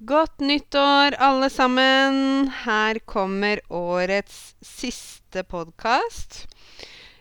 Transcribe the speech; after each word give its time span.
Godt 0.00 0.40
nyttår, 0.40 1.12
alle 1.20 1.50
sammen. 1.52 2.48
Her 2.64 2.98
kommer 3.04 3.60
årets 3.68 4.54
siste 4.64 5.42
podkast. 5.44 6.46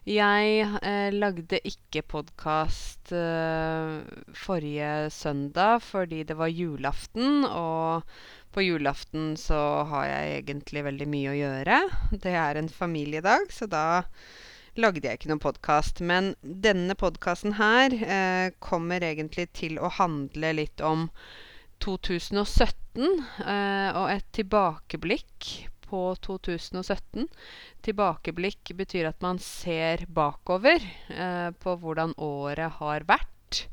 Jeg 0.08 0.62
eh, 0.64 1.10
lagde 1.12 1.60
ikke 1.68 2.06
podkast 2.08 3.12
eh, 3.12 3.98
forrige 4.32 5.10
søndag 5.12 5.84
fordi 5.84 6.22
det 6.24 6.38
var 6.40 6.48
julaften, 6.48 7.44
og 7.44 8.08
på 8.56 8.64
julaften 8.64 9.36
så 9.36 9.84
har 9.92 10.08
jeg 10.14 10.38
egentlig 10.38 10.86
veldig 10.88 11.10
mye 11.18 11.34
å 11.34 11.38
gjøre. 11.42 11.82
Det 12.16 12.32
er 12.46 12.62
en 12.62 12.72
familiedag, 12.72 13.52
så 13.52 13.68
da 13.68 13.84
lagde 14.80 15.04
jeg 15.04 15.20
ikke 15.20 15.34
noen 15.34 15.44
podkast. 15.50 16.00
Men 16.00 16.32
denne 16.48 16.96
podkasten 16.96 17.60
her 17.60 18.00
eh, 18.00 18.56
kommer 18.64 19.04
egentlig 19.04 19.50
til 19.66 19.76
å 19.84 19.92
handle 20.00 20.56
litt 20.64 20.80
om 20.80 21.10
2017 21.84 23.04
eh, 23.46 23.90
og 23.96 24.08
et 24.12 24.26
tilbakeblikk 24.36 25.50
på 25.90 26.04
2017. 26.26 27.28
Tilbakeblikk 27.86 28.74
betyr 28.78 29.10
at 29.10 29.24
man 29.26 29.42
ser 29.44 30.06
bakover 30.06 30.84
eh, 31.10 31.50
på 31.58 31.76
hvordan 31.82 32.14
året 32.22 32.78
har 32.80 33.08
vært. 33.10 33.64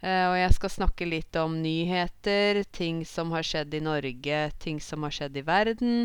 Eh, 0.00 0.24
og 0.30 0.36
jeg 0.38 0.54
skal 0.54 0.74
snakke 0.76 1.08
litt 1.08 1.38
om 1.40 1.58
nyheter, 1.62 2.62
ting 2.70 3.02
som 3.08 3.34
har 3.34 3.46
skjedd 3.46 3.74
i 3.74 3.82
Norge, 3.82 4.42
ting 4.62 4.78
som 4.84 5.06
har 5.06 5.14
skjedd 5.14 5.40
i 5.40 5.46
verden. 5.46 5.96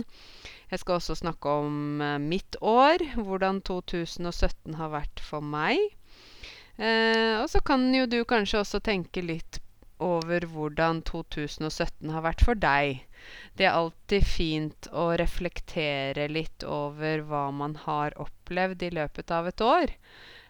Jeg 0.73 0.81
skal 0.81 0.97
også 0.97 1.19
snakke 1.21 1.57
om 1.61 2.01
mitt 2.25 2.57
år, 2.65 3.03
hvordan 3.19 3.61
2017 3.67 4.79
har 4.79 4.95
vært 4.95 5.21
for 5.21 5.45
meg. 5.45 5.77
Eh, 6.81 7.37
og 7.37 7.45
så 7.51 7.61
kan 7.61 7.85
jo 7.93 8.07
du 8.09 8.23
kanskje 8.25 8.63
også 8.63 8.81
tenke 8.81 9.21
litt 9.21 9.59
over 10.03 10.45
hvordan 10.51 11.01
2017 11.07 12.11
har 12.13 12.25
vært 12.25 12.43
for 12.45 12.59
deg. 12.59 13.01
Det 13.57 13.67
er 13.67 13.77
alltid 13.77 14.27
fint 14.27 14.91
å 14.91 15.09
reflektere 15.19 16.27
litt 16.31 16.65
over 16.67 17.23
hva 17.29 17.47
man 17.55 17.77
har 17.85 18.15
opplevd 18.19 18.83
i 18.83 18.93
løpet 18.99 19.31
av 19.31 19.49
et 19.49 19.63
år. 19.63 19.95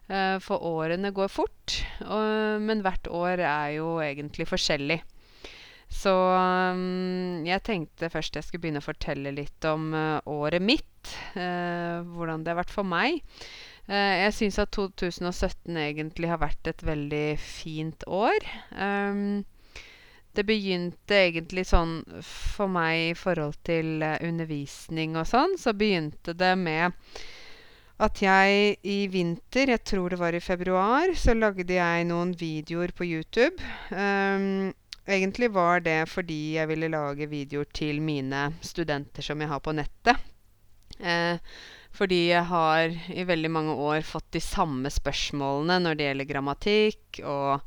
Eh, 0.09 0.37
for 0.43 0.65
årene 0.67 1.13
går 1.15 1.31
fort, 1.31 1.79
men 2.03 2.81
hvert 2.83 3.07
år 3.07 3.45
er 3.45 3.75
jo 3.77 3.97
egentlig 4.03 4.49
forskjellig. 4.49 5.03
Så 5.93 6.11
um, 6.13 7.43
jeg 7.45 7.61
tenkte 7.65 8.09
først 8.11 8.37
jeg 8.37 8.47
skulle 8.47 8.63
begynne 8.65 8.81
å 8.81 8.85
fortelle 8.85 9.33
litt 9.35 9.67
om 9.69 9.91
uh, 9.93 10.17
året 10.29 10.63
mitt. 10.63 11.13
Uh, 11.35 12.01
hvordan 12.15 12.43
det 12.43 12.53
har 12.53 12.61
vært 12.63 12.73
for 12.73 12.87
meg. 12.87 13.21
Uh, 13.89 14.15
jeg 14.23 14.35
syns 14.37 14.59
at 14.63 14.71
2017 14.75 15.77
egentlig 15.77 16.31
har 16.31 16.41
vært 16.41 16.71
et 16.71 16.83
veldig 16.85 17.27
fint 17.41 18.05
år. 18.07 18.47
Um, 18.71 19.43
det 20.33 20.47
begynte 20.49 21.19
egentlig 21.27 21.67
sånn 21.69 21.99
for 22.25 22.71
meg 22.71 23.11
i 23.11 23.15
forhold 23.17 23.59
til 23.67 24.01
undervisning 24.01 25.17
og 25.19 25.27
sånn, 25.29 25.59
så 25.61 25.75
begynte 25.77 26.33
det 26.33 26.55
med 26.57 26.95
at 28.01 28.17
jeg 28.23 28.79
i 28.89 29.03
vinter, 29.13 29.69
jeg 29.75 29.83
tror 29.85 30.15
det 30.15 30.17
var 30.19 30.33
i 30.33 30.41
februar, 30.41 31.13
så 31.13 31.35
lagde 31.37 31.77
jeg 31.77 32.07
noen 32.09 32.33
videoer 32.39 32.95
på 32.97 33.05
YouTube. 33.05 33.61
Um, 33.93 34.73
Egentlig 35.03 35.49
var 35.51 35.81
det 35.83 36.07
fordi 36.07 36.55
jeg 36.55 36.67
ville 36.67 36.87
lage 36.87 37.27
videoer 37.27 37.67
til 37.75 37.99
mine 38.01 38.53
studenter 38.63 39.25
som 39.25 39.41
jeg 39.41 39.51
har 39.51 39.59
på 39.59 39.73
nettet. 39.75 40.15
Eh, 40.99 41.35
fordi 41.93 42.21
jeg 42.31 42.45
har 42.49 42.93
i 43.13 43.25
veldig 43.29 43.51
mange 43.53 43.75
år 43.77 44.01
fått 44.05 44.31
de 44.33 44.41
samme 44.41 44.89
spørsmålene 44.93 45.77
når 45.83 45.99
det 45.99 46.07
gjelder 46.07 46.29
grammatikk 46.31 47.19
og 47.21 47.61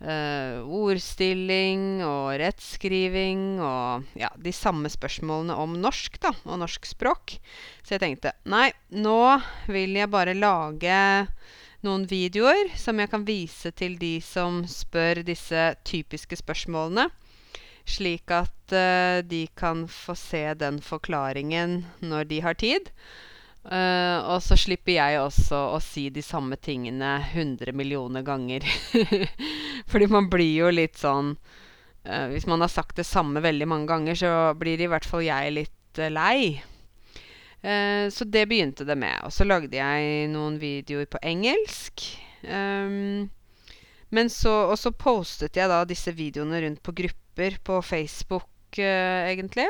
eh, 0.00 0.56
ordstilling 0.64 2.00
og 2.06 2.38
rettskriving 2.40 3.60
og 3.60 4.08
ja, 4.18 4.32
de 4.40 4.54
samme 4.56 4.88
spørsmålene 4.92 5.56
om 5.60 5.76
norsk, 5.82 6.16
da, 6.22 6.32
og 6.48 6.62
norsk 6.64 6.88
språk. 6.88 7.36
Så 7.82 7.96
jeg 7.96 8.04
tenkte 8.06 8.34
nei, 8.48 8.70
nå 8.88 9.38
vil 9.68 9.98
jeg 10.00 10.12
bare 10.16 10.36
lage 10.38 10.98
noen 11.86 12.08
videoer 12.10 12.72
som 12.78 12.98
jeg 12.98 13.10
kan 13.12 13.24
vise 13.28 13.70
til 13.76 14.00
de 14.00 14.16
som 14.24 14.64
spør 14.66 15.22
disse 15.26 15.70
typiske 15.86 16.40
spørsmålene. 16.40 17.08
Slik 17.88 18.32
at 18.34 18.74
uh, 18.74 19.24
de 19.24 19.46
kan 19.56 19.86
få 19.88 20.16
se 20.18 20.42
den 20.60 20.80
forklaringen 20.84 21.84
når 22.04 22.28
de 22.32 22.40
har 22.44 22.58
tid. 22.60 22.90
Uh, 23.64 24.22
og 24.32 24.38
så 24.40 24.56
slipper 24.56 24.94
jeg 24.94 25.18
også 25.20 25.58
å 25.74 25.80
si 25.82 26.06
de 26.14 26.22
samme 26.24 26.56
tingene 26.56 27.18
100 27.34 27.74
millioner 27.76 28.24
ganger. 28.24 28.64
Fordi 29.90 30.08
man 30.08 30.30
blir 30.32 30.54
jo 30.62 30.70
litt 30.72 30.96
sånn 30.96 31.34
uh, 31.34 32.26
Hvis 32.32 32.46
man 32.48 32.62
har 32.64 32.72
sagt 32.72 32.96
det 32.96 33.04
samme 33.08 33.42
veldig 33.44 33.68
mange 33.68 33.90
ganger, 33.90 34.16
så 34.16 34.32
blir 34.56 34.80
i 34.80 34.88
hvert 34.88 35.08
fall 35.08 35.26
jeg 35.26 35.56
litt 35.58 36.02
lei. 36.14 36.62
Eh, 37.62 38.10
så 38.10 38.24
det 38.24 38.46
begynte 38.46 38.84
det 38.84 38.96
med. 38.96 39.18
Og 39.26 39.32
så 39.34 39.46
lagde 39.46 39.76
jeg 39.76 40.28
noen 40.32 40.58
videoer 40.62 41.08
på 41.10 41.20
engelsk. 41.26 42.04
Um, 42.42 43.28
men 44.14 44.30
så, 44.30 44.52
og 44.70 44.78
så 44.78 44.92
postet 44.94 45.58
jeg 45.58 45.70
da 45.70 45.82
disse 45.88 46.14
videoene 46.14 46.62
rundt 46.62 46.82
på 46.86 46.94
grupper 47.00 47.58
på 47.66 47.80
Facebook, 47.82 48.48
uh, 48.78 49.26
egentlig. 49.26 49.66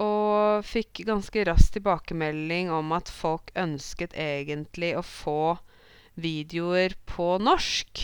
Og 0.00 0.64
fikk 0.66 1.04
ganske 1.06 1.44
raskt 1.46 1.76
tilbakemelding 1.76 2.72
om 2.74 2.90
at 2.96 3.10
folk 3.12 3.52
ønsket 3.58 4.16
egentlig 4.18 4.94
å 4.98 5.04
få 5.06 5.56
videoer 6.18 6.96
på 7.06 7.36
norsk. 7.42 8.02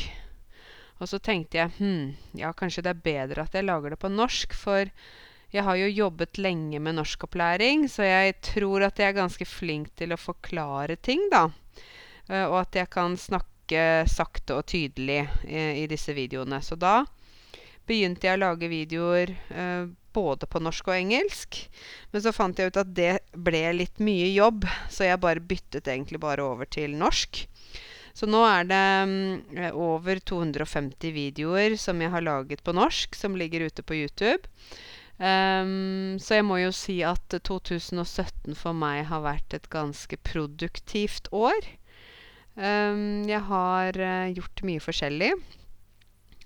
Og 1.01 1.09
så 1.09 1.19
tenkte 1.23 1.59
jeg 1.59 1.75
hm, 1.79 2.13
ja, 2.39 2.53
kanskje 2.53 2.85
det 2.85 2.93
er 2.93 3.05
bedre 3.05 3.47
at 3.47 3.57
jeg 3.57 3.67
lager 3.67 3.95
det 3.95 4.01
på 4.03 4.11
norsk, 4.13 4.55
for 4.55 4.91
jeg 5.51 5.67
har 5.67 5.79
jo 5.81 5.89
jobbet 5.91 6.39
lenge 6.39 6.79
med 6.79 6.95
norskopplæring, 7.01 7.89
så 7.91 8.07
jeg 8.07 8.37
tror 8.53 8.85
at 8.87 9.01
jeg 9.01 9.11
er 9.11 9.19
ganske 9.19 9.47
flink 9.49 9.91
til 9.99 10.15
å 10.15 10.21
forklare 10.21 10.95
ting, 11.03 11.25
da. 11.33 11.49
Uh, 12.31 12.47
og 12.53 12.61
at 12.61 12.79
jeg 12.79 12.91
kan 12.93 13.17
snakke 13.19 14.07
sakte 14.11 14.61
og 14.61 14.69
tydelig 14.71 15.25
i, 15.47 15.83
i 15.83 15.89
disse 15.91 16.15
videoene. 16.15 16.61
Så 16.63 16.79
da 16.79 17.01
begynte 17.89 18.29
jeg 18.29 18.39
å 18.39 18.45
lage 18.45 18.71
videoer 18.71 19.35
uh, 19.51 19.91
både 20.17 20.49
på 20.51 20.63
norsk 20.63 20.91
og 20.91 20.97
engelsk. 20.97 21.61
Men 22.13 22.25
så 22.25 22.33
fant 22.35 22.59
jeg 22.59 22.73
ut 22.73 22.81
at 22.81 22.93
det 22.97 23.13
ble 23.35 23.63
litt 23.79 24.03
mye 24.03 24.31
jobb, 24.33 24.67
så 24.91 25.09
jeg 25.09 25.23
bare 25.23 25.43
byttet 25.43 25.89
egentlig 25.89 26.21
bare 26.23 26.45
over 26.45 26.69
til 26.71 26.97
norsk. 26.99 27.45
Så 28.17 28.27
nå 28.29 28.41
er 28.45 28.67
det 28.69 28.85
um, 29.07 29.13
over 29.79 30.19
250 30.19 31.15
videoer 31.15 31.77
som 31.81 32.01
jeg 32.03 32.13
har 32.13 32.25
laget 32.27 32.65
på 32.67 32.75
norsk, 32.77 33.15
som 33.17 33.39
ligger 33.39 33.69
ute 33.71 33.85
på 33.87 33.97
YouTube. 34.03 34.51
Um, 35.21 36.17
så 36.19 36.41
jeg 36.41 36.47
må 36.49 36.59
jo 36.63 36.73
si 36.75 37.01
at 37.05 37.37
2017 37.45 38.57
for 38.59 38.77
meg 38.77 39.05
har 39.11 39.23
vært 39.25 39.57
et 39.57 39.69
ganske 39.73 40.17
produktivt 40.27 41.29
år. 41.33 41.61
Um, 42.57 43.23
jeg 43.29 43.41
har 43.47 43.97
uh, 44.01 44.33
gjort 44.35 44.65
mye 44.67 44.83
forskjellig. 44.83 45.35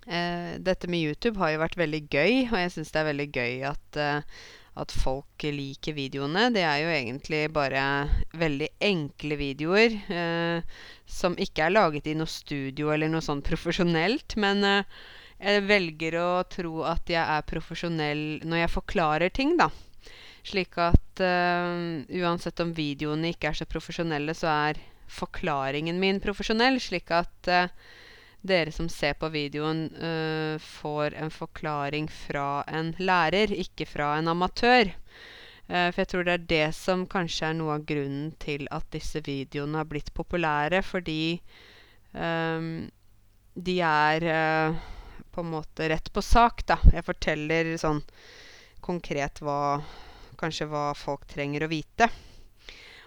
Uh, 0.05 0.61
dette 0.61 0.91
med 0.91 1.03
YouTube 1.03 1.41
har 1.41 1.55
jo 1.55 1.63
vært 1.63 1.79
veldig 1.81 2.03
gøy, 2.13 2.35
og 2.51 2.59
jeg 2.61 2.75
syns 2.75 2.93
det 2.93 3.01
er 3.01 3.09
veldig 3.09 3.29
gøy 3.33 3.65
at, 3.71 3.99
uh, 4.01 4.45
at 4.85 4.95
folk 4.95 5.47
liker 5.47 5.97
videoene. 5.97 6.49
Det 6.55 6.65
er 6.67 6.83
jo 6.83 6.93
egentlig 6.93 7.43
bare 7.55 7.85
veldig 8.35 8.69
enkle 8.83 9.39
videoer 9.39 9.99
som 11.07 11.37
ikke 11.39 11.69
er 11.69 11.77
laget 11.77 12.09
i 12.11 12.17
noe 12.19 12.27
studio 12.27 12.91
eller 12.91 13.13
noe 13.13 13.23
sånn 13.23 13.45
profesjonelt, 13.47 14.35
men 14.43 14.67
jeg 15.39 15.63
velger 15.69 16.19
å 16.19 16.29
tro 16.51 16.83
at 16.91 17.11
jeg 17.11 17.23
er 17.23 17.47
profesjonell 17.47 18.25
når 18.43 18.65
jeg 18.65 18.75
forklarer 18.75 19.35
ting, 19.35 19.55
da. 19.61 19.71
Slik 20.45 20.77
at 20.77 21.23
uh, 21.25 22.05
uansett 22.21 22.61
om 22.61 22.75
videoene 22.77 23.31
ikke 23.33 23.51
er 23.51 23.59
så 23.59 23.67
profesjonelle, 23.69 24.35
så 24.37 24.51
er 24.53 24.81
forklaringen 25.09 25.97
min 26.01 26.21
profesjonell. 26.21 26.77
Slik 26.85 27.13
at 27.17 27.49
uh, 27.49 27.71
dere 28.47 28.73
som 28.75 28.89
ser 28.93 29.17
på 29.21 29.31
videoen, 29.35 29.87
uh, 29.97 30.61
får 30.61 31.17
en 31.21 31.33
forklaring 31.33 32.09
fra 32.13 32.65
en 32.69 32.93
lærer, 33.01 33.53
ikke 33.65 33.89
fra 33.89 34.15
en 34.19 34.31
amatør. 34.35 34.95
for 35.67 35.97
jeg 35.97 36.09
tror 36.11 36.25
det 36.25 36.33
er 36.33 36.49
det 36.49 36.75
som 36.77 37.07
kanskje 37.09 37.47
er 37.49 37.55
noe 37.57 37.79
av 37.79 37.87
grunnen 37.89 38.35
til 38.37 38.67
at 38.71 38.85
disse 38.93 39.23
videoene 39.25 39.79
har 39.81 39.87
blitt 39.89 40.11
populære, 40.13 40.83
fordi 40.85 41.41
um, 42.13 42.85
de 43.57 43.79
er 43.81 44.27
på 45.33 45.41
en 45.41 45.51
måte 45.55 45.89
rett 45.89 46.13
på 46.13 46.21
sak, 46.21 46.67
da. 46.69 46.77
Jeg 46.93 47.07
forteller 47.07 47.73
sånn 47.81 48.03
konkret 48.85 49.41
hva 49.41 49.81
Kanskje 50.39 50.67
hva 50.69 50.89
folk 50.99 51.29
trenger 51.31 51.65
å 51.65 51.71
vite. 51.71 52.09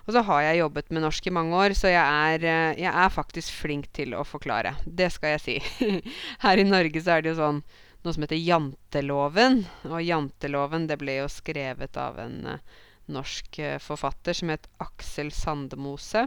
Og 0.08 0.16
så 0.16 0.24
har 0.24 0.46
jeg 0.46 0.62
jobbet 0.62 0.94
med 0.96 1.04
norsk 1.04 1.26
i 1.28 1.34
mange 1.36 1.58
år, 1.60 1.74
så 1.76 1.92
jeg 1.92 2.00
er, 2.00 2.44
eh, 2.48 2.78
jeg 2.80 2.92
er 2.92 3.12
faktisk 3.12 3.52
flink 3.52 3.90
til 3.92 4.16
å 4.16 4.24
forklare. 4.24 4.78
Det 4.88 5.10
skal 5.12 5.36
jeg 5.36 5.44
si. 5.44 5.56
Her 6.46 6.64
i 6.64 6.68
Norge 6.68 7.02
så 7.04 7.18
er 7.18 7.26
det 7.26 7.34
jo 7.34 7.42
sånn 7.42 7.60
noe 8.06 8.16
som 8.16 8.24
heter 8.24 8.40
janteloven. 8.40 9.66
Og 9.92 10.00
janteloven 10.06 10.88
det 10.88 11.00
ble 11.02 11.20
jo 11.20 11.28
skrevet 11.32 12.00
av 12.00 12.22
en 12.24 12.38
uh, 12.54 12.78
norsk 13.12 13.60
uh, 13.60 13.76
forfatter 13.84 14.38
som 14.38 14.54
het 14.54 14.70
Aksel 14.84 15.34
Sandemose. 15.36 16.24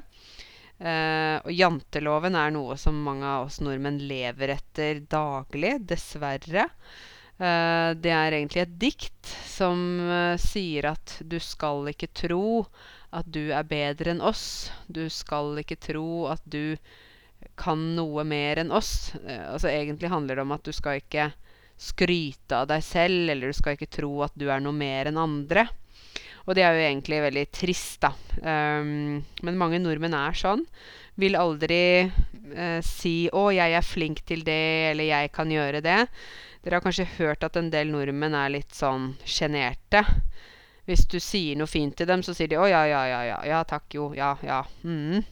Uh, 0.80 1.40
og 1.40 1.52
janteloven 1.52 2.36
er 2.36 2.52
noe 2.52 2.76
som 2.80 3.00
mange 3.04 3.24
av 3.24 3.48
oss 3.48 3.62
nordmenn 3.64 4.02
lever 4.10 4.58
etter 4.58 5.00
daglig, 5.08 5.78
dessverre. 5.88 6.68
Det 7.40 8.10
er 8.12 8.34
egentlig 8.36 8.60
et 8.60 8.72
dikt 8.76 9.30
som 9.48 9.78
sier 10.36 10.90
at 10.90 11.14
du 11.24 11.38
skal 11.40 11.88
ikke 11.88 12.10
tro 12.12 12.66
at 13.16 13.26
du 13.26 13.50
er 13.50 13.66
bedre 13.66 14.14
enn 14.14 14.22
oss. 14.22 14.70
Du 14.86 15.04
skal 15.10 15.58
ikke 15.62 15.78
tro 15.80 16.28
at 16.30 16.42
du 16.44 16.76
kan 17.60 17.80
noe 17.96 18.24
mer 18.28 18.60
enn 18.62 18.72
oss. 18.72 19.12
Eh, 19.24 19.46
altså 19.52 19.70
Egentlig 19.72 20.12
handler 20.12 20.38
det 20.38 20.46
om 20.46 20.56
at 20.56 20.66
du 20.66 20.72
skal 20.76 21.00
ikke 21.00 21.30
skryte 21.80 22.58
av 22.58 22.68
deg 22.68 22.84
selv, 22.84 23.30
eller 23.32 23.50
du 23.50 23.56
skal 23.56 23.76
ikke 23.76 23.90
tro 23.90 24.12
at 24.26 24.34
du 24.36 24.50
er 24.52 24.60
noe 24.62 24.76
mer 24.76 25.08
enn 25.08 25.20
andre. 25.20 25.66
Og 26.48 26.56
det 26.56 26.64
er 26.64 26.76
jo 26.76 26.84
egentlig 26.84 27.20
veldig 27.24 27.46
trist, 27.52 28.00
da. 28.02 28.10
Um, 28.40 29.20
men 29.44 29.58
mange 29.60 29.80
nordmenn 29.80 30.16
er 30.16 30.36
sånn. 30.36 30.64
Vil 31.20 31.36
aldri 31.36 32.08
uh, 32.08 32.80
si 32.84 33.28
'Å, 33.28 33.42
jeg 33.52 33.76
er 33.76 33.86
flink 33.86 34.24
til 34.28 34.44
det', 34.46 34.92
eller 34.92 35.04
'jeg 35.04 35.32
kan 35.36 35.52
gjøre 35.52 35.82
det'. 35.84 36.08
Dere 36.64 36.76
har 36.76 36.84
kanskje 36.84 37.08
hørt 37.16 37.44
at 37.44 37.56
en 37.56 37.70
del 37.72 37.92
nordmenn 37.92 38.36
er 38.36 38.52
litt 38.52 38.72
sånn 38.76 39.14
sjenerte. 39.24 40.04
Hvis 40.88 41.04
du 41.10 41.18
sier 41.20 41.58
noe 41.58 41.70
fint 41.70 41.96
til 41.96 42.08
dem, 42.08 42.22
så 42.22 42.34
sier 42.34 42.48
de 42.48 42.58
'Å, 42.58 42.68
ja, 42.68 42.84
ja, 42.88 43.04
ja, 43.06 43.20
ja, 43.24 43.38
ja 43.46 43.60
takk, 43.64 43.86
jo, 43.94 44.12
ja, 44.16 44.36
ja'. 44.42 44.64
Mm. 44.84 45.22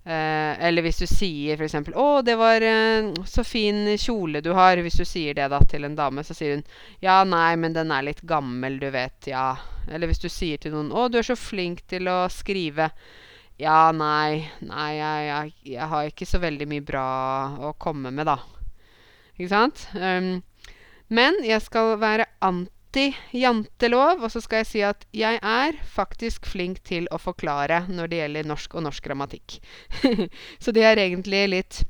Eh, 0.00 0.52
eller 0.64 0.82
hvis 0.82 1.02
du 1.02 1.06
sier 1.06 1.60
f.eks.: 1.60 1.92
'Å, 1.92 2.22
det 2.24 2.36
var 2.40 2.64
eh, 2.64 3.10
så 3.28 3.44
fin 3.44 3.84
kjole 4.00 4.40
du 4.40 4.52
har.' 4.56 4.80
Hvis 4.80 4.96
du 4.96 5.04
sier 5.04 5.36
det 5.36 5.50
da 5.52 5.60
til 5.68 5.84
en 5.84 5.96
dame, 5.96 6.24
så 6.24 6.34
sier 6.34 6.56
hun 6.56 6.64
'Ja, 7.04 7.22
nei, 7.24 7.56
men 7.56 7.76
den 7.76 7.92
er 7.92 8.06
litt 8.08 8.22
gammel, 8.22 8.78
du 8.80 8.88
vet, 8.90 9.28
ja'. 9.28 9.58
Eller 9.88 10.08
hvis 10.08 10.22
du 10.22 10.28
sier 10.28 10.56
til 10.56 10.72
noen 10.72 10.90
'Å, 10.90 11.10
du 11.10 11.18
er 11.20 11.28
så 11.28 11.36
flink 11.36 11.84
til 11.86 12.08
å 12.08 12.24
skrive'. 12.32 12.90
Ja, 13.60 13.92
nei, 13.92 14.48
nei, 14.64 14.90
jeg, 14.96 15.24
jeg, 15.28 15.52
jeg 15.76 15.88
har 15.92 16.08
ikke 16.08 16.24
så 16.24 16.40
veldig 16.40 16.66
mye 16.70 16.80
bra 16.80 17.04
å 17.68 17.74
komme 17.76 18.08
med, 18.08 18.24
da. 18.24 18.38
Ikke 19.36 19.50
sant? 19.52 19.82
Um, 19.92 20.40
men 21.12 21.36
jeg 21.44 21.60
skal 21.60 21.98
være 22.00 22.24
anti 22.40 22.72
anti-jantelov, 22.90 24.24
og 24.24 24.30
så 24.30 24.40
skal 24.42 24.62
jeg 24.62 24.66
si 24.66 24.82
at 24.82 25.06
jeg 25.14 25.38
er 25.42 25.78
faktisk 25.86 26.46
flink 26.46 26.82
til 26.82 27.06
å 27.10 27.18
forklare 27.18 27.86
når 27.88 28.10
det 28.10 28.20
gjelder 28.20 28.48
norsk 28.48 28.74
og 28.74 28.82
norsk 28.82 29.04
grammatikk. 29.04 29.60
så 30.62 30.72
det 30.72 30.84
er 30.84 30.98
egentlig 30.98 31.48
litt 31.48 31.82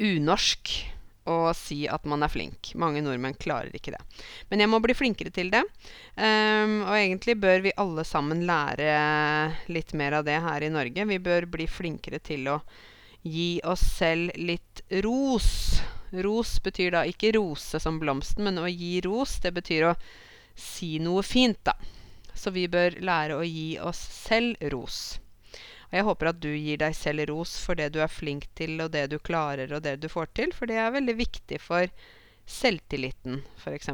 unorsk 0.00 0.72
å 1.24 1.52
si 1.54 1.86
at 1.86 2.04
man 2.04 2.22
er 2.22 2.28
flink. 2.32 2.74
Mange 2.74 3.00
nordmenn 3.00 3.38
klarer 3.38 3.72
ikke 3.72 3.94
det. 3.94 4.02
Men 4.50 4.60
jeg 4.60 4.68
må 4.68 4.80
bli 4.82 4.94
flinkere 4.94 5.30
til 5.30 5.52
det. 5.52 5.62
Um, 6.16 6.82
og 6.82 6.96
egentlig 6.98 7.38
bør 7.38 7.62
vi 7.62 7.76
alle 7.78 8.04
sammen 8.04 8.42
lære 8.44 8.92
litt 9.70 9.94
mer 9.94 10.18
av 10.18 10.26
det 10.26 10.40
her 10.42 10.66
i 10.66 10.72
Norge. 10.72 11.06
Vi 11.06 11.20
bør 11.22 11.46
bli 11.46 11.68
flinkere 11.70 12.18
til 12.18 12.50
å 12.50 12.58
gi 13.22 13.62
oss 13.64 13.86
selv 14.00 14.34
litt 14.34 14.82
ros. 15.06 15.78
Ros 16.12 16.58
betyr 16.60 16.92
da 16.92 17.06
ikke 17.08 17.32
rose 17.38 17.80
som 17.80 17.98
blomsten, 18.02 18.44
men 18.44 18.60
å 18.60 18.68
gi 18.68 19.00
ros, 19.04 19.38
det 19.40 19.54
betyr 19.56 19.88
å 19.88 19.96
si 20.58 20.98
noe 21.00 21.22
fint, 21.24 21.58
da. 21.64 21.72
Så 22.34 22.52
vi 22.52 22.66
bør 22.68 22.98
lære 23.00 23.36
å 23.36 23.44
gi 23.46 23.78
oss 23.80 24.00
selv 24.26 24.60
ros. 24.72 24.98
Og 25.88 25.96
jeg 25.98 26.06
håper 26.08 26.30
at 26.30 26.40
du 26.40 26.50
gir 26.52 26.78
deg 26.80 26.94
selv 26.96 27.26
ros 27.28 27.54
for 27.60 27.76
det 27.76 27.90
du 27.92 28.00
er 28.00 28.12
flink 28.12 28.46
til, 28.56 28.78
og 28.80 28.92
det 28.92 29.06
du 29.12 29.18
klarer, 29.20 29.72
og 29.72 29.82
det 29.84 29.98
du 30.00 30.08
får 30.08 30.30
til, 30.36 30.52
for 30.56 30.68
det 30.68 30.78
er 30.80 30.94
veldig 30.94 31.16
viktig 31.18 31.60
for 31.60 31.88
selvtilliten, 32.48 33.42
f.eks. 33.60 33.92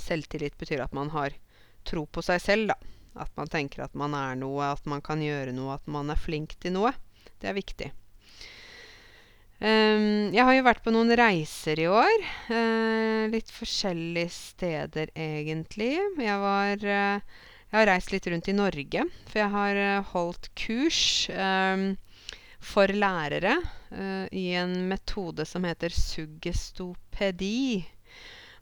Selvtillit 0.00 0.56
betyr 0.60 0.84
at 0.84 0.96
man 0.96 1.12
har 1.12 1.36
tro 1.84 2.06
på 2.06 2.24
seg 2.24 2.40
selv, 2.40 2.72
da. 2.72 2.78
At 3.20 3.32
man 3.36 3.50
tenker 3.52 3.84
at 3.84 3.96
man 3.98 4.14
er 4.16 4.36
noe, 4.38 4.72
at 4.72 4.84
man 4.88 5.02
kan 5.04 5.20
gjøre 5.22 5.52
noe, 5.52 5.76
at 5.76 5.88
man 5.90 6.12
er 6.12 6.20
flink 6.20 6.56
til 6.62 6.76
noe. 6.76 6.92
Det 7.40 7.50
er 7.50 7.56
viktig. 7.56 7.90
Um, 9.60 10.32
jeg 10.32 10.40
har 10.40 10.54
jo 10.56 10.64
vært 10.64 10.80
på 10.86 10.92
noen 10.94 11.12
reiser 11.20 11.82
i 11.82 11.88
år. 11.92 12.22
Uh, 12.48 13.28
litt 13.28 13.50
forskjellige 13.52 14.32
steder, 14.32 15.10
egentlig. 15.12 15.98
Jeg 16.16 16.36
var 16.40 16.80
uh, 16.80 17.20
Jeg 17.68 17.76
har 17.76 17.90
reist 17.90 18.14
litt 18.14 18.28
rundt 18.32 18.48
i 18.48 18.54
Norge, 18.56 19.04
for 19.28 19.42
jeg 19.42 19.52
har 19.52 19.80
uh, 19.80 20.08
holdt 20.14 20.48
kurs 20.56 21.02
um, 21.34 21.92
for 22.60 22.88
lærere 22.92 23.58
i 24.36 24.52
en 24.54 24.74
metode 24.86 25.42
som 25.48 25.64
heter 25.66 25.90
suggestopedi. 25.90 27.82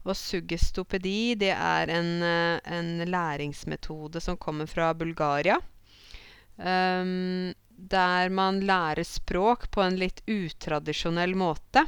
Og 0.06 0.17
suggestopedi, 0.17 1.35
det 1.37 1.50
er 1.53 1.91
en, 1.93 2.23
en 2.25 2.93
læringsmetode 3.05 4.23
som 4.25 4.39
kommer 4.41 4.71
fra 4.71 4.95
Bulgaria. 4.97 5.59
Um, 6.56 7.53
der 7.79 8.29
man 8.35 8.61
lærer 8.67 9.07
språk 9.07 9.69
på 9.71 9.85
en 9.85 9.99
litt 10.01 10.23
utradisjonell 10.27 11.37
måte. 11.39 11.85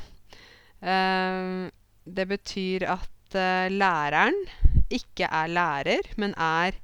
Uh, 0.80 1.66
det 2.06 2.26
betyr 2.30 2.86
at 2.94 3.34
uh, 3.34 3.66
læreren 3.68 4.36
ikke 4.90 5.26
er 5.26 5.50
lærer, 5.50 6.12
men 6.16 6.34
er 6.38 6.78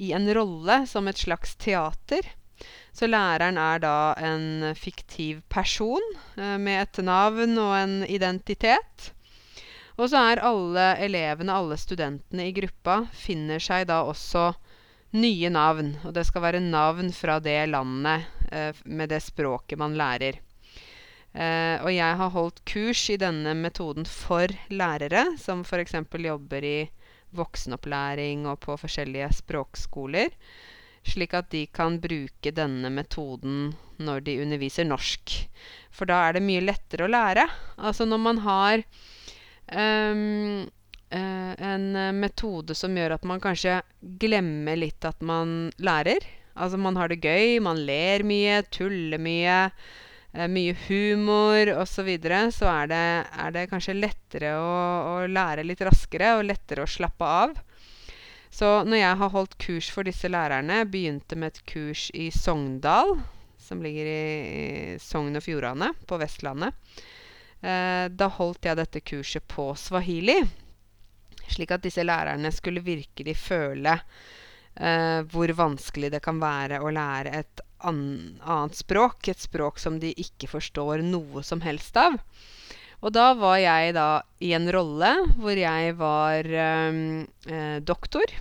i 0.00 0.12
en 0.16 0.28
rolle 0.36 0.84
som 0.88 1.08
et 1.08 1.18
slags 1.18 1.56
teater. 1.60 2.28
Så 2.92 3.08
læreren 3.08 3.56
er 3.60 3.80
da 3.80 3.96
en 4.20 4.74
fiktiv 4.76 5.40
person 5.48 6.04
uh, 6.36 6.58
med 6.60 6.84
et 6.84 7.02
navn 7.04 7.56
og 7.58 7.74
en 7.78 7.96
identitet. 8.04 9.10
Og 10.00 10.08
så 10.08 10.20
er 10.30 10.44
alle 10.44 10.84
elevene, 11.04 11.52
alle 11.52 11.76
studentene 11.80 12.46
i 12.48 12.54
gruppa, 12.56 13.02
finner 13.12 13.60
seg 13.60 13.88
da 13.90 14.00
også 14.08 14.52
nye 15.16 15.50
navn. 15.52 15.94
Og 16.06 16.14
det 16.16 16.24
skal 16.28 16.44
være 16.46 16.62
navn 16.64 17.10
fra 17.12 17.38
det 17.42 17.58
landet 17.72 18.22
eh, 18.22 18.39
med 18.84 19.08
det 19.12 19.20
språket 19.22 19.78
man 19.78 19.94
lærer. 19.98 20.40
Eh, 21.30 21.76
og 21.84 21.92
jeg 21.94 22.16
har 22.18 22.32
holdt 22.34 22.64
kurs 22.66 23.04
i 23.12 23.18
denne 23.20 23.54
metoden 23.54 24.06
for 24.08 24.50
lærere, 24.72 25.28
som 25.38 25.62
f.eks. 25.62 25.94
jobber 26.18 26.66
i 26.66 26.78
voksenopplæring 27.38 28.48
og 28.50 28.58
på 28.64 28.74
forskjellige 28.80 29.28
språkskoler, 29.38 30.34
slik 31.06 31.36
at 31.38 31.52
de 31.54 31.64
kan 31.70 32.00
bruke 32.02 32.50
denne 32.50 32.90
metoden 32.90 33.70
når 34.02 34.26
de 34.26 34.40
underviser 34.42 34.88
norsk. 34.88 35.36
For 35.94 36.10
da 36.10 36.18
er 36.26 36.36
det 36.36 36.44
mye 36.44 36.64
lettere 36.64 37.06
å 37.06 37.12
lære. 37.12 37.46
Altså 37.78 38.08
når 38.08 38.20
man 38.26 38.42
har 38.42 38.82
um, 39.70 40.66
uh, 41.14 41.54
en 41.54 41.86
metode 42.18 42.74
som 42.76 42.96
gjør 42.98 43.16
at 43.16 43.24
man 43.28 43.40
kanskje 43.40 43.78
glemmer 44.20 44.82
litt 44.82 45.06
at 45.06 45.22
man 45.22 45.70
lærer. 45.78 46.26
Altså 46.60 46.80
man 46.80 46.98
har 47.00 47.10
det 47.10 47.22
gøy, 47.24 47.58
man 47.64 47.80
ler 47.88 48.24
mye, 48.26 48.60
tuller 48.72 49.20
mye. 49.22 49.58
Uh, 50.30 50.46
mye 50.46 50.76
humor 50.86 51.72
osv. 51.74 51.88
Så, 51.96 52.06
videre, 52.06 52.44
så 52.54 52.68
er 52.70 52.92
det, 52.92 53.02
er 53.44 53.56
det 53.56 53.66
kanskje 53.72 53.96
lettere 53.98 54.54
å, 54.60 54.70
å, 55.10 55.14
lære 55.26 55.66
litt 55.66 55.82
raskere 55.82 56.36
og 56.38 56.46
lettere 56.46 56.84
å 56.84 56.90
slappe 56.90 57.26
av. 57.26 57.56
Så 58.50 58.68
når 58.86 59.02
jeg 59.02 59.18
har 59.22 59.34
holdt 59.34 59.58
kurs 59.62 59.90
for 59.94 60.06
disse 60.06 60.30
lærerne, 60.30 60.84
begynte 60.90 61.38
med 61.38 61.54
et 61.54 61.64
kurs 61.70 62.08
i 62.14 62.30
Sogndal, 62.34 63.16
som 63.62 63.82
ligger 63.82 64.06
i, 64.10 64.22
i 64.94 64.98
Sogn 65.02 65.38
og 65.38 65.44
Fjordane 65.44 65.92
på 66.06 66.18
Vestlandet. 66.18 66.74
Eh, 67.60 68.06
da 68.08 68.28
holdt 68.38 68.66
jeg 68.66 68.78
dette 68.78 69.02
kurset 69.04 69.46
på 69.50 69.68
swahili. 69.78 70.40
Slik 71.50 71.74
at 71.74 71.84
disse 71.84 72.02
lærerne 72.06 72.50
skulle 72.54 72.82
virkelig 72.82 73.36
føle 73.38 73.98
eh, 74.80 75.20
hvor 75.30 75.52
vanskelig 75.56 76.10
det 76.14 76.22
kan 76.24 76.40
være 76.42 76.80
å 76.80 76.92
lære 76.94 77.34
et 77.42 77.64
annet 77.86 78.76
språk. 78.76 79.28
Et 79.28 79.40
språk 79.40 79.80
som 79.80 80.00
de 80.02 80.12
ikke 80.20 80.50
forstår 80.50 81.04
noe 81.06 81.44
som 81.46 81.62
helst 81.64 81.96
av. 82.00 82.18
Og 83.00 83.14
da 83.16 83.30
var 83.38 83.56
jeg 83.62 83.94
da 83.96 84.08
i 84.44 84.52
en 84.52 84.68
rolle 84.72 85.14
hvor 85.40 85.56
jeg 85.56 85.96
var 86.00 86.48
eh, 86.48 87.02
eh 87.48 87.76
doktor. 87.80 88.34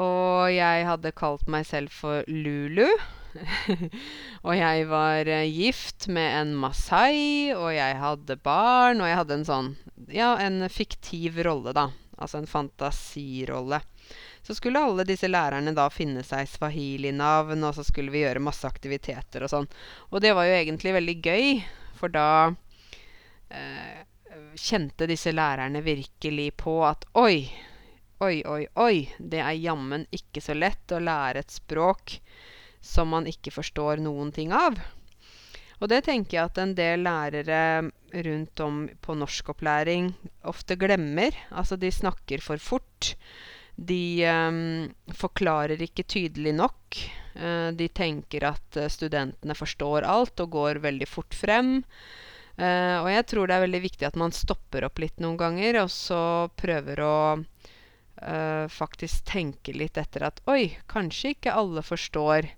Og 0.00 0.48
jeg 0.48 0.86
hadde 0.88 1.12
kalt 1.12 1.44
meg 1.52 1.66
selv 1.68 1.92
for 1.92 2.24
Lulu. 2.28 2.88
og 4.46 4.54
jeg 4.56 4.86
var 4.88 5.28
eh, 5.28 5.48
gift 5.48 6.08
med 6.12 6.36
en 6.40 6.54
masai, 6.56 7.52
og 7.56 7.70
jeg 7.72 7.96
hadde 8.00 8.36
barn, 8.44 9.00
og 9.00 9.08
jeg 9.08 9.20
hadde 9.20 9.38
en 9.38 9.48
sånn 9.48 9.70
Ja, 10.12 10.34
en 10.40 10.64
fiktiv 10.72 11.38
rolle, 11.44 11.72
da. 11.76 11.90
Altså 12.18 12.40
en 12.40 12.48
fantasirolle. 12.50 13.82
Så 14.42 14.56
skulle 14.58 14.82
alle 14.82 15.06
disse 15.06 15.30
lærerne 15.30 15.74
da 15.76 15.86
finne 15.92 16.24
seg 16.26 16.48
swahili-navn, 16.50 17.62
og 17.62 17.76
så 17.76 17.84
skulle 17.86 18.10
vi 18.10 18.24
gjøre 18.24 18.42
masse 18.42 18.66
aktiviteter 18.66 19.44
og 19.46 19.52
sånn. 19.52 19.68
Og 20.10 20.22
det 20.24 20.32
var 20.34 20.48
jo 20.48 20.56
egentlig 20.56 20.96
veldig 20.98 21.18
gøy, 21.22 21.52
for 21.98 22.10
da 22.10 22.30
eh, 23.54 24.00
kjente 24.58 25.06
disse 25.10 25.30
lærerne 25.34 25.84
virkelig 25.86 26.48
på 26.62 26.80
at 26.88 27.06
oi, 27.18 27.46
oi, 28.22 28.42
oi, 28.42 28.64
oi, 28.74 28.96
det 29.18 29.44
er 29.44 29.60
jammen 29.60 30.08
ikke 30.14 30.42
så 30.42 30.58
lett 30.58 30.94
å 30.94 31.02
lære 31.02 31.44
et 31.44 31.54
språk 31.54 32.18
som 32.82 33.14
man 33.14 33.28
ikke 33.30 33.54
forstår 33.54 34.02
noen 34.02 34.34
ting 34.34 34.50
av. 34.54 34.80
Og 35.82 35.88
det 35.90 36.04
tenker 36.06 36.36
jeg 36.36 36.50
at 36.50 36.58
en 36.62 36.76
del 36.78 37.02
lærere 37.02 37.90
rundt 38.26 38.60
om 38.62 38.84
på 39.02 39.16
norskopplæring 39.18 40.12
ofte 40.46 40.76
glemmer. 40.78 41.34
Altså 41.50 41.78
de 41.78 41.90
snakker 41.90 42.42
for 42.44 42.62
fort. 42.62 43.14
De 43.76 44.24
um, 44.28 44.90
forklarer 45.16 45.80
ikke 45.82 46.04
tydelig 46.04 46.52
nok. 46.58 47.00
Uh, 47.36 47.70
de 47.76 47.88
tenker 47.88 48.44
at 48.50 48.80
uh, 48.80 48.90
studentene 48.92 49.56
forstår 49.56 50.04
alt 50.04 50.42
og 50.44 50.52
går 50.58 50.82
veldig 50.84 51.08
fort 51.08 51.34
frem. 51.34 51.80
Eh, 52.56 52.96
og 53.00 53.08
jeg 53.08 53.24
tror 53.30 53.48
det 53.48 53.56
er 53.56 53.64
veldig 53.64 53.80
viktig 53.86 54.06
at 54.06 54.18
man 54.20 54.34
stopper 54.36 54.84
opp 54.84 55.00
litt 55.00 55.20
noen 55.24 55.38
ganger, 55.40 55.80
og 55.82 55.92
så 55.92 56.50
prøver 56.60 57.00
å 57.00 57.14
eh, 57.40 58.66
faktisk 58.68 59.24
tenke 59.32 59.74
litt 59.76 59.96
etter 60.00 60.28
at 60.28 60.42
Oi, 60.52 60.74
kanskje 60.90 61.32
ikke 61.36 61.56
alle 61.56 61.84
forstår 61.86 62.50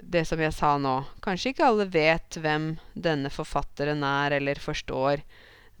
det 0.00 0.24
som 0.24 0.40
jeg 0.40 0.56
sa 0.56 0.76
nå. 0.80 0.96
Kanskje 1.20 1.52
ikke 1.52 1.68
alle 1.68 1.86
vet 1.92 2.40
hvem 2.40 2.72
denne 2.96 3.32
forfatteren 3.32 4.02
er, 4.06 4.38
eller 4.40 4.62
forstår 4.62 5.20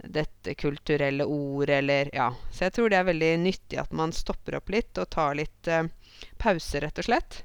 dette 0.04 0.54
kulturelle 0.54 1.24
ordet, 1.24 1.78
eller 1.82 2.10
Ja. 2.14 2.30
Så 2.50 2.66
jeg 2.66 2.76
tror 2.76 2.90
det 2.90 2.98
er 3.00 3.08
veldig 3.10 3.32
nyttig 3.44 3.80
at 3.80 3.92
man 3.92 4.12
stopper 4.12 4.56
opp 4.60 4.70
litt 4.72 4.98
og 4.98 5.10
tar 5.10 5.36
litt 5.38 5.68
eh, 5.68 5.88
pause, 6.38 6.80
rett 6.80 6.98
og 6.98 7.08
slett. 7.08 7.42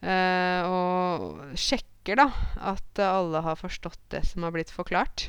Eh, 0.00 0.62
og 0.64 1.56
sjekker, 1.58 2.16
da, 2.16 2.30
at 2.72 3.02
alle 3.04 3.42
har 3.44 3.60
forstått 3.60 4.00
det 4.14 4.24
som 4.28 4.46
har 4.46 4.54
blitt 4.54 4.72
forklart. 4.72 5.28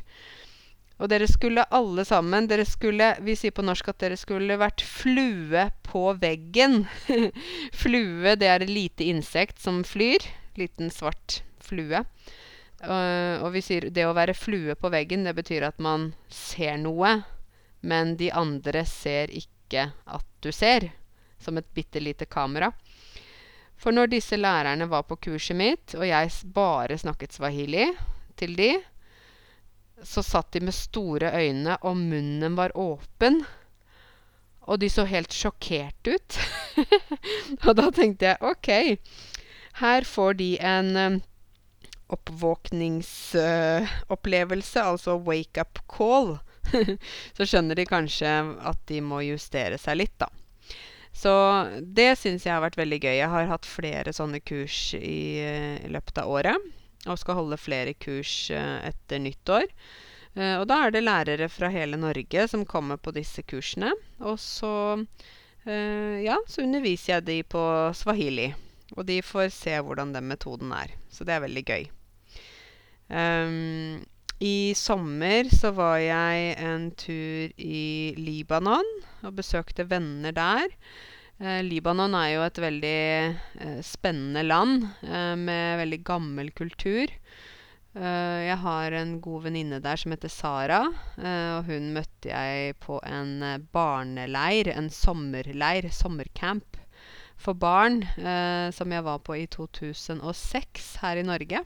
Og 1.02 1.10
dere 1.10 1.26
skulle 1.26 1.64
alle 1.74 2.04
sammen 2.06 2.46
dere 2.46 2.64
skulle, 2.68 3.16
Vi 3.20 3.34
sier 3.36 3.54
på 3.54 3.64
norsk 3.64 3.88
at 3.90 4.04
dere 4.04 4.18
skulle 4.20 4.58
vært 4.60 4.84
flue 4.86 5.66
på 5.88 6.04
veggen. 6.22 6.84
flue, 7.82 8.36
det 8.38 8.48
er 8.48 8.62
et 8.62 8.70
lite 8.70 9.08
insekt 9.10 9.58
som 9.60 9.82
flyr. 9.84 10.22
Liten, 10.60 10.92
svart 10.94 11.40
flue. 11.62 12.04
Uh, 12.82 13.38
og 13.44 13.52
vi 13.54 13.62
sier 13.62 13.86
det 13.94 14.08
å 14.08 14.14
være 14.16 14.34
flue 14.34 14.74
på 14.74 14.90
veggen, 14.90 15.22
det 15.26 15.36
betyr 15.38 15.68
at 15.68 15.78
man 15.82 16.10
ser 16.32 16.80
noe, 16.82 17.20
men 17.86 18.16
de 18.18 18.32
andre 18.34 18.82
ser 18.88 19.30
ikke 19.30 19.92
at 19.92 20.26
du 20.42 20.50
ser. 20.54 20.90
Som 21.42 21.58
et 21.58 21.66
bitte 21.74 21.98
lite 21.98 22.26
kamera. 22.30 22.70
For 23.82 23.94
når 23.94 24.12
disse 24.12 24.38
lærerne 24.38 24.86
var 24.90 25.02
på 25.08 25.18
kurset 25.26 25.58
mitt, 25.58 25.94
og 25.98 26.06
jeg 26.06 26.30
bare 26.54 26.98
snakket 26.98 27.34
swahili 27.34 27.88
til 28.38 28.54
de, 28.54 28.76
så 30.06 30.22
satt 30.22 30.52
de 30.54 30.62
med 30.62 30.74
store 30.74 31.32
øyne, 31.34 31.76
og 31.82 31.98
munnen 31.98 32.54
var 32.58 32.74
åpen. 32.78 33.42
Og 34.70 34.78
de 34.78 34.90
så 34.90 35.04
helt 35.10 35.34
sjokkert 35.34 36.06
ut. 36.06 36.38
og 37.66 37.74
da 37.78 37.90
tenkte 37.94 38.30
jeg 38.30 38.42
OK, 38.46 38.70
her 39.82 40.06
får 40.06 40.38
de 40.38 40.50
en 40.62 40.96
um, 40.96 41.20
oppvåkningsopplevelse, 42.12 44.82
altså 44.82 45.16
wake 45.26 45.60
up 45.60 45.78
call. 45.90 46.38
så 47.36 47.46
skjønner 47.48 47.74
de 47.78 47.84
kanskje 47.88 48.28
at 48.62 48.78
de 48.88 49.00
må 49.04 49.20
justere 49.26 49.78
seg 49.80 49.96
litt, 50.02 50.14
da. 50.20 50.28
Så 51.12 51.32
det 51.82 52.18
syns 52.18 52.46
jeg 52.46 52.54
har 52.54 52.62
vært 52.64 52.78
veldig 52.80 53.00
gøy. 53.02 53.16
Jeg 53.18 53.32
har 53.32 53.50
hatt 53.50 53.66
flere 53.68 54.14
sånne 54.16 54.40
kurs 54.40 54.94
i, 54.96 55.44
i 55.44 55.90
løpet 55.92 56.18
av 56.22 56.30
året. 56.32 56.56
Og 57.04 57.18
skal 57.20 57.38
holde 57.40 57.58
flere 57.60 57.92
kurs 57.98 58.50
uh, 58.54 58.78
etter 58.86 59.18
nyttår. 59.20 59.66
Uh, 60.38 60.56
og 60.62 60.66
da 60.70 60.86
er 60.86 60.94
det 60.94 61.04
lærere 61.04 61.48
fra 61.52 61.68
hele 61.72 61.96
Norge 62.00 62.48
som 62.48 62.64
kommer 62.68 62.96
på 62.96 63.12
disse 63.14 63.42
kursene. 63.44 63.92
Og 64.24 64.40
så, 64.40 64.74
uh, 65.68 66.16
ja, 66.22 66.38
så 66.48 66.64
underviser 66.64 67.18
jeg 67.18 67.28
de 67.28 67.38
på 67.44 67.64
swahili. 67.98 68.52
Og 68.96 69.04
de 69.08 69.20
får 69.24 69.52
se 69.52 69.76
hvordan 69.80 70.14
den 70.16 70.30
metoden 70.32 70.72
er. 70.76 70.96
Så 71.12 71.28
det 71.28 71.36
er 71.36 71.44
veldig 71.44 71.64
gøy. 71.68 71.90
Um, 73.12 74.00
i 74.42 74.74
sommer 74.74 75.46
så 75.54 75.70
var 75.76 76.00
jeg 76.02 76.54
en 76.58 76.88
tur 76.98 77.52
i 77.62 78.10
Libanon 78.18 78.88
og 79.22 79.36
besøkte 79.38 79.84
venner 79.86 80.34
der. 80.34 80.72
Eh, 81.38 81.60
Libanon 81.62 82.16
er 82.18 82.32
jo 82.34 82.42
et 82.42 82.58
veldig 82.64 82.98
eh, 83.62 83.80
spennende 83.86 84.42
land 84.42 84.88
eh, 85.06 85.34
med 85.38 85.78
veldig 85.84 86.00
gammel 86.06 86.50
kultur. 86.58 87.12
Jeg 87.92 88.54
har 88.56 88.94
en 88.96 89.10
god 89.20 89.42
venninne 89.44 89.76
der 89.84 89.98
som 90.00 90.14
heter 90.14 90.30
Sara, 90.32 90.78
og 91.20 91.66
hun 91.66 91.90
møtte 91.92 92.30
jeg 92.30 92.72
på 92.80 92.96
en 93.04 93.34
barneleir, 93.68 94.70
en 94.72 94.88
sommerleir, 94.88 95.90
sommercamp 95.92 96.78
for 97.36 97.52
barn, 97.52 98.00
som 98.72 98.96
jeg 98.96 99.04
var 99.04 99.20
på 99.20 99.36
i 99.36 99.44
2006 99.44 100.88
her 101.04 101.20
i 101.20 101.26
Norge. 101.28 101.60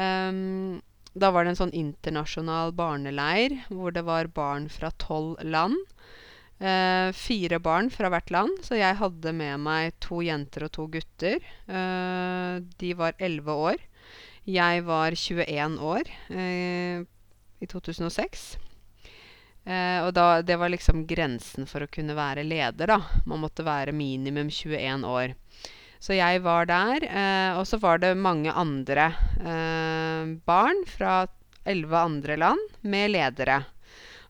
Um, 0.00 0.80
da 1.12 1.32
var 1.34 1.44
det 1.44 1.54
en 1.54 1.58
sånn 1.58 1.76
internasjonal 1.76 2.72
barneleir 2.78 3.56
hvor 3.68 3.92
det 3.94 4.04
var 4.06 4.30
barn 4.34 4.68
fra 4.70 4.92
tolv 5.02 5.40
land. 5.42 5.76
Eh, 6.60 7.08
fire 7.16 7.58
barn 7.58 7.88
fra 7.90 8.10
hvert 8.12 8.30
land, 8.30 8.58
så 8.62 8.76
jeg 8.76 8.98
hadde 9.00 9.32
med 9.32 9.62
meg 9.64 9.94
to 10.04 10.20
jenter 10.22 10.66
og 10.66 10.74
to 10.76 10.86
gutter. 10.92 11.40
Eh, 11.66 12.56
de 12.82 12.90
var 12.98 13.16
elleve 13.18 13.56
år. 13.70 13.86
Jeg 14.50 14.84
var 14.86 15.16
21 15.16 15.78
år 15.84 16.10
eh, 16.30 17.02
i 17.60 17.68
2006. 17.68 18.44
Eh, 19.64 20.00
og 20.04 20.12
da, 20.16 20.40
det 20.44 20.56
var 20.60 20.72
liksom 20.72 21.06
grensen 21.08 21.68
for 21.68 21.84
å 21.84 21.90
kunne 21.92 22.16
være 22.16 22.44
leder, 22.46 22.92
da. 22.92 23.00
Man 23.28 23.42
måtte 23.42 23.66
være 23.66 23.96
minimum 23.96 24.52
21 24.52 25.08
år. 25.08 25.34
Så 26.00 26.16
jeg 26.16 26.40
var 26.44 26.68
der. 26.70 27.04
Eh, 27.04 27.58
og 27.58 27.66
så 27.68 27.80
var 27.80 28.00
det 28.00 28.14
mange 28.16 28.52
andre 28.52 29.10
eh, 29.40 30.32
barn 30.48 30.80
fra 30.88 31.26
elleve 31.68 32.00
andre 32.00 32.38
land 32.40 32.80
med 32.80 33.12
ledere. 33.12 33.60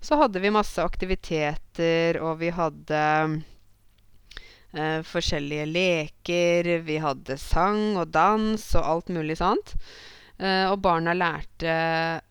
Så 0.00 0.16
hadde 0.16 0.40
vi 0.40 0.50
masse 0.50 0.82
aktiviteter, 0.82 2.18
og 2.24 2.40
vi 2.40 2.50
hadde 2.56 3.02
eh, 4.72 5.00
forskjellige 5.06 5.66
leker. 5.70 6.70
Vi 6.86 6.96
hadde 7.04 7.36
sang 7.38 7.98
og 8.00 8.08
dans 8.14 8.64
og 8.80 8.90
alt 8.94 9.12
mulig 9.12 9.38
sånt. 9.38 9.76
Eh, 10.40 10.66
og 10.72 10.80
barna 10.80 11.12
lærte 11.12 11.72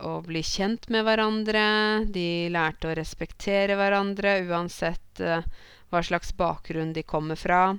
å 0.01 0.17
bli 0.25 0.41
kjent 0.43 0.89
med 0.89 1.05
hverandre. 1.05 1.65
De 2.09 2.49
lærte 2.51 2.89
å 2.89 2.95
respektere 2.97 3.77
hverandre 3.77 4.39
uansett 4.49 5.21
eh, 5.21 5.45
hva 5.89 6.01
slags 6.05 6.33
bakgrunn 6.37 6.95
de 6.95 7.05
kommer 7.05 7.37
fra. 7.37 7.77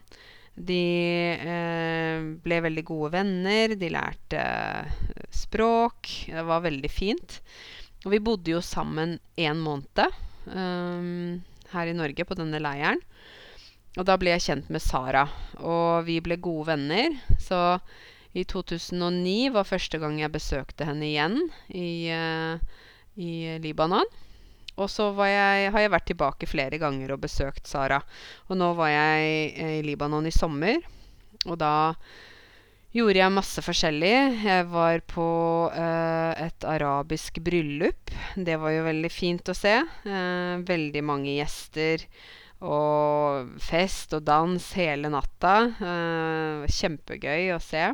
De 0.67 0.85
eh, 1.41 2.25
ble 2.45 2.61
veldig 2.67 2.85
gode 2.89 3.13
venner. 3.15 3.77
De 3.81 3.91
lærte 3.93 4.43
språk. 5.35 6.11
Det 6.29 6.45
var 6.47 6.65
veldig 6.67 6.91
fint. 6.93 7.41
Og 8.05 8.15
vi 8.15 8.23
bodde 8.25 8.55
jo 8.55 8.63
sammen 8.65 9.19
en 9.41 9.61
måned 9.61 10.05
um, 10.49 11.41
her 11.73 11.91
i 11.91 11.97
Norge 11.97 12.25
på 12.25 12.37
denne 12.39 12.61
leiren. 12.63 13.03
Og 13.99 14.07
da 14.07 14.15
ble 14.21 14.33
jeg 14.37 14.45
kjent 14.47 14.71
med 14.71 14.83
Sara, 14.85 15.25
og 15.59 16.07
vi 16.07 16.21
ble 16.23 16.39
gode 16.41 16.71
venner. 16.71 17.17
Så 17.43 17.59
i 18.33 18.45
2009 18.47 19.51
var 19.57 19.69
første 19.69 19.99
gang 20.01 20.21
jeg 20.21 20.33
besøkte 20.33 20.87
henne 20.87 21.09
igjen 21.09 21.41
i, 21.75 22.09
uh, 22.15 22.57
i 23.19 23.59
Libanon. 23.65 24.07
Og 24.79 24.89
så 24.91 25.11
jeg, 25.27 25.71
har 25.75 25.83
jeg 25.83 25.93
vært 25.93 26.09
tilbake 26.09 26.49
flere 26.49 26.79
ganger 26.81 27.15
og 27.15 27.23
besøkt 27.25 27.67
Sara. 27.69 28.01
Og 28.49 28.59
nå 28.61 28.73
var 28.79 28.93
jeg 28.93 29.31
eh, 29.55 29.79
i 29.81 29.87
Libanon 29.87 30.29
i 30.29 30.35
sommer, 30.35 30.79
og 31.47 31.59
da 31.61 31.73
gjorde 32.95 33.21
jeg 33.21 33.35
masse 33.35 33.63
forskjellig. 33.65 34.15
Jeg 34.45 34.67
var 34.73 35.03
på 35.11 35.29
uh, 35.71 36.33
et 36.35 36.67
arabisk 36.67 37.39
bryllup. 37.45 38.13
Det 38.35 38.59
var 38.61 38.75
jo 38.75 38.87
veldig 38.89 39.11
fint 39.15 39.51
å 39.51 39.57
se. 39.57 39.77
Uh, 40.07 40.59
veldig 40.67 41.05
mange 41.07 41.37
gjester. 41.37 42.07
Og 42.61 43.55
fest 43.63 44.13
og 44.19 44.27
dans 44.27 44.67
hele 44.77 45.13
natta. 45.13 45.55
Uh, 45.81 46.67
kjempegøy 46.81 47.55
å 47.55 47.61
se. 47.63 47.87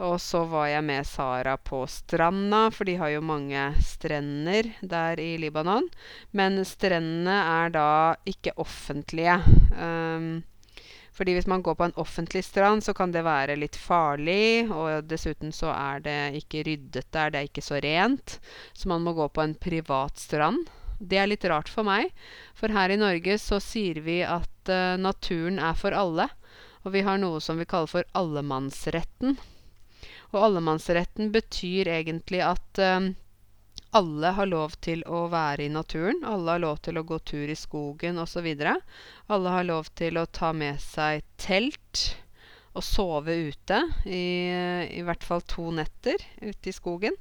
Og 0.00 0.16
så 0.20 0.44
var 0.48 0.70
jeg 0.70 0.84
med 0.86 1.06
Sara 1.06 1.56
på 1.60 1.82
stranda, 1.90 2.64
for 2.72 2.88
de 2.88 2.96
har 2.96 3.12
jo 3.12 3.24
mange 3.24 3.66
strender 3.84 4.70
der 4.80 5.20
i 5.20 5.36
Libanon. 5.38 5.88
Men 6.32 6.62
strendene 6.64 7.36
er 7.42 7.74
da 7.74 7.90
ikke 8.24 8.56
offentlige. 8.56 9.36
Um, 9.76 10.42
fordi 11.12 11.34
hvis 11.36 11.46
man 11.46 11.62
går 11.62 11.76
på 11.76 11.84
en 11.84 11.98
offentlig 12.00 12.40
strand, 12.44 12.82
så 12.82 12.94
kan 12.96 13.12
det 13.12 13.24
være 13.26 13.58
litt 13.60 13.76
farlig. 13.76 14.70
Og 14.72 15.04
dessuten 15.04 15.52
så 15.52 15.70
er 15.76 16.00
det 16.00 16.20
ikke 16.40 16.64
ryddet 16.66 17.10
der, 17.12 17.30
det 17.30 17.38
er 17.42 17.50
ikke 17.50 17.64
så 17.64 17.80
rent. 17.84 18.38
Så 18.72 18.88
man 18.88 19.04
må 19.04 19.12
gå 19.12 19.28
på 19.28 19.44
en 19.44 19.54
privat 19.54 20.18
strand. 20.18 20.64
Det 20.98 21.18
er 21.18 21.28
litt 21.28 21.44
rart 21.50 21.68
for 21.68 21.82
meg, 21.82 22.12
for 22.54 22.70
her 22.70 22.92
i 22.94 22.98
Norge 23.00 23.34
så 23.42 23.58
sier 23.58 23.98
vi 24.06 24.20
at 24.22 24.70
uh, 24.70 24.94
naturen 24.94 25.58
er 25.58 25.74
for 25.76 25.92
alle. 25.92 26.28
Og 26.86 26.94
vi 26.94 27.02
har 27.06 27.18
noe 27.18 27.42
som 27.42 27.58
vi 27.58 27.66
kaller 27.68 27.90
for 27.90 28.06
allemannsretten. 28.18 29.36
Og 30.32 30.46
allemannsretten 30.46 31.32
betyr 31.32 31.90
egentlig 31.92 32.40
at 32.44 32.80
um, 32.80 33.12
alle 33.92 34.32
har 34.32 34.48
lov 34.48 34.78
til 34.80 35.02
å 35.04 35.26
være 35.32 35.66
i 35.66 35.72
naturen. 35.72 36.22
Alle 36.24 36.56
har 36.56 36.62
lov 36.64 36.80
til 36.84 36.96
å 36.96 37.04
gå 37.04 37.18
tur 37.28 37.50
i 37.52 37.58
skogen 37.58 38.20
osv. 38.22 38.48
Alle 38.56 39.56
har 39.56 39.68
lov 39.68 39.92
til 39.98 40.16
å 40.16 40.24
ta 40.26 40.54
med 40.56 40.80
seg 40.80 41.26
telt 41.36 42.06
og 42.72 42.84
sove 42.86 43.34
ute 43.52 43.82
i, 44.08 44.48
i 44.96 45.02
hvert 45.04 45.24
fall 45.26 45.44
to 45.44 45.68
netter 45.76 46.16
ute 46.40 46.72
i 46.72 46.72
skogen. 46.72 47.18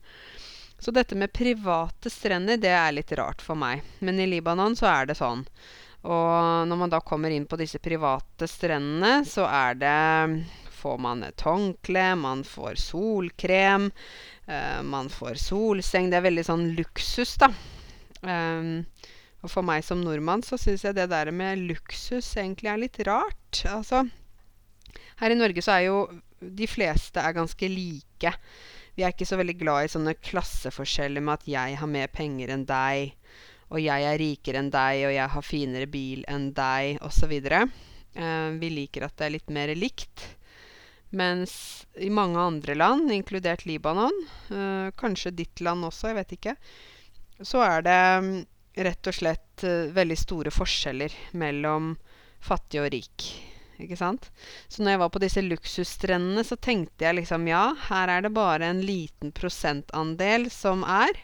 Så 0.82 0.96
dette 0.96 1.18
med 1.20 1.34
private 1.36 2.10
strender, 2.10 2.58
det 2.58 2.72
er 2.72 2.96
litt 2.96 3.12
rart 3.20 3.44
for 3.44 3.60
meg. 3.60 3.84
Men 4.00 4.24
i 4.24 4.30
Libanon 4.32 4.78
så 4.80 4.88
er 4.90 5.12
det 5.12 5.20
sånn. 5.20 5.44
Og 6.08 6.66
når 6.72 6.80
man 6.80 6.90
da 6.90 7.02
kommer 7.06 7.36
inn 7.36 7.46
på 7.46 7.60
disse 7.60 7.84
private 7.84 8.48
strendene, 8.50 9.22
så 9.28 9.46
er 9.46 9.78
det 9.78 10.00
får 10.82 10.98
man 11.06 11.24
et 11.28 11.46
håndkle, 11.46 12.08
man 12.20 12.44
får 12.48 12.80
solkrem, 12.82 13.92
eh, 14.48 14.82
man 14.84 15.10
får 15.14 15.40
solseng. 15.42 16.10
Det 16.12 16.20
er 16.20 16.28
veldig 16.30 16.48
sånn 16.50 16.68
luksus, 16.80 17.38
da. 17.42 17.52
Um, 18.22 18.86
og 19.42 19.50
for 19.50 19.66
meg 19.66 19.82
som 19.86 20.04
nordmann 20.06 20.44
så 20.46 20.58
syns 20.62 20.84
jeg 20.86 20.94
det 20.94 21.08
der 21.10 21.32
med 21.34 21.64
luksus 21.66 22.28
egentlig 22.38 22.70
er 22.70 22.82
litt 22.84 23.00
rart. 23.08 23.64
Altså 23.66 24.04
Her 25.22 25.34
i 25.34 25.38
Norge 25.38 25.64
så 25.66 25.78
er 25.78 25.88
jo 25.88 26.04
de 26.42 26.68
fleste 26.70 27.22
er 27.22 27.38
ganske 27.38 27.70
like. 27.70 28.34
Vi 28.98 29.06
er 29.06 29.14
ikke 29.14 29.28
så 29.30 29.38
veldig 29.40 29.58
glad 29.58 29.86
i 29.86 29.94
sånne 29.94 30.16
klasseforskjeller 30.20 31.24
med 31.24 31.40
at 31.40 31.50
jeg 31.50 31.78
har 31.80 31.90
mer 31.90 32.10
penger 32.14 32.54
enn 32.54 32.66
deg, 32.70 33.16
og 33.72 33.80
jeg 33.82 34.06
er 34.06 34.20
rikere 34.20 34.62
enn 34.62 34.72
deg, 34.74 35.06
og 35.08 35.14
jeg 35.16 35.34
har 35.36 35.48
finere 35.48 35.90
bil 35.90 36.26
enn 36.30 36.50
deg, 36.58 37.00
osv. 37.06 37.34
Uh, 38.12 38.50
vi 38.62 38.72
liker 38.74 39.08
at 39.08 39.16
det 39.18 39.28
er 39.28 39.36
litt 39.38 39.54
mer 39.54 39.74
likt. 39.78 40.26
Mens 41.12 41.54
i 42.00 42.10
mange 42.10 42.40
andre 42.40 42.76
land, 42.76 43.12
inkludert 43.12 43.66
Libanon, 43.68 44.16
eh, 44.50 44.92
kanskje 44.96 45.34
ditt 45.36 45.60
land 45.60 45.84
også, 45.84 46.12
jeg 46.12 46.20
vet 46.22 46.36
ikke, 46.38 46.56
så 47.44 47.64
er 47.66 47.84
det 47.84 48.00
mm, 48.24 48.34
rett 48.88 49.10
og 49.12 49.18
slett 49.18 49.66
eh, 49.68 49.92
veldig 49.92 50.18
store 50.20 50.54
forskjeller 50.56 51.16
mellom 51.36 51.98
fattig 52.42 52.80
og 52.80 52.92
rik. 52.94 53.26
Ikke 53.82 53.98
sant? 53.98 54.30
Så 54.70 54.84
når 54.84 54.96
jeg 54.96 55.02
var 55.02 55.12
på 55.12 55.22
disse 55.24 55.44
luksusstrendene, 55.44 56.46
så 56.48 56.56
tenkte 56.56 57.08
jeg 57.08 57.18
liksom 57.20 57.48
ja, 57.50 57.66
her 57.90 58.14
er 58.14 58.24
det 58.26 58.34
bare 58.36 58.70
en 58.72 58.82
liten 58.86 59.34
prosentandel 59.36 60.48
som 60.54 60.86
er. 60.88 61.18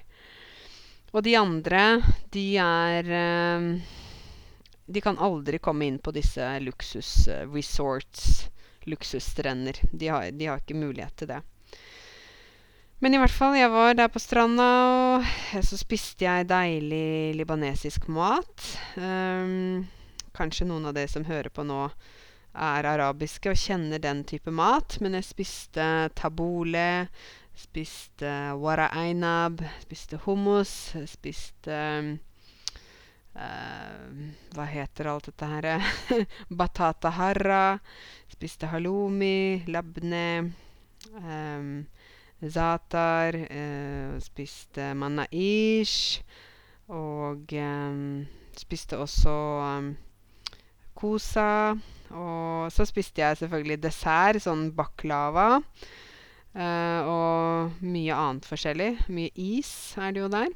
Og 1.14 1.24
de 1.24 1.38
andre, 1.40 2.02
de 2.36 2.48
er 2.60 3.08
eh, 3.22 3.96
De 4.88 5.02
kan 5.04 5.18
aldri 5.20 5.60
komme 5.60 5.88
inn 5.88 5.98
på 6.00 6.12
disse 6.16 6.44
luksusresorts, 6.64 8.28
luksusstrender. 8.88 9.80
De 9.92 10.10
har, 10.12 10.32
de 10.32 10.50
har 10.50 10.62
ikke 10.62 10.78
mulighet 10.78 11.16
til 11.20 11.32
det. 11.32 11.42
Men 13.00 13.14
i 13.14 13.20
hvert 13.22 13.34
fall, 13.34 13.54
jeg 13.54 13.70
var 13.70 13.94
der 13.94 14.10
på 14.10 14.20
stranda, 14.20 14.68
og 15.54 15.66
så 15.66 15.78
spiste 15.78 16.26
jeg 16.26 16.48
deilig 16.50 17.36
libanesisk 17.38 18.08
mat. 18.10 18.64
Um, 18.98 19.86
kanskje 20.38 20.66
noen 20.66 20.90
av 20.90 20.96
dere 20.98 21.12
som 21.12 21.28
hører 21.28 21.54
på 21.54 21.66
nå, 21.68 21.84
er 22.58 22.88
arabiske 22.90 23.52
og 23.54 23.60
kjenner 23.62 24.02
den 24.02 24.24
type 24.26 24.50
mat. 24.50 24.98
Men 25.04 25.14
jeg 25.20 25.30
spiste 25.30 25.86
tabule, 26.18 27.06
spiste 27.58 28.34
wara 28.58 28.90
einab, 28.98 29.62
spiste 29.86 30.18
hummus, 30.26 30.74
spiste 31.14 31.78
uh, 31.78 32.16
Hva 33.38 34.66
heter 34.66 35.12
alt 35.12 35.28
dette 35.30 35.48
her? 35.52 35.68
Batata 36.60 37.12
harra. 37.14 37.78
Spiste 38.32 38.70
halloumi, 38.72 39.64
labne. 39.70 40.54
Um, 41.22 41.86
Zatar. 42.42 43.36
Eh, 43.36 44.18
spiste 44.26 44.94
manaish. 44.98 46.24
Og 46.90 47.54
eh, 47.54 48.02
spiste 48.58 48.98
også 48.98 49.38
um, 49.68 49.94
kosa. 50.98 51.78
Og 52.10 52.72
så 52.72 52.86
spiste 52.88 53.22
jeg 53.22 53.38
selvfølgelig 53.44 53.82
dessert, 53.84 54.42
sånn 54.42 54.72
baklava. 54.74 55.60
Uh, 56.58 57.02
og 57.06 57.84
mye 57.86 58.16
annet 58.18 58.48
forskjellig. 58.50 58.96
Mye 59.14 59.30
is 59.36 59.70
er 60.02 60.16
det 60.16 60.24
jo 60.24 60.32
der. 60.34 60.50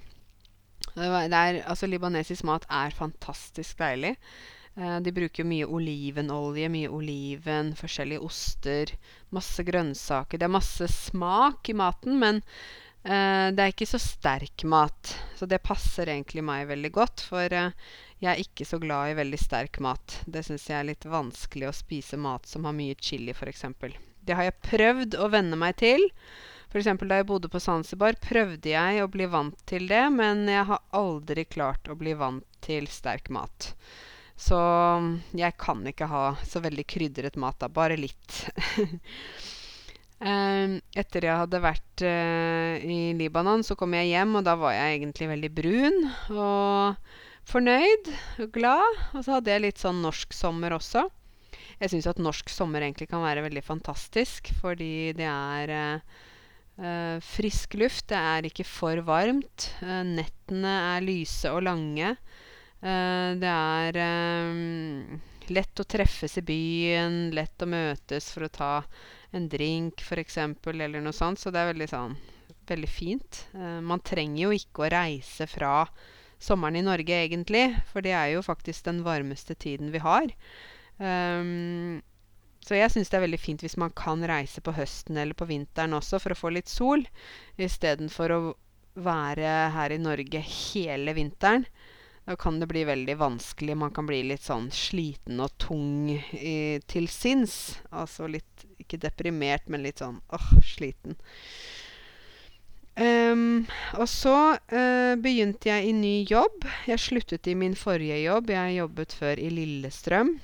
Er, 0.97 1.61
altså, 1.63 1.87
libanesisk 1.87 2.45
mat 2.47 2.65
er 2.69 2.95
fantastisk 2.95 3.79
deilig. 3.79 4.15
Uh, 4.75 4.99
de 5.03 5.11
bruker 5.11 5.47
mye 5.47 5.67
olivenolje, 5.67 6.69
mye 6.71 6.91
oliven, 6.91 7.73
forskjellige 7.75 8.23
oster, 8.23 8.93
masse 9.35 9.63
grønnsaker. 9.67 10.39
Det 10.39 10.47
er 10.47 10.55
masse 10.59 10.87
smak 10.91 11.71
i 11.71 11.75
maten, 11.75 12.19
men 12.21 12.39
uh, 12.43 13.49
det 13.51 13.65
er 13.65 13.73
ikke 13.73 13.89
så 13.89 13.99
sterk 14.01 14.63
mat. 14.63 15.15
Så 15.39 15.47
det 15.49 15.63
passer 15.65 16.11
egentlig 16.11 16.43
meg 16.47 16.69
veldig 16.71 16.93
godt, 16.95 17.25
for 17.31 17.57
uh, 17.57 17.75
jeg 18.21 18.31
er 18.31 18.43
ikke 18.43 18.67
så 18.69 18.77
glad 18.79 19.11
i 19.11 19.17
veldig 19.17 19.41
sterk 19.41 19.81
mat. 19.83 20.21
Det 20.29 20.45
syns 20.45 20.69
jeg 20.69 20.77
er 20.77 20.89
litt 20.91 21.07
vanskelig 21.09 21.71
å 21.71 21.75
spise 21.75 22.19
mat 22.21 22.47
som 22.47 22.67
har 22.67 22.75
mye 22.77 22.95
chili, 23.01 23.33
f.eks. 23.33 23.65
Det 24.21 24.37
har 24.37 24.45
jeg 24.45 24.61
prøvd 24.67 25.17
å 25.17 25.31
venne 25.33 25.57
meg 25.57 25.79
til. 25.81 26.05
F.eks. 26.71 26.87
da 27.03 27.17
jeg 27.19 27.27
bodde 27.27 27.49
på 27.51 27.59
Zanzibar, 27.59 28.15
prøvde 28.23 28.71
jeg 28.71 29.01
å 29.03 29.09
bli 29.11 29.25
vant 29.27 29.57
til 29.67 29.89
det, 29.89 30.05
men 30.15 30.45
jeg 30.47 30.63
har 30.69 30.79
aldri 30.95 31.43
klart 31.43 31.89
å 31.91 31.97
bli 31.99 32.13
vant 32.15 32.45
til 32.63 32.87
sterk 32.87 33.27
mat. 33.27 33.73
Så 34.39 34.55
jeg 35.35 35.57
kan 35.59 35.83
ikke 35.91 36.07
ha 36.07 36.23
så 36.47 36.61
veldig 36.63 36.85
krydret 36.87 37.35
mat, 37.35 37.59
da. 37.59 37.67
Bare 37.67 37.99
litt. 37.99 38.37
um, 40.23 40.79
etter 41.03 41.27
jeg 41.27 41.41
hadde 41.43 41.61
vært 41.61 42.05
uh, 42.07 42.79
i 42.79 43.11
Libanon, 43.19 43.67
så 43.67 43.75
kom 43.75 43.99
jeg 43.99 44.13
hjem, 44.13 44.39
og 44.39 44.47
da 44.47 44.55
var 44.55 44.77
jeg 44.77 45.01
egentlig 45.01 45.29
veldig 45.35 45.51
brun 45.59 46.01
og 46.31 47.13
fornøyd 47.51 48.13
og 48.47 48.55
glad. 48.55 49.03
Og 49.11 49.27
så 49.27 49.41
hadde 49.41 49.51
jeg 49.51 49.67
litt 49.67 49.83
sånn 49.83 49.99
norsk 50.07 50.39
sommer 50.39 50.79
også. 50.79 51.03
Jeg 51.83 51.91
syns 51.91 52.07
at 52.07 52.23
norsk 52.23 52.47
sommer 52.53 52.79
egentlig 52.79 53.11
kan 53.11 53.27
være 53.27 53.43
veldig 53.43 53.67
fantastisk, 53.67 54.55
fordi 54.63 55.11
det 55.19 55.27
er 55.27 55.77
uh, 55.99 56.19
frisk 57.21 57.75
luft. 57.77 58.07
Det 58.09 58.17
er 58.17 58.47
ikke 58.47 58.65
for 58.65 59.01
varmt. 59.05 59.67
Uh, 59.83 60.01
nettene 60.07 60.75
er 60.95 61.05
lyse 61.05 61.51
og 61.51 61.65
lange. 61.67 62.15
Uh, 62.81 63.37
det 63.37 63.51
er 63.51 63.99
lett 65.51 65.83
å 65.83 65.85
treffes 65.85 66.37
i 66.39 66.45
byen, 66.47 67.19
lett 67.35 67.61
å 67.61 67.69
møtes 67.69 68.31
for 68.33 68.47
å 68.47 68.53
ta 68.53 68.73
en 69.35 69.49
drink 69.51 70.01
f.eks., 70.01 70.37
eller 70.39 71.03
noe 71.03 71.15
sånt. 71.15 71.41
Så 71.41 71.51
det 71.51 71.61
er 71.61 71.73
veldig 71.73 71.89
sånn 71.91 72.15
veldig 72.71 72.87
fint. 72.87 73.45
Man 73.83 73.99
trenger 74.05 74.45
jo 74.45 74.51
ikke 74.55 74.85
å 74.85 74.91
reise 74.93 75.47
fra 75.49 75.73
sommeren 76.41 76.79
i 76.79 76.85
Norge, 76.85 77.17
egentlig. 77.25 77.65
For 77.91 78.05
det 78.05 78.13
er 78.17 78.33
jo 78.35 78.45
faktisk 78.45 78.85
den 78.87 79.01
varmeste 79.05 79.57
tiden 79.59 79.91
vi 79.93 80.01
har. 80.03 80.31
Um, 81.01 82.01
så 82.61 82.77
jeg 82.77 82.93
syns 82.93 83.09
det 83.09 83.17
er 83.17 83.25
veldig 83.25 83.41
fint 83.41 83.63
hvis 83.65 83.77
man 83.81 83.93
kan 83.97 84.21
reise 84.29 84.61
på 84.61 84.73
høsten 84.77 85.17
eller 85.17 85.37
på 85.37 85.47
vinteren 85.49 85.97
også 85.97 86.19
for 86.21 86.33
å 86.33 86.37
få 86.37 86.51
litt 86.53 86.69
sol, 86.69 87.03
istedenfor 87.57 88.35
å 88.35 88.41
være 89.01 89.55
her 89.73 89.95
i 89.95 90.01
Norge 90.01 90.43
hele 90.45 91.15
vinteren. 91.17 91.65
Da 92.27 92.35
kan 92.37 92.59
det 92.61 92.67
bli 92.69 92.83
veldig 92.85 93.15
vanskelig. 93.17 93.75
Man 93.75 93.93
kan 93.95 94.05
bli 94.05 94.21
litt 94.29 94.45
sånn 94.45 94.69
sliten 94.71 95.41
og 95.41 95.55
tung 95.59 96.11
i, 96.13 96.79
til 96.85 97.09
sinns. 97.09 97.81
Altså 97.89 98.29
litt 98.29 98.67
Ikke 98.81 98.99
deprimert, 99.01 99.65
men 99.69 99.83
litt 99.85 100.03
sånn 100.03 100.19
åh, 100.33 100.51
sliten. 100.65 101.17
Um, 103.01 103.65
og 103.97 104.05
så 104.11 104.35
uh, 104.53 105.13
begynte 105.17 105.71
jeg 105.71 105.89
i 105.89 105.97
ny 105.97 106.15
jobb. 106.29 106.65
Jeg 106.85 107.01
sluttet 107.01 107.49
i 107.49 107.57
min 107.57 107.73
forrige 107.77 108.19
jobb. 108.21 108.53
Jeg 108.53 108.77
jobbet 108.77 109.17
før 109.17 109.41
i 109.41 109.49
Lillestrøm. 109.57 110.35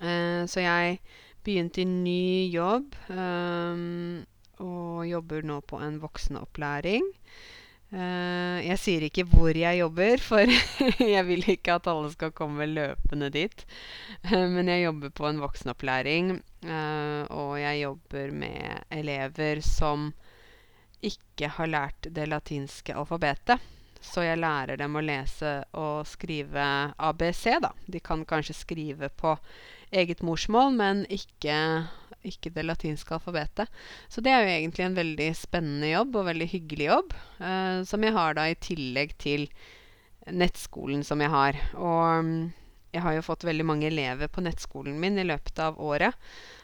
Uh, 0.00 0.44
så 0.50 0.64
jeg 0.64 0.98
begynte 1.46 1.82
i 1.82 1.88
ny 1.88 2.48
jobb 2.52 2.96
um, 3.08 4.24
og 4.60 5.06
jobber 5.08 5.46
nå 5.46 5.60
på 5.66 5.80
en 5.82 6.00
voksenopplæring. 6.02 7.06
Uh, 7.88 8.60
jeg 8.60 8.76
sier 8.82 9.06
ikke 9.06 9.24
hvor 9.30 9.56
jeg 9.56 9.80
jobber, 9.80 10.20
for 10.20 10.50
jeg 11.14 11.24
vil 11.30 11.46
ikke 11.54 11.78
at 11.78 11.88
alle 11.88 12.12
skal 12.12 12.34
komme 12.36 12.68
løpende 12.68 13.30
dit. 13.32 13.64
Uh, 14.28 14.44
men 14.50 14.68
jeg 14.68 14.84
jobber 14.88 15.14
på 15.14 15.28
en 15.30 15.42
voksenopplæring, 15.44 16.38
og 17.30 17.52
jeg 17.60 17.84
jobber 17.84 18.32
med 18.34 18.80
elever 18.90 19.60
som 19.62 20.08
ikke 21.06 21.52
har 21.54 21.70
lært 21.70 22.08
det 22.10 22.24
latinske 22.26 22.96
alfabetet. 22.98 23.62
Så 24.00 24.22
jeg 24.22 24.38
lærer 24.38 24.78
dem 24.78 24.96
å 24.96 25.02
lese 25.02 25.52
og 25.78 26.06
skrive 26.06 26.64
ABC, 26.98 27.44
da. 27.62 27.72
De 27.86 28.00
kan 28.02 28.24
kanskje 28.28 28.56
skrive 28.56 29.10
på 29.10 29.34
eget 29.92 30.22
morsmål, 30.22 30.74
men 30.76 31.06
ikke 31.12 31.86
ikke 32.26 32.52
det 32.54 32.64
latinske 32.66 33.14
alfabetet. 33.14 33.70
Så 34.10 34.22
det 34.24 34.32
er 34.32 34.42
jo 34.42 34.54
egentlig 34.54 34.84
en 34.86 34.96
veldig 34.98 35.28
spennende 35.38 35.90
jobb, 35.92 36.18
og 36.18 36.28
veldig 36.28 36.48
hyggelig 36.50 36.88
jobb, 36.88 37.14
eh, 37.38 37.82
som 37.88 38.04
jeg 38.04 38.16
har 38.16 38.38
da 38.38 38.48
i 38.50 38.58
tillegg 38.58 39.14
til 39.22 39.48
nettskolen 40.28 41.04
som 41.06 41.22
jeg 41.24 41.32
har. 41.32 41.60
Og 41.78 42.26
mm, 42.26 42.52
jeg 42.96 43.04
har 43.04 43.16
jo 43.16 43.24
fått 43.24 43.46
veldig 43.48 43.66
mange 43.68 43.88
elever 43.88 44.30
på 44.32 44.44
nettskolen 44.44 44.98
min 45.00 45.18
i 45.20 45.26
løpet 45.28 45.62
av 45.62 45.80
året, 45.80 46.16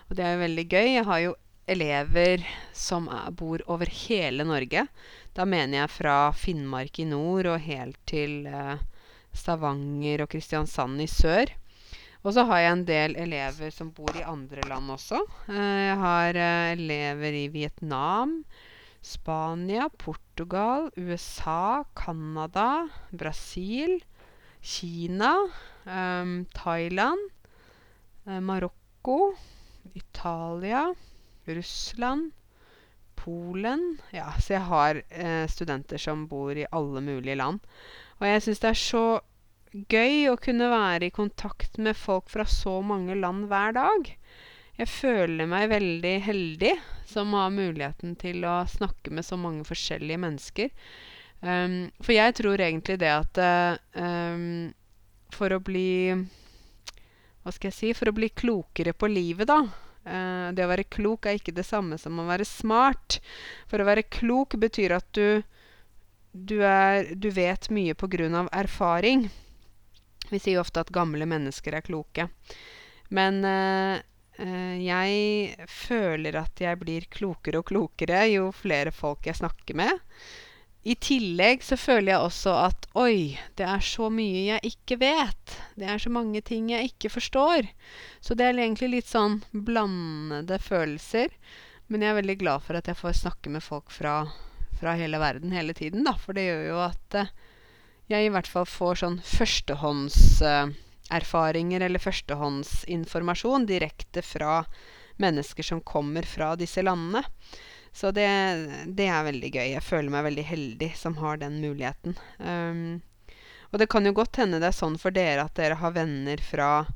og 0.09 0.19
det 0.19 0.25
er 0.27 0.35
jo 0.35 0.45
veldig 0.45 0.69
gøy. 0.69 0.89
Jeg 0.99 1.09
har 1.09 1.25
jo 1.25 1.35
elever 1.71 2.45
som 2.77 3.07
er, 3.09 3.31
bor 3.33 3.63
over 3.73 3.89
hele 3.89 4.45
Norge. 4.45 4.87
Da 5.35 5.47
mener 5.49 5.85
jeg 5.85 5.95
fra 5.95 6.17
Finnmark 6.37 6.99
i 7.01 7.07
nord 7.09 7.49
og 7.55 7.63
helt 7.65 8.01
til 8.11 8.45
eh, 8.51 8.83
Stavanger 9.35 10.27
og 10.27 10.35
Kristiansand 10.35 11.01
i 11.01 11.09
sør. 11.11 11.55
Og 12.25 12.33
så 12.33 12.47
har 12.49 12.63
jeg 12.63 12.73
en 12.73 12.85
del 12.89 13.17
elever 13.21 13.73
som 13.75 13.91
bor 13.93 14.17
i 14.17 14.25
andre 14.25 14.65
land 14.71 14.93
også. 14.95 15.21
Eh, 15.53 15.81
jeg 15.91 15.97
har 16.01 16.39
eh, 16.41 16.73
elever 16.73 17.37
i 17.37 17.49
Vietnam, 17.53 18.39
Spania, 19.05 19.91
Portugal, 20.01 20.89
USA, 20.97 21.85
Canada, 21.93 22.87
Brasil, 23.13 23.99
Kina, 24.65 25.35
um, 25.85 26.47
Thailand, 26.57 27.21
Marokko, 28.25 29.35
Italia, 29.93 30.87
Russland, 31.45 32.33
Polen 33.15 33.99
Ja, 34.13 34.31
så 34.41 34.57
jeg 34.57 34.65
har 34.69 35.03
eh, 35.09 35.45
studenter 35.49 36.01
som 36.01 36.27
bor 36.29 36.57
i 36.57 36.67
alle 36.73 37.01
mulige 37.05 37.37
land. 37.37 37.61
Og 38.21 38.27
jeg 38.29 38.43
syns 38.45 38.65
det 38.65 38.71
er 38.71 38.81
så 38.81 39.05
gøy 39.75 40.29
å 40.31 40.39
kunne 40.39 40.69
være 40.71 41.09
i 41.09 41.15
kontakt 41.15 41.79
med 41.83 41.99
folk 41.99 42.31
fra 42.31 42.47
så 42.47 42.79
mange 42.87 43.17
land 43.19 43.49
hver 43.51 43.75
dag. 43.75 44.11
Jeg 44.79 44.91
føler 44.91 45.47
meg 45.51 45.71
veldig 45.71 46.15
heldig 46.25 46.73
som 47.07 47.35
har 47.37 47.53
muligheten 47.55 48.15
til 48.19 48.47
å 48.47 48.63
snakke 48.71 49.13
med 49.15 49.27
så 49.27 49.39
mange 49.39 49.67
forskjellige 49.67 50.23
mennesker. 50.23 50.71
Um, 51.45 51.91
for 52.03 52.15
jeg 52.15 52.35
tror 52.39 52.63
egentlig 52.63 52.99
det 53.03 53.11
at 53.13 53.41
um, 54.01 54.73
for 55.35 55.53
å 55.53 55.59
bli 55.61 56.15
Hva 57.45 57.53
skal 57.53 57.69
jeg 57.69 57.77
si 57.77 57.91
For 57.93 58.09
å 58.09 58.15
bli 58.17 58.31
klokere 58.33 58.95
på 58.97 59.11
livet, 59.11 59.51
da. 59.51 59.59
Uh, 60.07 60.55
det 60.57 60.65
å 60.65 60.71
være 60.71 60.87
klok 60.89 61.29
er 61.29 61.37
ikke 61.37 61.53
det 61.57 61.67
samme 61.69 61.99
som 62.01 62.17
å 62.19 62.29
være 62.31 62.47
smart. 62.49 63.19
For 63.69 63.83
å 63.83 63.89
være 63.89 64.07
klok 64.09 64.57
betyr 64.63 64.97
at 64.97 65.11
du 65.13 65.43
du, 66.35 66.59
er, 66.67 67.13
du 67.15 67.29
vet 67.31 67.69
mye 67.71 67.95
av 67.95 68.49
erfaring. 68.51 69.29
Vi 70.31 70.41
sier 70.41 70.59
jo 70.59 70.65
ofte 70.65 70.85
at 70.85 70.93
gamle 70.95 71.27
mennesker 71.29 71.77
er 71.77 71.85
kloke. 71.85 72.29
Men 73.15 73.43
uh, 73.45 73.99
uh, 74.41 74.77
jeg 74.81 75.69
føler 75.71 76.41
at 76.41 76.65
jeg 76.65 76.81
blir 76.81 77.07
klokere 77.13 77.61
og 77.61 77.69
klokere 77.71 78.25
jo 78.33 78.49
flere 78.57 78.95
folk 78.95 79.29
jeg 79.29 79.43
snakker 79.43 79.79
med. 79.79 80.03
I 80.85 80.95
tillegg 81.01 81.63
så 81.65 81.79
føler 81.81 82.13
jeg 82.13 82.25
også 82.27 82.55
at 82.67 82.87
oi, 83.01 83.39
det 83.57 83.65
er 83.65 83.85
så 83.85 84.11
mye 84.13 84.43
jeg 84.51 84.73
ikke 84.75 84.99
vet. 85.01 85.55
Det 85.81 85.87
er 85.89 86.03
så 86.03 86.13
mange 86.13 86.43
ting 86.45 86.69
jeg 86.75 86.91
ikke 86.91 87.09
forstår. 87.15 87.71
Så 88.21 88.37
det 88.37 88.51
er 88.51 88.61
egentlig 88.61 88.91
litt 88.99 89.09
sånn 89.09 89.39
blandede 89.53 90.59
følelser. 90.61 91.33
Men 91.89 92.05
jeg 92.05 92.13
er 92.13 92.19
veldig 92.21 92.37
glad 92.41 92.67
for 92.67 92.77
at 92.77 92.91
jeg 92.91 93.01
får 93.01 93.17
snakke 93.23 93.53
med 93.55 93.65
folk 93.65 93.89
fra, 93.93 94.27
fra 94.77 94.93
hele 95.01 95.21
verden 95.21 95.57
hele 95.57 95.73
tiden, 95.77 96.05
da. 96.05 96.19
For 96.21 96.37
det 96.37 96.51
gjør 96.51 96.63
jo 96.69 96.79
at 96.85 97.19
eh, 97.21 97.33
jeg 98.13 98.27
i 98.27 98.33
hvert 98.33 98.49
fall 98.51 98.67
får 98.69 98.95
sånn 99.01 99.21
førstehåndserfaringer 99.25 101.81
eh, 101.81 101.87
eller 101.87 102.01
førstehåndsinformasjon 102.03 103.67
direkte 103.71 104.23
fra 104.25 104.65
mennesker 105.23 105.63
som 105.65 105.81
kommer 105.81 106.23
fra 106.29 106.57
disse 106.59 106.83
landene. 106.83 107.23
Så 107.95 108.11
det, 108.11 108.27
det 108.99 109.07
er 109.07 109.25
veldig 109.29 109.51
gøy. 109.55 109.69
Jeg 109.77 109.83
føler 109.87 110.11
meg 110.11 110.25
veldig 110.27 110.45
heldig 110.49 110.91
som 110.99 111.15
har 111.21 111.37
den 111.39 111.61
muligheten. 111.63 112.17
Um, 112.43 113.03
og 113.71 113.79
det 113.79 113.87
kan 113.91 114.07
jo 114.07 114.13
godt 114.17 114.37
hende 114.43 114.59
det 114.63 114.69
er 114.73 114.75
sånn 114.75 114.99
for 114.99 115.11
dere 115.15 115.45
at 115.47 115.57
dere 115.59 115.75
har 115.79 115.93
venner 115.95 116.39
fra 116.43 116.87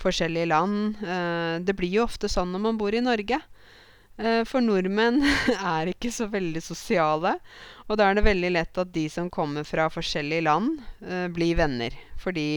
forskjellige 0.00 0.48
land. 0.48 0.96
Uh, 1.04 1.60
det 1.60 1.76
blir 1.76 1.92
jo 1.98 2.06
ofte 2.08 2.28
sånn 2.32 2.52
når 2.54 2.60
man 2.64 2.80
bor 2.80 2.92
i 2.96 3.04
Norge. 3.04 3.36
Uh, 4.18 4.42
for 4.48 4.64
nordmenn 4.64 5.22
er 5.76 5.92
ikke 5.92 6.10
så 6.14 6.26
veldig 6.30 6.62
sosiale. 6.64 7.36
Og 7.88 7.98
da 7.98 8.08
er 8.08 8.18
det 8.18 8.26
veldig 8.26 8.52
lett 8.56 8.80
at 8.82 8.92
de 8.94 9.06
som 9.12 9.30
kommer 9.30 9.64
fra 9.64 9.88
forskjellige 9.92 10.44
land, 10.44 10.80
eh, 11.06 11.26
blir 11.32 11.56
venner. 11.58 11.94
Fordi 12.20 12.50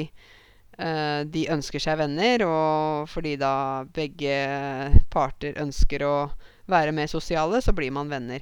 de 0.81 1.41
ønsker 1.51 1.83
seg 1.83 1.99
venner, 1.99 2.41
og 2.41 3.09
fordi 3.11 3.35
da 3.37 3.83
begge 3.93 4.31
parter 5.13 5.59
ønsker 5.61 6.01
å 6.01 6.15
være 6.71 6.95
mer 6.95 7.11
sosiale, 7.11 7.59
så 7.61 7.75
blir 7.75 7.91
man 7.93 8.09
venner. 8.09 8.41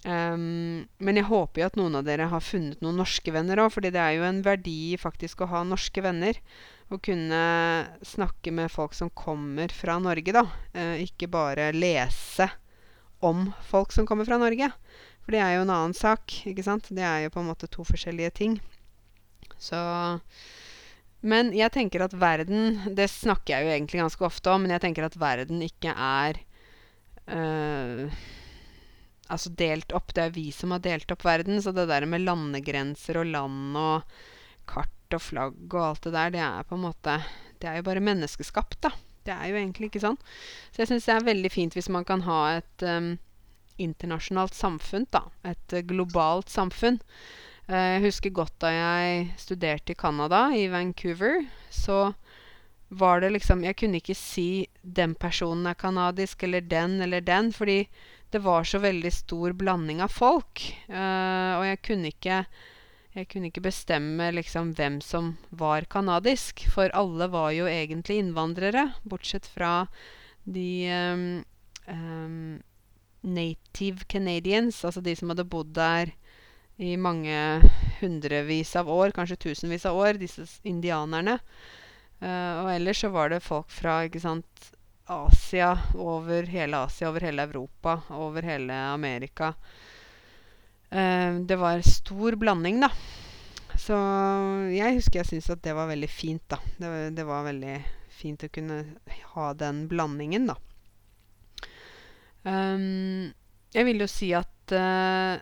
Um, 0.00 0.88
men 0.96 1.18
jeg 1.18 1.28
håper 1.28 1.60
jo 1.60 1.66
at 1.68 1.74
noen 1.76 1.98
av 1.98 2.06
dere 2.06 2.30
har 2.32 2.40
funnet 2.40 2.80
noen 2.80 2.96
norske 3.02 3.32
venner 3.34 3.60
òg, 3.60 3.72
fordi 3.74 3.90
det 3.92 4.00
er 4.00 4.14
jo 4.16 4.24
en 4.24 4.40
verdi 4.46 4.96
faktisk 5.00 5.42
å 5.44 5.50
ha 5.50 5.60
norske 5.66 6.04
venner. 6.04 6.38
Å 6.90 6.98
kunne 6.98 7.42
snakke 8.02 8.50
med 8.50 8.70
folk 8.72 8.96
som 8.98 9.12
kommer 9.14 9.70
fra 9.70 9.98
Norge, 10.02 10.34
da. 10.34 10.42
Eh, 10.74 11.04
ikke 11.04 11.28
bare 11.30 11.68
lese 11.70 12.48
om 13.22 13.52
folk 13.68 13.92
som 13.94 14.08
kommer 14.08 14.26
fra 14.26 14.40
Norge. 14.42 14.72
For 15.22 15.36
det 15.36 15.42
er 15.44 15.54
jo 15.54 15.62
en 15.66 15.70
annen 15.70 15.94
sak, 15.94 16.40
ikke 16.50 16.64
sant. 16.66 16.90
Det 16.90 17.04
er 17.06 17.24
jo 17.24 17.32
på 17.34 17.44
en 17.44 17.50
måte 17.52 17.70
to 17.70 17.86
forskjellige 17.86 18.34
ting. 18.42 18.58
Så 19.60 19.78
Men 21.20 21.50
jeg 21.52 21.68
tenker 21.74 22.00
at 22.00 22.14
verden 22.16 22.94
Det 22.96 23.04
snakker 23.12 23.52
jeg 23.52 23.66
jo 23.66 23.72
egentlig 23.74 24.00
ganske 24.00 24.24
ofte 24.24 24.48
om, 24.54 24.62
men 24.62 24.72
jeg 24.72 24.80
tenker 24.86 25.04
at 25.04 25.18
verden 25.20 25.60
ikke 25.60 25.92
er 25.92 26.38
eh, 27.28 28.22
altså 29.28 29.52
delt 29.52 29.92
opp. 29.92 30.14
Det 30.16 30.24
er 30.26 30.34
vi 30.34 30.48
som 30.50 30.72
har 30.74 30.82
delt 30.82 31.12
opp 31.12 31.24
verden. 31.24 31.60
Så 31.62 31.74
det 31.76 31.86
der 31.92 32.08
med 32.08 32.24
landegrenser 32.24 33.20
og 33.20 33.30
land 33.30 33.76
og 33.78 34.16
kart 34.70 34.96
og 35.16 35.22
flagg 35.24 35.74
og 35.74 35.82
alt 35.84 36.06
det 36.06 36.14
der, 36.16 36.34
det 36.34 36.42
er 36.44 36.66
på 36.68 36.78
en 36.78 36.84
måte 36.86 37.20
Det 37.60 37.68
er 37.68 37.80
jo 37.80 37.86
bare 37.90 38.00
menneskeskapt, 38.04 38.78
da. 38.86 38.92
Det 39.26 39.34
er 39.34 39.50
jo 39.50 39.58
egentlig 39.60 39.90
ikke 39.90 40.00
sånn. 40.00 40.16
Så 40.72 40.80
jeg 40.80 40.88
syns 40.88 41.08
det 41.08 41.12
er 41.12 41.26
veldig 41.26 41.50
fint 41.52 41.76
hvis 41.76 41.90
man 41.92 42.06
kan 42.08 42.22
ha 42.24 42.38
et 42.56 42.84
um, 42.88 43.12
internasjonalt 43.80 44.56
samfunn, 44.56 45.04
da. 45.12 45.26
Et 45.44 45.76
uh, 45.76 45.82
globalt 45.84 46.48
samfunn. 46.48 46.96
Uh, 47.68 47.98
jeg 47.98 48.04
husker 48.06 48.32
godt 48.38 48.56
da 48.64 48.72
jeg 48.72 49.26
studerte 49.42 49.92
i 49.92 50.00
Canada, 50.00 50.46
i 50.56 50.70
Vancouver. 50.72 51.44
Så 51.68 52.14
var 52.90 53.20
det 53.20 53.34
liksom 53.36 53.62
Jeg 53.62 53.76
kunne 53.76 54.00
ikke 54.00 54.16
si 54.18 54.66
'den 54.82 55.14
personen 55.14 55.66
er 55.66 55.74
kanadisk', 55.74 56.42
eller 56.42 56.60
'den' 56.60 57.02
eller 57.02 57.20
'den', 57.20 57.52
fordi 57.52 57.88
det 58.32 58.42
var 58.42 58.64
så 58.64 58.78
veldig 58.78 59.12
stor 59.12 59.52
blanding 59.52 60.00
av 60.00 60.08
folk. 60.08 60.62
Uh, 60.88 61.60
og 61.60 61.64
jeg 61.66 61.82
kunne 61.82 62.08
ikke 62.08 62.44
jeg 63.16 63.26
kunne 63.30 63.50
ikke 63.50 63.64
bestemme 63.64 64.28
liksom 64.36 64.72
hvem 64.78 65.00
som 65.02 65.32
var 65.50 65.88
kanadisk, 65.90 66.62
for 66.70 66.92
alle 66.94 67.26
var 67.32 67.50
jo 67.56 67.66
egentlig 67.66 68.20
innvandrere, 68.22 68.92
bortsett 69.02 69.48
fra 69.50 69.88
de 70.46 70.86
um, 71.90 72.60
native 73.26 74.06
canadians, 74.06 74.84
altså 74.84 75.02
de 75.02 75.16
som 75.18 75.32
hadde 75.32 75.48
bodd 75.50 75.74
der 75.74 76.14
i 76.80 76.94
mange 76.96 77.34
hundrevis 78.00 78.72
av 78.78 78.88
år, 78.88 79.10
kanskje 79.16 79.40
tusenvis 79.50 79.84
av 79.90 79.98
år, 80.00 80.20
disse 80.20 80.46
indianerne. 80.62 81.40
Uh, 82.22 82.62
og 82.62 82.70
ellers 82.76 83.02
så 83.02 83.10
var 83.12 83.32
det 83.32 83.42
folk 83.44 83.68
fra 83.74 84.04
ikke 84.06 84.22
sant, 84.22 84.70
Asia, 85.10 85.74
over 85.98 86.46
hele 86.46 86.84
Asia, 86.86 87.08
over 87.10 87.26
hele 87.26 87.42
Europa, 87.48 87.98
over 88.14 88.46
hele 88.46 88.76
Amerika. 88.94 89.56
Uh, 90.90 91.40
det 91.46 91.58
var 91.60 91.82
stor 91.86 92.36
blanding, 92.40 92.80
da. 92.82 92.90
Så 93.80 93.96
jeg 94.74 94.98
husker 94.98 95.22
jeg 95.22 95.28
syntes 95.28 95.52
at 95.54 95.62
det 95.64 95.74
var 95.76 95.88
veldig 95.90 96.10
fint, 96.10 96.42
da. 96.50 96.58
Det, 96.78 96.90
det, 97.16 97.26
var 97.28 97.46
veldig 97.46 97.76
fint 98.12 98.42
å 98.44 98.50
kunne 98.52 98.80
ha 99.34 99.52
den 99.56 99.86
blandingen, 99.90 100.50
da. 100.50 100.58
Um, 102.42 103.30
jeg 103.74 103.86
vil 103.86 104.02
jo 104.02 104.08
si 104.10 104.32
at 104.34 104.74
uh, 104.74 105.38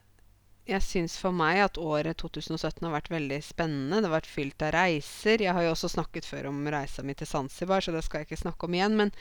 jeg 0.68 0.84
syns 0.84 1.14
for 1.16 1.32
meg 1.32 1.62
at 1.64 1.78
året 1.80 2.18
2017 2.20 2.84
har 2.84 2.92
vært 2.92 3.10
veldig 3.12 3.38
spennende. 3.44 4.02
Det 4.02 4.10
har 4.10 4.18
vært 4.18 4.28
fylt 4.28 4.64
av 4.66 4.74
reiser. 4.76 5.40
Jeg 5.40 5.56
har 5.56 5.64
jo 5.64 5.72
også 5.72 5.88
snakket 5.94 6.28
før 6.28 6.50
om 6.50 6.60
reisa 6.68 7.04
mi 7.06 7.16
til 7.16 7.30
Zanzibar, 7.30 7.80
så 7.80 7.94
det 7.94 8.04
skal 8.04 8.20
jeg 8.22 8.28
ikke 8.28 8.42
snakke 8.42 8.68
om 8.68 8.76
igjen. 8.76 8.98
Men 8.98 9.14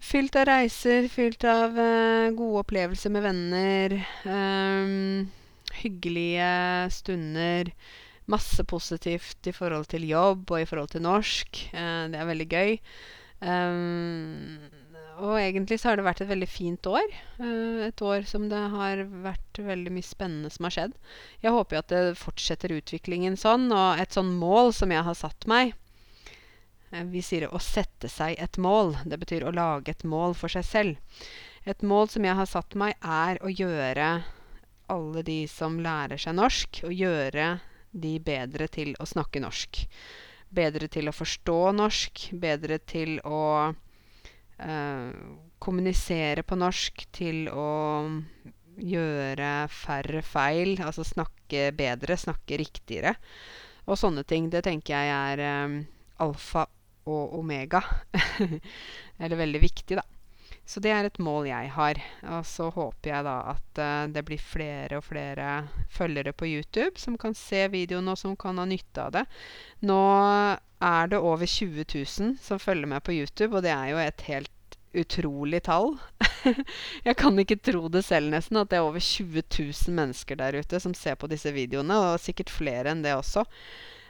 fylt 0.00 0.36
av 0.38 0.48
reiser, 0.48 1.08
fylt 1.12 1.44
av 1.48 1.76
uh, 1.78 2.30
gode 2.36 2.62
opplevelser 2.64 3.12
med 3.14 3.24
venner. 3.26 3.94
Um, 4.24 5.28
hyggelige 5.82 6.50
stunder. 6.94 7.72
Masse 8.28 8.64
positivt 8.68 9.48
i 9.48 9.54
forhold 9.56 9.88
til 9.88 10.04
jobb 10.08 10.50
og 10.50 10.60
i 10.60 10.68
forhold 10.68 10.92
til 10.92 11.04
norsk. 11.06 11.64
Uh, 11.72 12.08
det 12.12 12.20
er 12.20 12.28
veldig 12.28 12.48
gøy. 12.52 12.76
Um, 13.40 14.58
og 15.18 15.34
egentlig 15.40 15.80
så 15.80 15.90
har 15.90 15.98
det 15.98 16.06
vært 16.06 16.22
et 16.22 16.30
veldig 16.30 16.50
fint 16.50 16.86
år. 16.86 17.08
Uh, 17.40 17.88
et 17.88 18.02
år 18.04 18.26
som 18.28 18.46
det 18.50 18.60
har 18.74 19.02
vært 19.24 19.62
veldig 19.62 19.96
mye 19.96 20.06
spennende 20.06 20.52
som 20.54 20.68
har 20.68 20.76
skjedd. 20.76 20.96
Jeg 21.42 21.54
håper 21.56 21.76
jo 21.78 21.82
at 21.82 21.92
det 21.94 22.04
fortsetter 22.20 22.76
utviklingen 22.76 23.38
sånn. 23.40 23.66
Og 23.74 24.02
et 24.02 24.14
sånn 24.14 24.30
mål 24.38 24.74
som 24.76 24.94
jeg 24.94 25.06
har 25.06 25.18
satt 25.18 25.48
meg 25.50 25.74
Vi 26.90 27.22
sier 27.22 27.48
å 27.52 27.60
sette 27.60 28.08
seg 28.08 28.38
et 28.40 28.58
mål. 28.58 28.94
Det 29.04 29.18
betyr 29.20 29.44
å 29.44 29.54
lage 29.54 29.92
et 29.92 30.04
mål 30.08 30.36
for 30.38 30.52
seg 30.52 30.64
selv. 30.64 31.24
Et 31.68 31.82
mål 31.82 32.08
som 32.08 32.24
jeg 32.24 32.38
har 32.38 32.48
satt 32.48 32.76
meg, 32.80 32.94
er 33.04 33.40
å 33.44 33.52
gjøre 33.52 34.08
alle 34.88 35.24
de 35.26 35.42
som 35.52 35.76
lærer 35.84 36.20
seg 36.20 36.38
norsk, 36.38 36.80
å 36.88 36.92
gjøre 36.94 37.58
de 37.92 38.14
bedre 38.24 38.70
til 38.72 38.94
å 39.00 39.08
snakke 39.08 39.42
norsk. 39.44 39.82
Bedre 40.48 40.88
til 40.88 41.10
å 41.10 41.16
forstå 41.16 41.58
norsk. 41.76 42.30
Bedre 42.40 42.80
til 42.80 43.18
å 43.28 43.42
Eh, 44.58 45.10
kommunisere 45.62 46.42
på 46.42 46.56
norsk 46.58 47.04
til 47.14 47.46
å 47.50 47.70
gjøre 48.78 49.50
færre 49.70 50.22
feil, 50.26 50.72
altså 50.82 51.04
snakke 51.06 51.68
bedre, 51.78 52.16
snakke 52.18 52.58
riktigere. 52.58 53.14
Og 53.86 53.98
sånne 53.98 54.24
ting. 54.26 54.50
Det 54.50 54.64
tenker 54.66 54.98
jeg 54.98 55.14
er 55.14 55.44
eh, 55.46 55.76
alfa 56.24 56.66
og 57.08 57.34
omega. 57.40 57.82
Eller 59.22 59.40
veldig 59.40 59.62
viktig, 59.64 59.98
da. 59.98 60.06
Så 60.68 60.82
det 60.84 60.90
er 60.92 61.06
et 61.08 61.18
mål 61.22 61.46
jeg 61.48 61.70
har. 61.72 62.00
Og 62.28 62.44
så 62.46 62.68
håper 62.74 63.10
jeg 63.10 63.24
da 63.24 63.36
at 63.54 63.80
uh, 63.80 64.10
det 64.12 64.24
blir 64.28 64.42
flere 64.42 65.00
og 65.00 65.06
flere 65.06 65.48
følgere 65.88 66.34
på 66.36 66.48
YouTube 66.50 67.00
som 67.00 67.16
kan 67.20 67.36
se 67.36 67.64
videoen 67.72 68.12
og 68.12 68.20
som 68.20 68.36
kan 68.36 68.60
ha 68.60 68.66
nytte 68.68 69.06
av 69.06 69.14
det. 69.16 69.24
Nå 69.88 70.00
er 70.84 71.08
det 71.10 71.18
over 71.24 71.48
20 71.48 71.88
000 71.88 72.36
som 72.42 72.60
følger 72.60 72.90
med 72.90 73.02
på 73.02 73.16
YouTube, 73.16 73.56
og 73.56 73.64
det 73.64 73.72
er 73.72 73.94
jo 73.94 74.02
et 74.02 74.26
helt 74.28 74.52
utrolig 74.94 75.62
tall. 75.66 75.96
jeg 77.08 77.16
kan 77.16 77.38
ikke 77.40 77.58
tro 77.64 77.88
det 77.92 78.04
selv, 78.06 78.30
nesten, 78.32 78.60
at 78.60 78.70
det 78.70 78.78
er 78.78 78.86
over 78.86 79.00
20 79.00 79.42
000 79.42 79.96
mennesker 79.96 80.38
der 80.38 80.60
ute 80.60 80.80
som 80.80 80.94
ser 80.94 81.18
på 81.18 81.30
disse 81.32 81.52
videoene, 81.54 81.96
og 81.96 82.22
sikkert 82.22 82.52
flere 82.52 82.92
enn 82.92 83.02
det 83.04 83.16
også. 83.16 83.44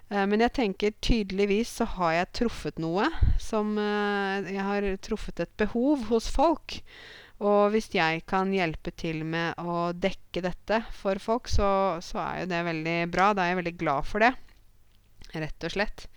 Eh, 0.08 0.24
men 0.24 0.40
jeg 0.44 0.54
tenker 0.56 0.96
tydeligvis 1.04 1.76
så 1.80 1.86
har 1.98 2.14
jeg 2.16 2.32
truffet 2.40 2.80
noe 2.80 3.10
som 3.42 3.74
eh, 3.80 4.48
Jeg 4.54 4.64
har 4.64 4.88
truffet 5.04 5.44
et 5.44 5.54
behov 5.60 6.08
hos 6.12 6.30
folk. 6.32 6.80
Og 7.38 7.70
hvis 7.70 7.86
jeg 7.94 8.24
kan 8.26 8.50
hjelpe 8.50 8.90
til 8.98 9.22
med 9.22 9.60
å 9.62 9.92
dekke 9.94 10.42
dette 10.42 10.80
for 10.96 11.20
folk, 11.22 11.46
så, 11.52 12.00
så 12.02 12.18
er 12.24 12.40
jo 12.42 12.50
det 12.50 12.64
veldig 12.66 12.98
bra. 13.14 13.30
Da 13.30 13.44
er 13.44 13.52
jeg 13.52 13.60
veldig 13.60 13.74
glad 13.78 14.08
for 14.08 14.24
det. 14.24 14.32
Rett 15.36 15.66
og 15.68 15.74
slett. 15.76 16.08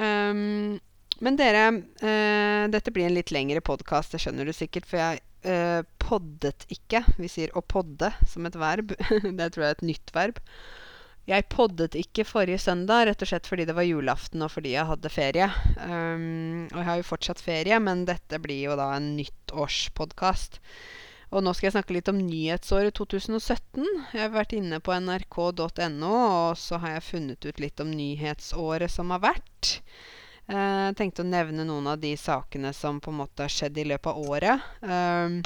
Um, 0.00 0.78
men 1.20 1.36
dere, 1.36 1.68
uh, 2.00 2.64
dette 2.72 2.92
blir 2.96 3.10
en 3.10 3.16
litt 3.16 3.32
lengre 3.34 3.60
podkast, 3.64 4.14
det 4.14 4.22
skjønner 4.24 4.48
du 4.48 4.54
sikkert. 4.56 4.88
For 4.88 5.02
jeg 5.02 5.20
uh, 5.44 5.84
poddet 6.00 6.64
ikke. 6.72 7.04
Vi 7.20 7.28
sier 7.28 7.52
'å 7.52 7.60
podde' 7.60 8.14
som 8.24 8.48
et 8.48 8.56
verb. 8.56 8.96
det 9.38 9.52
tror 9.52 9.66
jeg 9.66 9.68
er 9.68 9.76
et 9.76 9.88
nytt 9.92 10.16
verb. 10.16 10.40
Jeg 11.26 11.48
poddet 11.50 11.96
ikke 11.98 12.22
forrige 12.22 12.60
søndag, 12.62 13.08
rett 13.08 13.22
og 13.24 13.26
slett 13.26 13.48
fordi 13.50 13.64
det 13.66 13.74
var 13.74 13.82
julaften 13.82 14.44
og 14.46 14.52
fordi 14.54 14.76
jeg 14.76 14.86
hadde 14.86 15.10
ferie. 15.10 15.48
Um, 15.82 16.68
og 16.70 16.76
jeg 16.78 16.86
har 16.86 17.00
jo 17.00 17.08
fortsatt 17.08 17.42
ferie, 17.42 17.80
men 17.82 18.04
dette 18.06 18.38
blir 18.42 18.68
jo 18.68 18.76
da 18.78 18.92
en 18.94 19.08
nyttårspodkast. 19.16 20.60
Og 21.34 21.42
nå 21.42 21.50
skal 21.50 21.66
jeg 21.66 21.74
snakke 21.74 21.96
litt 21.96 22.12
om 22.12 22.20
nyhetsåret 22.22 22.94
2017. 22.94 23.82
Jeg 24.14 24.22
har 24.22 24.30
vært 24.36 24.54
inne 24.54 24.78
på 24.78 24.94
nrk.no, 24.94 26.12
og 26.14 26.60
så 26.62 26.78
har 26.84 26.94
jeg 26.94 27.08
funnet 27.08 27.50
ut 27.50 27.58
litt 27.64 27.82
om 27.82 27.90
nyhetsåret 27.90 28.94
som 28.94 29.10
har 29.10 29.26
vært. 29.26 29.74
Jeg 30.46 30.54
uh, 30.54 30.94
tenkte 30.94 31.24
å 31.24 31.26
nevne 31.26 31.66
noen 31.66 31.90
av 31.90 31.98
de 31.98 32.14
sakene 32.14 32.70
som 32.70 33.02
på 33.02 33.10
en 33.10 33.18
måte 33.24 33.42
har 33.42 33.50
skjedd 33.50 33.82
i 33.82 33.90
løpet 33.90 34.12
av 34.12 34.30
året. 34.30 34.74
Um, 34.86 35.40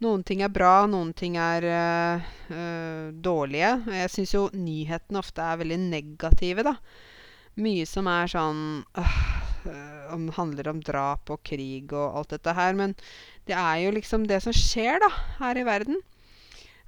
noen 0.00 0.22
ting 0.26 0.42
er 0.44 0.52
bra, 0.52 0.86
noen 0.88 1.12
ting 1.16 1.36
er 1.40 1.66
øh, 1.68 2.28
øh, 2.56 3.06
dårlige. 3.12 3.72
Jeg 4.00 4.12
syns 4.12 4.34
jo 4.34 4.46
nyhetene 4.56 5.20
ofte 5.20 5.44
er 5.44 5.60
veldig 5.60 5.80
negative, 5.82 6.64
da. 6.66 6.76
Mye 7.60 7.84
som 7.88 8.08
er 8.08 8.30
sånn 8.30 8.62
øh, 8.96 9.18
om, 10.14 10.30
handler 10.36 10.70
om 10.72 10.80
drap 10.84 11.32
og 11.32 11.42
krig 11.44 11.92
og 11.92 12.20
alt 12.20 12.32
dette 12.36 12.54
her. 12.56 12.76
Men 12.78 12.96
det 13.48 13.56
er 13.58 13.82
jo 13.84 13.92
liksom 13.96 14.24
det 14.30 14.40
som 14.44 14.56
skjer, 14.56 15.02
da, 15.04 15.10
her 15.42 15.60
i 15.60 15.66
verden. 15.68 16.00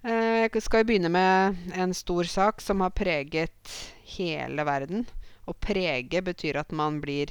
Uh, 0.02 0.48
jeg 0.48 0.64
skal 0.64 0.82
begynne 0.82 1.12
med 1.14 1.60
en 1.78 1.92
stor 1.94 2.26
sak 2.26 2.62
som 2.64 2.80
har 2.82 2.90
preget 2.96 3.74
hele 4.16 4.64
verden. 4.66 5.04
Å 5.46 5.54
prege 5.54 6.22
betyr 6.24 6.58
at 6.58 6.72
man 6.74 6.98
blir 7.02 7.30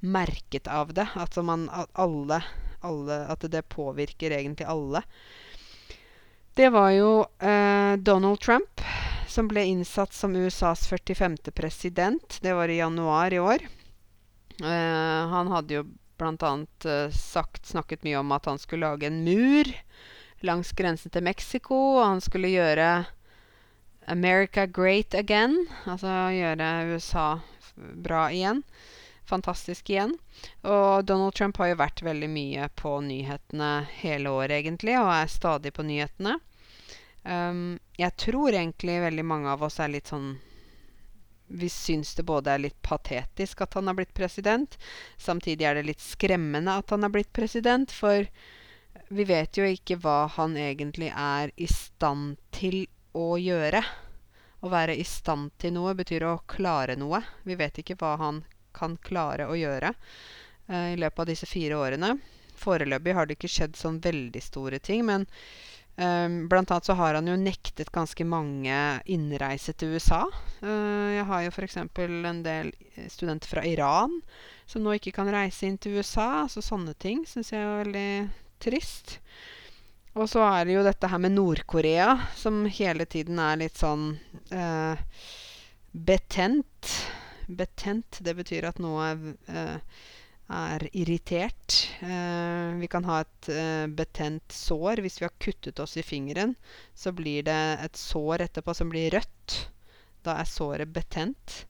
merket 0.00 0.70
av 0.72 0.94
det. 0.96 1.10
Altså 1.20 1.44
man, 1.44 1.66
at 1.68 1.90
alle 2.00 2.40
alle, 2.86 3.22
at 3.32 3.44
det 3.50 3.62
påvirker 3.72 4.34
egentlig 4.36 4.66
alle. 4.68 5.02
Det 6.54 6.68
var 6.68 6.90
jo 6.90 7.12
eh, 7.38 7.96
Donald 7.96 8.40
Trump 8.40 8.80
som 9.28 9.48
ble 9.48 9.64
innsatt 9.64 10.12
som 10.12 10.36
USAs 10.36 10.86
45. 10.88 11.36
president. 11.54 12.38
Det 12.42 12.52
var 12.52 12.68
i 12.68 12.76
januar 12.76 13.32
i 13.32 13.38
år. 13.40 13.64
Eh, 14.60 15.22
han 15.32 15.48
hadde 15.48 15.78
jo 15.78 15.86
bl.a. 16.20 16.52
Eh, 16.84 17.54
snakket 17.62 18.04
mye 18.04 18.20
om 18.20 18.32
at 18.36 18.46
han 18.46 18.60
skulle 18.60 18.90
lage 18.90 19.08
en 19.08 19.24
mur 19.24 19.72
langs 20.44 20.72
grensen 20.76 21.10
til 21.10 21.24
Mexico. 21.24 21.78
Og 21.96 22.04
han 22.04 22.20
skulle 22.20 22.52
gjøre 22.52 23.04
America 24.12 24.66
great 24.66 25.14
again. 25.14 25.64
Altså 25.86 26.12
gjøre 26.36 26.72
USA 26.92 27.28
bra 28.04 28.26
igjen 28.28 28.60
fantastisk 29.32 29.90
igjen. 29.90 30.14
Og 30.68 31.04
Donald 31.08 31.34
Trump 31.38 31.58
har 31.62 31.72
jo 31.72 31.80
vært 31.80 32.04
veldig 32.04 32.30
mye 32.30 32.68
på 32.78 32.94
nyhetene 33.06 33.72
hele 34.02 34.32
året, 34.32 34.60
egentlig, 34.60 34.98
og 35.00 35.10
er 35.14 35.32
stadig 35.32 35.74
på 35.74 35.86
nyhetene. 35.88 36.38
Um, 37.24 37.78
jeg 37.98 38.16
tror 38.18 38.54
egentlig 38.54 39.02
veldig 39.04 39.24
mange 39.26 39.52
av 39.52 39.62
oss 39.62 39.78
er 39.78 39.92
litt 39.92 40.08
sånn 40.10 40.32
Vi 41.54 41.68
syns 41.70 42.16
det 42.18 42.24
både 42.26 42.50
er 42.50 42.62
litt 42.64 42.80
patetisk 42.82 43.60
at 43.62 43.76
han 43.78 43.86
har 43.86 43.94
blitt 43.94 44.14
president, 44.16 44.74
samtidig 45.20 45.68
er 45.68 45.78
det 45.78 45.84
litt 45.86 46.02
skremmende 46.02 46.74
at 46.80 46.90
han 46.90 47.04
har 47.06 47.12
blitt 47.14 47.30
president, 47.36 47.92
for 47.92 48.26
vi 49.12 49.26
vet 49.28 49.60
jo 49.60 49.68
ikke 49.68 49.98
hva 50.02 50.24
han 50.38 50.56
egentlig 50.56 51.12
er 51.12 51.52
i 51.60 51.68
stand 51.68 52.40
til 52.56 52.86
å 53.12 53.36
gjøre. 53.38 53.82
Å 54.62 54.70
være 54.72 54.96
i 54.96 55.04
stand 55.06 55.52
til 55.60 55.74
noe 55.76 55.92
betyr 55.98 56.24
å 56.24 56.40
klare 56.48 56.96
noe. 56.96 57.20
Vi 57.44 57.58
vet 57.60 57.82
ikke 57.82 57.98
hva 58.00 58.14
han 58.20 58.40
kan 58.74 58.96
klare 59.04 59.48
å 59.48 59.58
gjøre 59.58 59.92
uh, 59.94 60.88
i 60.92 60.98
løpet 61.00 61.24
av 61.24 61.28
disse 61.32 61.48
fire 61.48 61.78
årene. 61.80 62.14
Foreløpig 62.62 63.14
har 63.16 63.28
det 63.28 63.38
ikke 63.38 63.50
skjedd 63.50 63.78
sånn 63.78 64.00
veldig 64.02 64.42
store 64.44 64.78
ting, 64.82 65.04
men 65.08 65.26
um, 65.96 66.46
blant 66.50 66.70
annet 66.70 66.88
så 66.88 66.96
har 66.98 67.18
han 67.18 67.30
jo 67.30 67.38
nektet 67.40 67.90
ganske 67.94 68.26
mange 68.28 68.78
innreise 69.10 69.74
til 69.74 69.96
USA. 69.96 70.24
Uh, 70.62 71.10
jeg 71.16 71.28
har 71.30 71.46
jo 71.46 71.54
f.eks. 71.54 71.80
en 71.82 72.44
del 72.46 72.72
studenter 73.10 73.50
fra 73.56 73.66
Iran 73.66 74.20
som 74.66 74.84
nå 74.84 74.94
ikke 74.96 75.14
kan 75.16 75.30
reise 75.32 75.66
inn 75.66 75.78
til 75.80 75.98
USA. 75.98 76.46
Så 76.48 76.64
sånne 76.64 76.94
ting 76.94 77.26
syns 77.28 77.52
jeg 77.52 77.62
er 77.62 77.82
veldig 77.82 78.10
trist. 78.62 79.18
Og 80.12 80.28
så 80.28 80.42
er 80.44 80.68
det 80.68 80.76
jo 80.76 80.84
dette 80.84 81.08
her 81.08 81.20
med 81.22 81.32
Nord-Korea, 81.32 82.18
som 82.36 82.66
hele 82.68 83.06
tiden 83.08 83.40
er 83.40 83.62
litt 83.62 83.80
sånn 83.80 84.10
uh, 84.52 85.00
betent. 85.92 86.90
Betent, 87.56 88.18
det 88.24 88.34
betyr 88.38 88.66
at 88.68 88.80
noe 88.82 89.08
uh, 89.48 89.78
er 90.52 90.84
irritert. 90.92 91.76
Uh, 92.02 92.78
vi 92.80 92.88
kan 92.90 93.06
ha 93.08 93.20
et 93.24 93.50
uh, 93.52 93.86
betent 93.92 94.54
sår. 94.54 95.02
Hvis 95.04 95.20
vi 95.20 95.26
har 95.26 95.36
kuttet 95.42 95.82
oss 95.82 95.96
i 96.00 96.04
fingeren, 96.06 96.54
så 96.94 97.12
blir 97.16 97.46
det 97.48 97.60
et 97.84 97.98
sår 97.98 98.46
etterpå 98.48 98.74
som 98.76 98.92
blir 98.92 99.12
rødt. 99.16 99.58
Da 100.26 100.38
er 100.40 100.48
såret 100.48 100.92
betent. 100.94 101.62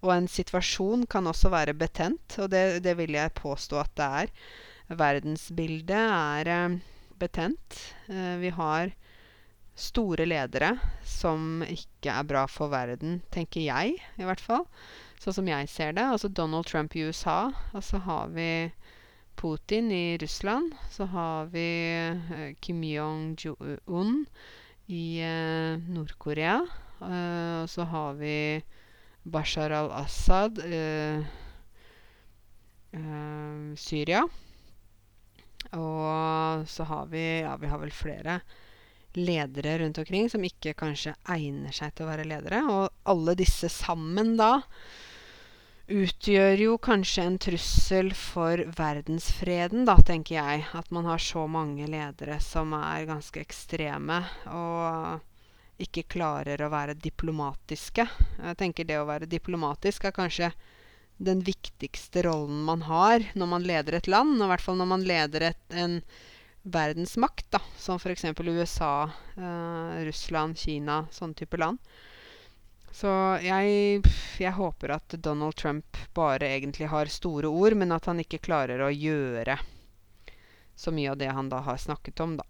Og 0.00 0.14
en 0.14 0.30
situasjon 0.30 1.04
kan 1.12 1.28
også 1.28 1.50
være 1.52 1.76
betent, 1.76 2.38
og 2.40 2.48
det, 2.54 2.80
det 2.84 2.96
vil 2.96 3.12
jeg 3.18 3.36
påstå 3.36 3.82
at 3.82 3.92
det 4.00 4.08
er. 4.22 4.32
Verdensbildet 5.00 5.92
er 5.92 6.78
betent. 7.20 7.76
vi 8.40 8.48
har 8.56 8.94
store 9.76 10.24
ledere 10.26 10.72
som 11.06 11.62
ikke 11.66 12.12
er 12.12 12.26
bra 12.28 12.46
for 12.50 12.72
verden, 12.72 13.20
tenker 13.32 13.62
jeg 13.64 14.00
i 14.00 14.26
hvert 14.26 14.42
fall 14.42 14.66
sånn 15.20 15.36
som 15.36 15.50
jeg 15.50 15.68
ser 15.68 15.94
det. 15.96 16.06
Altså 16.14 16.30
Donald 16.32 16.68
Trump 16.70 16.96
i 16.96 17.04
USA. 17.08 17.50
Og 17.74 17.84
så 17.84 18.00
har 18.06 18.32
vi 18.32 18.70
Putin 19.40 19.90
i 19.92 20.18
Russland. 20.20 20.74
Så 20.90 21.06
har 21.12 21.50
vi 21.52 21.68
uh, 22.16 22.52
Kim 22.60 22.82
Jong-un 22.84 24.24
i 24.88 25.04
uh, 25.24 25.80
Nord-Korea. 25.92 26.60
Uh, 27.00 27.62
og 27.62 27.68
så 27.72 27.86
har 27.88 28.16
vi 28.20 28.36
Bashar 29.24 29.72
al-Assad 29.76 30.60
Syria. 33.78 34.24
Og 35.76 36.64
så 36.66 36.86
har 36.88 37.06
vi 37.12 37.24
Ja, 37.44 37.54
vi 37.60 37.68
har 37.70 37.78
vel 37.78 37.92
flere 37.94 38.40
ledere 39.14 39.78
rundt 39.78 39.98
omkring 39.98 40.30
som 40.30 40.44
ikke 40.46 40.74
kanskje 40.78 41.14
egner 41.30 41.74
seg 41.74 41.94
til 41.94 42.06
å 42.06 42.10
være 42.10 42.26
ledere. 42.28 42.62
Og 42.66 42.88
alle 43.10 43.36
disse 43.38 43.70
sammen 43.72 44.36
da 44.40 44.56
utgjør 45.90 46.60
jo 46.62 46.76
kanskje 46.82 47.24
en 47.26 47.38
trussel 47.42 48.12
for 48.16 48.62
verdensfreden, 48.78 49.84
da, 49.88 49.96
tenker 50.06 50.36
jeg. 50.36 50.64
At 50.76 50.90
man 50.94 51.08
har 51.10 51.22
så 51.22 51.46
mange 51.50 51.88
ledere 51.90 52.38
som 52.44 52.74
er 52.78 53.08
ganske 53.10 53.42
ekstreme 53.42 54.22
og 54.54 55.26
ikke 55.80 56.06
klarer 56.12 56.60
å 56.62 56.70
være 56.72 56.98
diplomatiske. 57.00 58.06
Jeg 58.38 58.58
tenker 58.60 58.86
det 58.86 59.00
å 59.00 59.08
være 59.08 59.30
diplomatisk 59.30 60.06
er 60.06 60.16
kanskje 60.16 60.52
den 61.20 61.42
viktigste 61.44 62.24
rollen 62.24 62.62
man 62.64 62.84
har 62.88 63.24
når 63.36 63.48
man 63.48 63.66
leder 63.66 63.98
et 63.98 64.10
land. 64.10 64.38
Og 64.38 64.46
i 64.46 64.50
hvert 64.52 64.64
fall 64.64 64.78
når 64.80 64.92
man 64.92 65.06
leder 65.08 65.50
et, 65.50 65.64
en 65.72 66.00
verdensmakt, 66.62 67.48
da, 67.52 67.62
som 67.80 68.00
f.eks. 68.00 68.28
USA, 68.36 69.08
eh, 69.36 70.00
Russland, 70.08 70.58
Kina, 70.60 71.02
sånne 71.12 71.40
type 71.40 71.60
land. 71.60 71.80
Så 72.90 73.10
jeg, 73.44 74.00
jeg 74.42 74.54
håper 74.56 74.96
at 74.96 75.14
Donald 75.22 75.54
Trump 75.56 75.98
bare 76.16 76.48
egentlig 76.56 76.88
har 76.90 77.12
store 77.12 77.48
ord, 77.48 77.76
men 77.78 77.94
at 77.94 78.08
han 78.10 78.22
ikke 78.22 78.42
klarer 78.42 78.82
å 78.82 78.90
gjøre 78.90 79.58
så 80.80 80.92
mye 80.96 81.12
av 81.12 81.20
det 81.20 81.28
han 81.28 81.48
da 81.52 81.60
har 81.66 81.76
snakket 81.76 82.20
om, 82.24 82.36
da. 82.40 82.44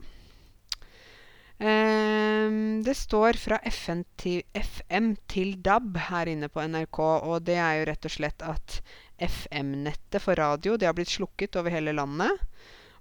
Um, 1.61 2.81
det 2.87 2.95
står 2.97 3.37
fra 3.37 3.59
FN 3.69 4.05
til 4.17 4.41
FM 4.57 5.11
til 5.29 5.59
DAB 5.61 5.99
her 6.07 6.31
inne 6.33 6.49
på 6.49 6.63
NRK, 6.65 7.01
og 7.29 7.43
det 7.45 7.59
er 7.61 7.81
jo 7.81 7.89
rett 7.91 8.09
og 8.09 8.15
slett 8.15 8.45
at 8.47 8.79
FM-nettet 9.21 10.25
for 10.25 10.41
radio 10.41 10.79
det 10.81 10.89
har 10.89 10.97
blitt 10.97 11.13
slukket 11.13 11.59
over 11.61 11.75
hele 11.75 11.93
landet. 11.93 12.33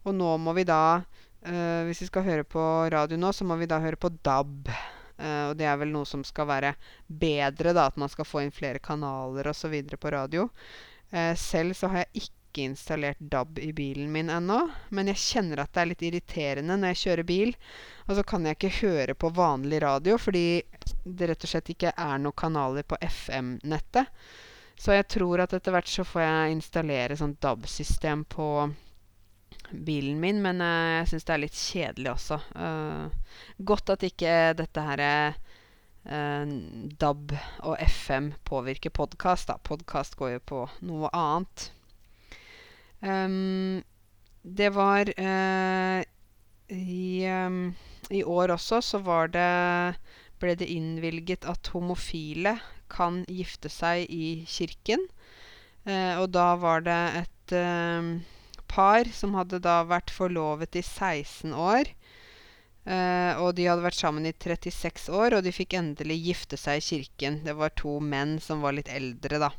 Og 0.03 0.17
nå 0.17 0.33
må 0.43 0.55
vi 0.57 0.67
da, 0.67 0.99
uh, 0.99 1.81
hvis 1.87 2.03
vi 2.03 2.09
skal 2.11 2.27
høre 2.27 2.47
på 2.47 2.65
radio 2.91 3.21
nå, 3.21 3.31
så 3.31 3.47
må 3.47 3.55
vi 3.61 3.69
da 3.69 3.79
høre 3.79 4.01
på 4.01 4.11
DAB. 4.27 4.73
Uh, 5.19 5.51
og 5.51 5.57
det 5.59 5.67
er 5.67 5.79
vel 5.81 5.91
noe 5.93 6.07
som 6.07 6.23
skal 6.27 6.47
være 6.49 6.73
bedre, 7.07 7.73
da. 7.75 7.89
At 7.89 7.99
man 7.99 8.11
skal 8.11 8.27
få 8.27 8.43
inn 8.43 8.55
flere 8.55 8.81
kanaler 8.83 9.51
osv. 9.51 9.75
på 9.99 10.13
radio. 10.15 10.49
Uh, 11.11 11.35
selv 11.37 11.77
så 11.77 11.91
har 11.91 12.05
jeg 12.05 12.25
ikke 12.25 12.65
installert 12.65 13.19
DAB 13.19 13.59
i 13.61 13.71
bilen 13.75 14.11
min 14.11 14.31
ennå. 14.33 14.61
Men 14.95 15.11
jeg 15.11 15.23
kjenner 15.23 15.63
at 15.63 15.73
det 15.73 15.83
er 15.83 15.91
litt 15.91 16.05
irriterende 16.09 16.77
når 16.79 16.93
jeg 16.93 17.03
kjører 17.03 17.29
bil. 17.29 17.55
Og 18.07 18.15
så 18.17 18.25
kan 18.25 18.47
jeg 18.47 18.57
ikke 18.57 18.75
høre 18.81 19.17
på 19.19 19.33
vanlig 19.37 19.83
radio 19.85 20.17
fordi 20.21 20.61
det 21.03 21.29
rett 21.29 21.45
og 21.45 21.51
slett 21.51 21.73
ikke 21.73 21.93
er 21.95 22.21
noen 22.21 22.37
kanaler 22.37 22.87
på 22.87 22.97
FM-nettet. 23.05 24.09
Så 24.79 24.95
jeg 24.95 25.09
tror 25.11 25.43
at 25.43 25.53
etter 25.53 25.75
hvert 25.75 25.89
så 25.91 26.05
får 26.07 26.23
jeg 26.23 26.53
installere 26.55 27.17
sånn 27.19 27.35
DAB-system 27.43 28.23
på 28.31 28.47
bilen 29.71 30.19
min. 30.21 30.41
Men 30.43 30.61
uh, 30.63 30.99
jeg 30.99 31.09
syns 31.11 31.27
det 31.27 31.35
er 31.35 31.43
litt 31.43 31.57
kjedelig 31.59 32.11
også. 32.13 32.39
Uh, 32.55 33.09
godt 33.71 33.93
at 33.95 34.05
ikke 34.07 34.35
dette 34.59 34.85
her 34.85 35.03
uh, 35.07 36.53
DAB 37.03 37.35
og 37.67 37.75
FM 37.83 38.31
påvirker 38.49 38.93
podkast. 38.95 39.53
Podkast 39.67 40.17
går 40.19 40.37
jo 40.37 40.45
på 40.53 40.63
noe 40.89 41.11
annet. 41.15 41.69
Um, 42.99 43.83
det 44.43 44.73
var 44.75 45.07
i, 46.69 47.27
um, 47.27 47.59
I 48.11 48.23
år 48.23 48.53
også 48.55 48.81
så 48.83 48.99
var 49.03 49.31
det 49.31 49.49
ble 50.39 50.55
det 50.59 50.69
innvilget 50.71 51.47
at 51.47 51.71
homofile 51.73 52.55
kan 52.91 53.23
gifte 53.29 53.71
seg 53.71 54.07
i 54.09 54.45
kirken. 54.49 55.03
Uh, 55.87 56.19
og 56.21 56.29
da 56.35 56.53
var 56.59 56.83
det 56.85 56.99
et 57.23 57.55
eh, 57.55 58.09
par 58.69 59.09
som 59.15 59.35
hadde 59.37 59.61
da 59.65 59.81
vært 59.89 60.13
forlovet 60.13 60.77
i 60.79 60.83
16 60.85 61.53
år. 61.53 61.91
Eh, 62.89 63.33
og 63.37 63.53
de 63.57 63.67
hadde 63.69 63.83
vært 63.83 63.99
sammen 63.99 64.25
i 64.25 64.33
36 64.33 65.09
år, 65.13 65.35
og 65.37 65.45
de 65.45 65.53
fikk 65.53 65.75
endelig 65.77 66.19
gifte 66.29 66.57
seg 66.57 66.79
i 66.79 66.85
kirken. 66.85 67.41
Det 67.45 67.57
var 67.57 67.75
to 67.77 67.99
menn 67.99 68.37
som 68.41 68.63
var 68.65 68.77
litt 68.77 68.89
eldre, 68.89 69.41
da. 69.43 69.51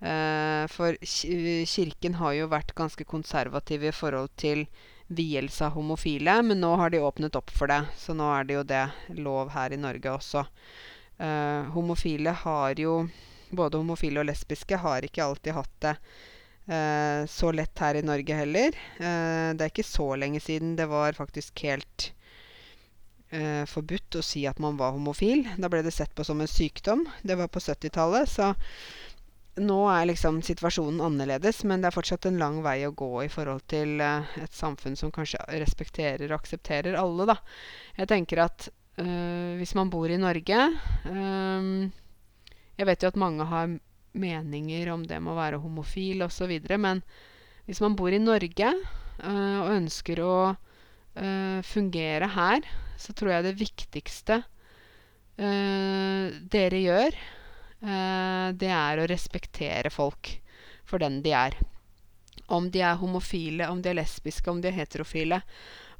Eh, 0.00 0.64
for 0.72 0.96
kirken 1.02 2.20
har 2.20 2.36
jo 2.36 2.50
vært 2.52 2.76
ganske 2.76 3.04
konservativ 3.08 3.84
i 3.84 3.94
forhold 3.96 4.32
til 4.40 4.66
vielse 5.06 5.64
av 5.64 5.76
homofile, 5.76 6.40
men 6.42 6.60
nå 6.60 6.72
har 6.76 6.90
de 6.90 7.00
åpnet 7.04 7.36
opp 7.38 7.52
for 7.54 7.70
det. 7.70 7.82
Så 7.98 8.14
nå 8.16 8.26
er 8.34 8.46
det 8.46 8.58
jo 8.58 8.66
det 8.66 8.84
lov 9.20 9.52
her 9.54 9.72
i 9.72 9.80
Norge 9.80 10.16
også. 10.16 10.46
Uh, 11.16 11.64
homofile 11.72 12.34
har 12.42 12.76
jo 12.76 13.06
Både 13.56 13.78
homofile 13.78 14.18
og 14.20 14.26
lesbiske 14.26 14.76
har 14.82 15.04
ikke 15.06 15.22
alltid 15.22 15.54
hatt 15.54 15.74
det 15.80 15.92
så 16.66 17.52
lett 17.54 17.78
her 17.78 17.94
i 17.94 18.02
Norge 18.02 18.34
heller. 18.34 18.74
Uh, 18.98 19.54
det 19.54 19.62
er 19.62 19.70
ikke 19.70 19.86
så 19.86 20.08
lenge 20.18 20.40
siden 20.42 20.74
det 20.78 20.88
var 20.90 21.14
faktisk 21.14 21.62
helt 21.66 22.12
forbudt 23.66 24.16
å 24.16 24.22
si 24.22 24.44
at 24.46 24.60
man 24.62 24.76
var 24.78 24.94
homofil. 24.94 25.42
Da 25.58 25.68
ble 25.68 25.80
det 25.82 25.90
sett 25.92 26.12
på 26.16 26.24
som 26.24 26.38
en 26.40 26.48
sykdom. 26.48 27.02
Det 27.26 27.34
var 27.36 27.50
på 27.52 27.58
70-tallet, 27.60 28.30
så 28.30 28.52
nå 29.56 29.76
er 29.88 30.08
liksom 30.10 30.42
situasjonen 30.44 31.00
annerledes, 31.00 31.62
men 31.64 31.80
det 31.80 31.88
er 31.88 31.96
fortsatt 31.96 32.28
en 32.28 32.38
lang 32.40 32.58
vei 32.64 32.82
å 32.86 32.94
gå 32.96 33.24
i 33.24 33.30
forhold 33.32 33.64
til 33.70 34.00
et 34.04 34.54
samfunn 34.54 34.98
som 35.00 35.12
kanskje 35.12 35.40
respekterer 35.62 36.28
og 36.28 36.40
aksepterer 36.40 36.98
alle, 37.00 37.28
da. 37.30 37.38
Jeg 37.96 38.10
tenker 38.12 38.42
at 38.44 38.68
uh, 39.00 39.56
hvis 39.56 39.74
man 39.78 39.92
bor 39.92 40.10
i 40.12 40.20
Norge 40.20 40.60
um, 41.08 41.88
Jeg 42.76 42.88
vet 42.88 43.02
jo 43.02 43.08
at 43.08 43.20
mange 43.20 43.46
har 43.48 43.72
meninger 44.16 44.90
om 44.92 45.04
det 45.06 45.20
med 45.22 45.34
å 45.34 45.38
være 45.38 45.60
homofil 45.62 46.24
osv., 46.26 46.52
men 46.80 47.02
hvis 47.66 47.82
man 47.82 47.96
bor 47.98 48.14
i 48.14 48.22
Norge 48.22 48.72
uh, 48.72 49.58
og 49.64 49.74
ønsker 49.76 50.22
å 50.24 50.38
fungere 51.64 52.26
her, 52.28 52.66
så 53.00 53.14
tror 53.16 53.30
jeg 53.32 53.44
det 53.46 53.52
viktigste 53.56 54.36
dere 56.52 56.80
gjør 56.82 57.16
det 58.60 58.68
er 58.68 59.00
å 59.00 59.06
respektere 59.08 59.88
folk 59.88 60.34
for 60.84 61.00
den 61.00 61.22
de 61.24 61.32
er. 61.32 61.56
Om 62.52 62.68
de 62.68 62.84
er 62.84 63.00
homofile, 63.00 63.70
om 63.72 63.80
de 63.80 63.94
er 63.94 63.98
lesbiske, 64.02 64.50
om 64.52 64.60
de 64.60 64.68
er 64.68 64.76
heterofile. 64.76 65.40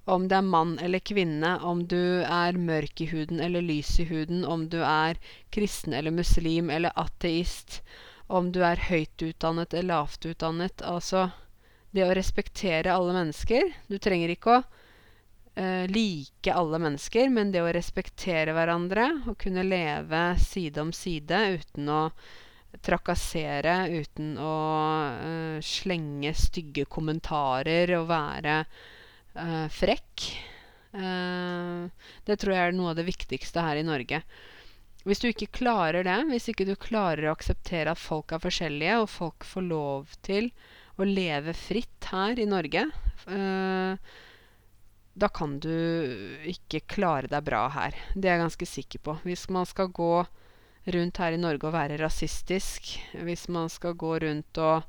Om 0.07 0.29
det 0.31 0.37
er 0.39 0.47
mann 0.47 0.77
eller 0.79 1.03
kvinne, 1.03 1.57
om 1.67 1.81
du 1.91 2.23
er 2.23 2.59
mørk 2.59 3.01
i 3.03 3.09
huden 3.11 3.41
eller 3.43 3.65
lys 3.65 3.97
i 3.99 4.07
huden, 4.07 4.45
om 4.47 4.69
du 4.71 4.79
er 4.87 5.19
kristen 5.51 5.97
eller 5.99 6.15
muslim 6.15 6.71
eller 6.71 6.95
ateist, 6.95 7.81
om 8.27 8.53
du 8.55 8.61
er 8.63 8.85
høyt 8.87 9.23
utdannet 9.23 9.75
eller 9.75 9.89
lavt 9.91 10.29
utdannet. 10.31 10.83
Altså 10.87 11.27
det 11.91 12.07
å 12.07 12.15
respektere 12.15 12.95
alle 12.95 13.15
mennesker. 13.17 13.71
Du 13.91 13.99
trenger 13.99 14.31
ikke 14.35 14.55
å 14.55 14.63
uh, 14.63 15.85
like 15.91 16.55
alle 16.55 16.81
mennesker, 16.87 17.31
men 17.33 17.51
det 17.51 17.65
å 17.65 17.73
respektere 17.75 18.55
hverandre 18.55 19.09
og 19.27 19.39
kunne 19.43 19.67
leve 19.67 20.27
side 20.43 20.83
om 20.83 20.93
side 20.95 21.41
uten 21.59 21.91
å 21.91 22.03
trakassere, 22.85 23.87
uten 23.91 24.37
å 24.39 24.59
uh, 25.17 25.57
slenge 25.65 26.35
stygge 26.37 26.87
kommentarer 26.87 27.97
og 27.99 28.11
være 28.13 28.61
uh, 29.39 29.67
frekk. 29.73 30.29
det 30.97 32.37
tror 32.41 32.55
jeg 32.55 32.69
er 32.71 32.73
noe 32.73 32.95
av 32.95 32.97
det 32.97 33.05
viktigste 33.05 33.61
her 33.61 33.77
i 33.77 33.85
Norge. 33.85 34.23
Hvis 35.05 35.21
du 35.21 35.27
ikke 35.29 35.51
klarer 35.59 36.07
det, 36.07 36.15
hvis 36.31 36.49
ikke 36.51 36.65
du 36.65 36.73
klarer 36.81 37.29
å 37.29 37.35
akseptere 37.35 37.93
at 37.93 38.01
folk 38.01 38.33
er 38.33 38.41
forskjellige, 38.41 38.95
og 39.03 39.11
folk 39.13 39.45
får 39.45 39.67
lov 39.69 40.15
til 40.25 40.49
å 40.97 41.05
leve 41.05 41.53
fritt 41.53 42.09
her 42.09 42.41
i 42.41 42.49
Norge, 42.49 42.87
uh, 43.29 44.17
da 45.17 45.29
kan 45.33 45.59
du 45.63 45.77
ikke 46.49 46.83
klare 46.97 47.31
deg 47.31 47.45
bra 47.47 47.67
her. 47.73 47.97
Det 48.15 48.29
er 48.29 48.37
jeg 48.37 48.45
ganske 48.45 48.69
sikker 48.69 49.05
på. 49.05 49.15
Hvis 49.25 49.47
man 49.53 49.69
skal 49.69 49.93
gå 49.95 50.27
rundt 50.97 51.21
her 51.23 51.35
i 51.35 51.41
Norge 51.41 51.67
og 51.69 51.75
være 51.75 51.97
rasistisk, 52.03 52.97
hvis 53.25 53.47
man 53.53 53.71
skal 53.73 53.97
gå 53.99 54.13
rundt 54.27 54.61
og 54.61 54.85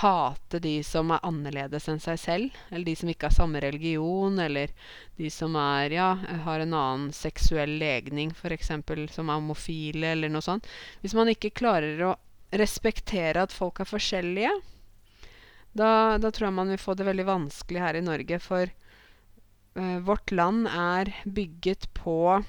hate 0.00 0.58
de 0.58 0.74
som 0.86 1.12
er 1.14 1.22
annerledes 1.26 1.88
enn 1.90 2.00
seg 2.02 2.18
selv, 2.18 2.60
eller 2.70 2.88
de 2.88 2.96
som 2.98 3.10
ikke 3.12 3.28
har 3.30 3.36
samme 3.36 3.62
religion, 3.62 4.38
eller 4.42 4.72
de 5.20 5.30
som 5.30 5.54
er, 5.60 5.94
ja, 5.94 6.10
har 6.46 6.64
en 6.64 6.74
annen 6.74 7.10
seksuell 7.14 7.76
legning, 7.78 8.34
f.eks., 8.34 8.72
som 9.14 9.30
er 9.30 9.38
homofile, 9.38 10.12
eller 10.14 10.32
noe 10.32 10.42
sånt 10.44 10.66
Hvis 11.02 11.14
man 11.14 11.30
ikke 11.30 11.54
klarer 11.54 12.02
å 12.10 12.14
respektere 12.54 13.42
at 13.42 13.54
folk 13.54 13.80
er 13.82 13.90
forskjellige, 13.90 14.54
da, 15.74 15.90
da 16.22 16.30
tror 16.30 16.48
jeg 16.48 16.58
man 16.58 16.70
vil 16.70 16.82
få 16.82 16.94
det 16.94 17.06
veldig 17.06 17.26
vanskelig 17.26 17.80
her 17.82 17.98
i 17.98 18.02
Norge. 18.06 18.38
For 18.42 18.70
Uh, 19.74 19.98
vårt 20.06 20.30
land 20.30 20.68
er 20.70 21.08
bygget 21.26 21.88
på 21.98 22.44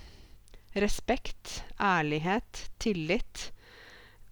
respekt, 0.77 1.63
ærlighet, 1.81 2.69
tillit, 2.77 3.47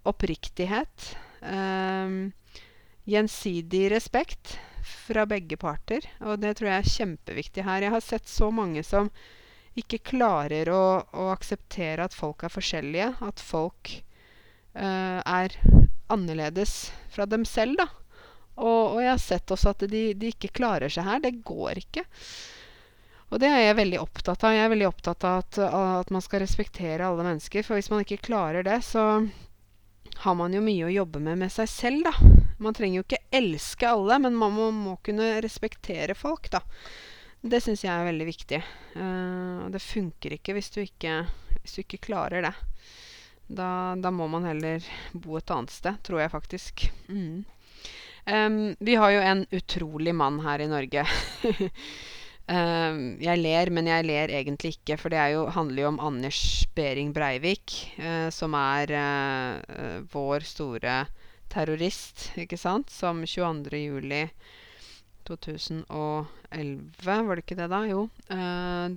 oppriktighet. 0.05 1.15
Uh, 1.41 2.29
gjensidig 3.09 3.89
respekt 3.91 4.57
fra 4.83 5.25
begge 5.29 5.57
parter. 5.59 6.05
Og 6.23 6.39
det 6.43 6.57
tror 6.57 6.71
jeg 6.71 6.81
er 6.81 6.93
kjempeviktig 6.97 7.65
her. 7.67 7.85
Jeg 7.85 7.95
har 7.95 8.03
sett 8.03 8.29
så 8.29 8.51
mange 8.53 8.83
som 8.87 9.09
ikke 9.79 10.03
klarer 10.13 10.69
å, 10.69 10.83
å 11.09 11.29
akseptere 11.33 12.05
at 12.05 12.15
folk 12.15 12.45
er 12.45 12.53
forskjellige. 12.53 13.09
At 13.25 13.41
folk 13.43 13.95
uh, 14.77 15.19
er 15.23 15.55
annerledes 16.13 16.91
fra 17.13 17.27
dem 17.29 17.45
selv, 17.47 17.79
da. 17.81 17.89
Og, 18.53 18.93
og, 18.93 18.99
jeg 19.01 19.09
har 19.09 19.21
sett 19.21 19.53
også 19.53 19.71
at 19.73 19.85
de, 19.89 20.03
de 20.13 20.29
ikke 20.29 20.53
klarer 20.53 20.91
seg 20.93 21.07
her. 21.07 21.23
Det 21.23 21.39
går 21.45 21.81
ikke. 21.81 22.03
Og 23.33 23.39
det 23.41 23.49
er 23.49 23.63
jeg 23.63 23.79
veldig 23.79 23.97
opptatt 23.97 24.43
av. 24.45 24.53
Jeg 24.53 24.67
er 24.67 24.73
veldig 24.75 24.89
opptatt 24.91 25.25
av 25.25 25.39
at, 25.41 25.57
at, 25.65 26.11
man 26.13 26.21
skal 26.21 26.43
respektere 26.43 27.07
alle 27.07 27.25
mennesker. 27.25 27.65
For 27.65 27.79
hvis 27.79 27.89
man 27.89 28.03
ikke 28.05 28.21
klarer 28.29 28.65
det, 28.67 28.77
så 28.85 29.25
har 30.21 30.35
man 30.37 30.53
jo 30.53 30.61
mye 30.61 30.85
å 30.85 30.93
jobbe 30.93 31.23
med 31.23 31.41
med 31.41 31.53
seg 31.53 31.71
selv, 31.71 32.05
da. 32.05 32.13
Man 32.63 32.75
trenger 32.77 33.01
jo 33.01 33.05
ikke 33.07 33.23
elske 33.35 33.89
alle, 33.89 34.19
men 34.23 34.37
man 34.39 34.53
må, 34.55 34.69
må 34.71 34.95
kunne 35.03 35.35
respektere 35.43 36.15
folk, 36.15 36.49
da. 36.53 36.63
Det 37.43 37.59
syns 37.59 37.83
jeg 37.83 37.91
er 37.91 38.07
veldig 38.07 38.27
viktig. 38.29 38.59
Uh, 38.95 39.67
det 39.73 39.83
funker 39.83 40.37
ikke 40.37 40.55
hvis 40.55 40.71
du 40.71 40.79
ikke, 40.85 41.25
hvis 41.59 41.75
du 41.75 41.81
ikke 41.83 42.05
klarer 42.05 42.45
det. 42.45 42.53
Da, 43.51 43.67
da, 43.99 44.11
må 44.15 44.29
man 44.31 44.47
heller 44.47 44.85
bo 45.11 45.35
et 45.37 45.51
annet 45.51 45.73
sted, 45.73 45.99
tror 46.07 46.23
jeg 46.23 46.31
faktisk. 46.31 46.85
Mm. 47.11 47.43
Um, 48.23 48.59
vi 48.79 48.95
har 48.95 49.11
jo 49.11 49.23
en 49.27 49.43
utrolig 49.51 50.13
mann 50.15 50.39
her 50.45 50.63
i 50.63 50.69
Norge. 50.71 51.03
um, 52.55 53.01
jeg 53.19 53.41
ler, 53.41 53.73
men 53.75 53.91
jeg 53.91 54.07
ler 54.07 54.31
egentlig 54.39 54.77
ikke, 54.77 54.97
for 55.01 55.11
det 55.11 55.25
jo, 55.35 55.43
handler 55.51 55.83
jo 55.83 55.91
om 55.91 55.99
Anders 55.99 56.39
Behring 56.75 57.11
Breivik, 57.15 57.75
uh, 57.99 58.31
som 58.31 58.55
er 58.55 58.95
uh, 58.95 59.99
vår 60.15 60.47
store 60.47 60.95
terrorist, 61.53 62.31
ikke 62.39 62.57
sant, 62.59 62.89
som 62.93 63.21
22. 63.25 63.77
juli 63.85 64.23
2011, 65.27 66.25
var 67.05 67.35
det 67.35 67.45
ikke 67.45 67.59
det, 67.61 67.69
da? 67.71 67.83
Jo. 67.87 68.07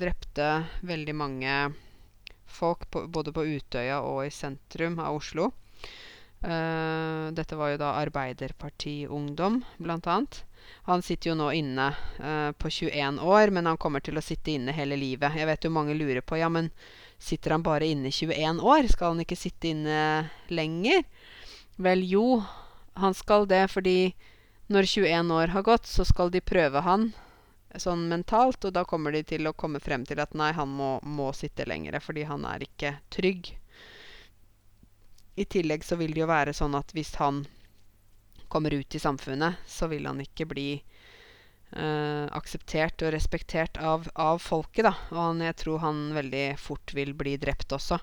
drepte 0.00 0.48
veldig 0.88 1.14
mange 1.14 1.52
folk, 2.46 2.88
på, 2.90 3.04
både 3.12 3.34
på 3.36 3.44
Utøya 3.46 4.00
og 4.02 4.24
i 4.26 4.32
sentrum 4.34 4.98
av 4.98 5.20
Oslo. 5.20 5.52
dette 6.40 7.56
var 7.58 7.70
jo 7.72 7.78
da 7.84 7.94
Arbeiderpartiungdom, 8.02 9.62
blant 9.78 10.06
annet. 10.10 10.42
Han 10.82 11.02
sitter 11.02 11.30
jo 11.30 11.36
nå 11.38 11.50
inne 11.52 11.88
eh, 12.18 12.52
på 12.52 12.70
21 12.70 13.20
år, 13.22 13.50
men 13.54 13.66
han 13.66 13.78
kommer 13.80 14.02
til 14.04 14.18
å 14.18 14.24
sitte 14.24 14.52
inne 14.54 14.74
hele 14.76 14.98
livet. 14.98 15.36
Jeg 15.38 15.48
vet 15.48 15.66
jo 15.66 15.74
mange 15.74 15.96
lurer 15.98 16.22
på 16.22 16.38
ja, 16.40 16.48
men 16.52 16.70
sitter 17.18 17.56
han 17.56 17.64
bare 17.66 17.88
inne 17.90 18.12
21 18.12 18.62
år? 18.62 18.88
Skal 18.92 19.14
han 19.14 19.24
ikke 19.24 19.38
sitte 19.38 19.72
inne 19.72 20.00
lenger? 20.52 21.02
Vel, 21.76 22.02
jo, 22.08 22.42
han 22.96 23.14
skal 23.14 23.44
det 23.48 23.66
fordi 23.68 24.14
når 24.72 24.88
21 24.88 25.32
år 25.36 25.52
har 25.54 25.62
gått, 25.62 25.86
så 25.86 26.04
skal 26.04 26.32
de 26.32 26.40
prøve 26.40 26.80
han 26.82 27.10
sånn 27.80 28.06
mentalt, 28.08 28.64
og 28.64 28.72
da 28.72 28.84
kommer 28.88 29.12
de 29.12 29.22
til 29.26 29.46
å 29.46 29.54
komme 29.56 29.80
frem 29.82 30.04
til 30.08 30.20
at 30.22 30.34
nei, 30.38 30.50
han 30.56 30.70
må, 30.72 30.96
må 31.02 31.30
sitte 31.36 31.66
lengre, 31.68 32.00
fordi 32.00 32.24
han 32.28 32.46
er 32.48 32.64
ikke 32.64 32.96
trygg. 33.12 33.52
I 35.36 35.44
tillegg 35.44 35.84
så 35.84 35.98
vil 36.00 36.14
det 36.16 36.22
jo 36.22 36.30
være 36.30 36.56
sånn 36.56 36.76
at 36.78 36.94
hvis 36.96 37.14
han 37.20 37.44
kommer 38.48 38.74
ut 38.74 38.94
i 38.94 39.02
samfunnet, 39.02 39.60
så 39.68 39.90
vil 39.92 40.06
han 40.08 40.22
ikke 40.22 40.46
bli 40.48 40.70
eh, 40.78 42.24
akseptert 42.38 43.04
og 43.04 43.12
respektert 43.12 43.76
av, 43.82 44.08
av 44.14 44.40
folket, 44.40 44.86
da. 44.86 44.94
Og 45.12 45.20
han, 45.20 45.44
jeg 45.44 45.58
tror 45.60 45.82
han 45.84 46.06
veldig 46.16 46.46
fort 46.62 46.96
vil 46.96 47.12
bli 47.18 47.36
drept 47.42 47.76
også. 47.76 48.00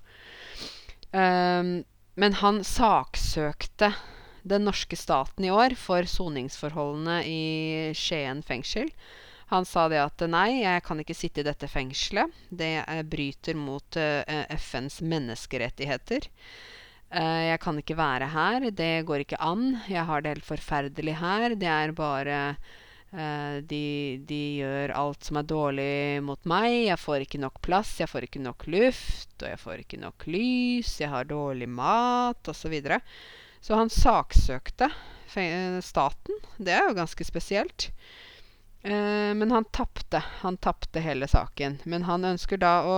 Um, 1.13 1.81
men 2.19 2.35
han 2.39 2.61
saksøkte 2.67 3.93
den 4.43 4.65
norske 4.67 4.97
staten 4.99 5.45
i 5.47 5.51
år 5.53 5.75
for 5.79 6.05
soningsforholdene 6.09 7.21
i 7.25 7.43
Skien 7.95 8.43
fengsel. 8.45 8.91
Han 9.53 9.65
sa 9.69 9.87
det 9.91 10.01
at 10.01 10.23
nei, 10.29 10.63
jeg 10.63 10.83
kan 10.85 10.99
ikke 11.01 11.15
sitte 11.15 11.43
i 11.43 11.47
dette 11.47 11.69
fengselet. 11.69 12.31
Det 12.49 12.75
bryter 13.09 13.57
mot 13.57 13.97
uh, 13.99 14.23
FNs 14.57 14.99
menneskerettigheter. 15.05 16.27
Uh, 17.13 17.43
jeg 17.51 17.59
kan 17.61 17.77
ikke 17.79 17.97
være 17.99 18.31
her. 18.33 18.69
Det 18.73 18.93
går 19.07 19.25
ikke 19.25 19.41
an. 19.43 19.77
Jeg 19.91 20.07
har 20.09 20.23
det 20.23 20.35
helt 20.35 20.47
forferdelig 20.47 21.19
her. 21.21 21.53
Det 21.59 21.69
er 21.69 21.95
bare 21.95 22.39
de, 23.13 23.85
de, 24.25 24.41
gjør 24.57 24.91
alt 24.97 25.27
som 25.27 25.37
er 25.37 25.45
dårlig 25.45 26.21
mot 26.25 26.39
meg. 26.49 26.87
Jeg 26.87 26.97
får 26.97 27.25
ikke 27.25 27.41
nok 27.43 27.59
plass, 27.61 27.91
jeg 28.01 28.09
får 28.09 28.25
ikke 28.25 28.41
nok 28.41 28.65
luft, 28.73 29.35
og 29.37 29.47
jeg 29.51 29.59
får 29.61 29.83
ikke 29.83 29.99
nok 30.01 30.25
lys. 30.33 30.95
Jeg 30.97 31.11
har 31.13 31.29
dårlig 31.29 31.69
mat, 31.69 32.41
osv. 32.49 32.63
Så, 32.63 32.71
videre. 32.73 32.99
så 33.61 33.77
han 33.77 33.93
saksøkte 33.93 34.89
staten. 35.81 36.41
Det 36.57 36.73
er 36.73 36.87
jo 36.89 36.97
ganske 36.97 37.25
spesielt. 37.25 37.91
Eh, 38.83 39.33
men 39.33 39.51
han 39.51 39.65
tapte. 39.71 40.23
Han 40.41 40.57
tapte 40.57 40.99
hele 40.99 41.27
saken. 41.27 41.79
Men 41.83 42.03
han 42.03 42.25
ønsker 42.25 42.57
da 42.57 42.83
å 42.85 42.97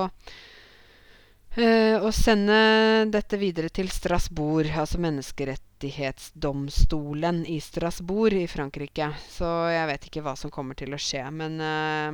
eh, 1.58 1.98
å 2.00 2.12
sende 2.16 3.06
dette 3.12 3.38
videre 3.42 3.70
til 3.74 3.90
Strasbourg, 3.92 4.70
altså 4.76 4.98
menneskerettighetsdomstolen 5.04 7.46
i 7.52 7.60
Strasbourg 7.64 8.34
i 8.40 8.48
Frankrike. 8.52 9.08
Så 9.32 9.48
jeg 9.74 9.88
vet 9.92 10.04
ikke 10.10 10.24
hva 10.26 10.36
som 10.40 10.52
kommer 10.54 10.76
til 10.80 10.92
å 10.96 11.02
skje. 11.02 11.24
Men 11.32 11.54
eh, 11.64 12.14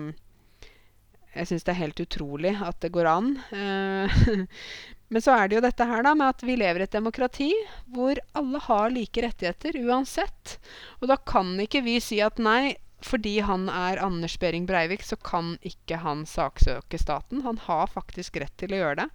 jeg 1.32 1.48
syns 1.48 1.64
det 1.64 1.72
er 1.74 1.84
helt 1.86 2.02
utrolig 2.04 2.52
at 2.60 2.82
det 2.84 2.92
går 2.92 3.08
an. 3.08 3.32
Eh, 3.56 4.16
men 5.12 5.24
så 5.24 5.36
er 5.36 5.48
det 5.48 5.58
jo 5.58 5.64
dette 5.64 5.88
her 5.88 6.04
da 6.04 6.14
med 6.18 6.34
at 6.34 6.44
vi 6.44 6.58
lever 6.60 6.84
i 6.84 6.88
et 6.88 6.98
demokrati 6.98 7.52
hvor 7.92 8.20
alle 8.38 8.60
har 8.68 8.92
like 8.92 9.24
rettigheter 9.24 9.80
uansett. 9.86 10.58
Og 11.00 11.08
da 11.12 11.18
kan 11.18 11.56
ikke 11.64 11.84
vi 11.88 12.00
si 12.04 12.20
at 12.24 12.42
nei, 12.42 12.76
fordi 13.06 13.40
han 13.46 13.68
er 13.70 14.02
Anders 14.04 14.38
Behring 14.40 14.68
Breivik, 14.70 15.04
så 15.04 15.18
kan 15.18 15.56
ikke 15.66 16.02
han 16.04 16.26
saksøke 16.30 17.00
staten. 17.02 17.42
Han 17.48 17.60
har 17.66 17.92
faktisk 17.92 18.38
rett 18.42 18.54
til 18.62 18.76
å 18.76 18.82
gjøre 18.84 19.04
det. 19.04 19.10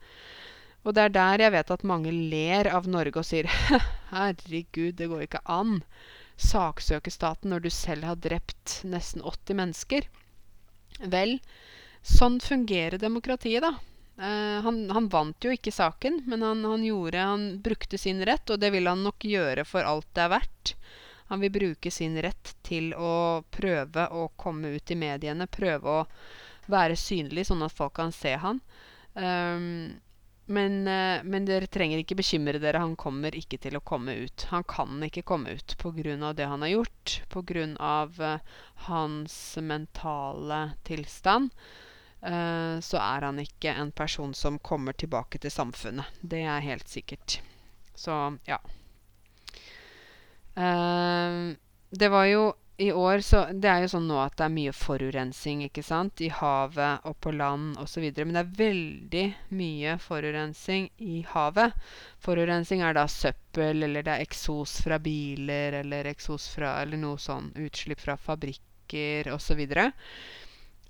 Og 0.86 0.94
det 0.94 1.02
er 1.02 1.14
der 1.14 1.42
jeg 1.42 1.54
vet 1.56 1.72
at 1.74 1.86
mange 1.86 2.12
ler 2.14 2.68
av 2.70 2.86
Norge 2.90 3.18
og 3.18 3.26
sier 3.26 3.48
herregud, 4.12 4.94
det 4.98 5.10
går 5.10 5.26
ikke 5.26 5.42
an. 5.50 5.80
Saksøke 6.38 7.10
staten 7.10 7.50
når 7.50 7.66
du 7.66 7.70
selv 7.74 8.06
har 8.06 8.20
drept 8.22 8.80
nesten 8.86 9.24
80 9.24 9.60
mennesker. 9.62 10.06
Vel, 11.12 11.38
sånn 12.06 12.38
fungerer 12.44 13.00
demokratiet, 13.02 13.64
da. 13.66 13.74
Uh, 14.16 14.62
han, 14.64 14.78
han, 14.96 15.10
vant 15.12 15.44
jo 15.44 15.50
ikke 15.52 15.74
saken, 15.74 16.22
men 16.30 16.44
han, 16.44 16.62
han, 16.64 16.84
gjorde, 16.86 17.20
han 17.20 17.48
brukte 17.64 17.98
sin 18.00 18.22
rett, 18.24 18.48
og 18.48 18.62
det 18.62 18.70
vil 18.72 18.88
han 18.88 19.02
nok 19.04 19.26
gjøre 19.28 19.66
for 19.68 19.84
alt 19.84 20.08
det 20.16 20.24
er 20.24 20.32
verdt. 20.38 20.72
Han 21.28 21.42
vil 21.42 21.52
bruke 21.52 21.90
sin 21.90 22.16
rett 22.22 22.54
til 22.66 22.92
å 22.94 23.42
prøve 23.50 24.08
å 24.14 24.28
komme 24.38 24.76
ut 24.76 24.90
i 24.90 24.98
mediene, 24.98 25.48
prøve 25.50 26.00
å 26.00 26.02
være 26.70 26.98
synlig, 26.98 27.46
sånn 27.48 27.64
at 27.66 27.74
folk 27.74 27.96
kan 27.98 28.12
se 28.14 28.36
han. 28.42 28.60
Um, 29.14 29.96
men, 30.46 30.86
uh, 30.86 31.24
men, 31.26 31.46
dere 31.48 31.66
trenger 31.66 31.98
ikke 31.98 32.18
bekymre 32.20 32.60
dere. 32.62 32.82
Han 32.82 32.94
kommer 32.98 33.34
ikke 33.34 33.58
til 33.62 33.78
å 33.78 33.82
komme 33.82 34.14
ut. 34.22 34.46
Han 34.52 34.66
kan 34.68 35.02
ikke 35.02 35.24
komme 35.26 35.56
ut 35.58 35.74
pga. 35.80 36.32
det 36.32 36.46
han 36.46 36.62
har 36.62 36.68
gjort, 36.68 37.16
pga. 37.32 37.66
Uh, 38.20 38.38
hans 38.86 39.58
mentale 39.58 40.60
tilstand. 40.86 41.50
Uh, 42.22 42.78
så 42.80 42.98
er 43.02 43.26
han 43.26 43.38
ikke 43.42 43.74
en 43.74 43.90
person 43.92 44.34
som 44.34 44.58
kommer 44.58 44.92
tilbake 44.92 45.38
til 45.38 45.50
samfunnet. 45.50 46.06
Det 46.22 46.42
er 46.42 46.60
helt 46.60 46.88
sikkert. 46.88 47.40
Så 47.94 48.38
ja. 48.46 48.60
Uh, 50.56 51.52
det 51.90 52.08
var 52.08 52.26
jo 52.30 52.54
i 52.76 52.92
år 52.92 53.20
så 53.24 53.46
Det 53.52 53.68
er 53.68 53.84
jo 53.84 53.88
sånn 53.88 54.08
nå 54.08 54.18
at 54.20 54.34
det 54.36 54.44
er 54.46 54.52
mye 54.52 54.72
forurensing, 54.76 55.62
ikke 55.64 55.84
sant? 55.84 56.20
I 56.20 56.28
havet 56.28 57.06
og 57.08 57.16
på 57.24 57.32
land 57.32 57.78
osv. 57.80 58.04
Men 58.18 58.36
det 58.36 58.42
er 58.42 58.58
veldig 58.58 59.24
mye 59.56 59.94
forurensing 60.02 60.90
i 61.00 61.22
havet. 61.30 61.72
Forurensing 62.20 62.84
er 62.84 62.98
da 62.98 63.06
søppel, 63.08 63.80
eller 63.88 64.04
det 64.04 64.18
er 64.18 64.26
eksos 64.26 64.76
fra 64.84 65.00
biler, 65.00 65.80
eller 65.80 66.12
eksos 66.12 66.50
fra 66.52 66.76
Eller 66.82 67.00
noe 67.00 67.16
sånn 67.22 67.48
utslipp 67.56 68.04
fra 68.04 68.18
fabrikker 68.20 69.32
osv. 69.32 69.64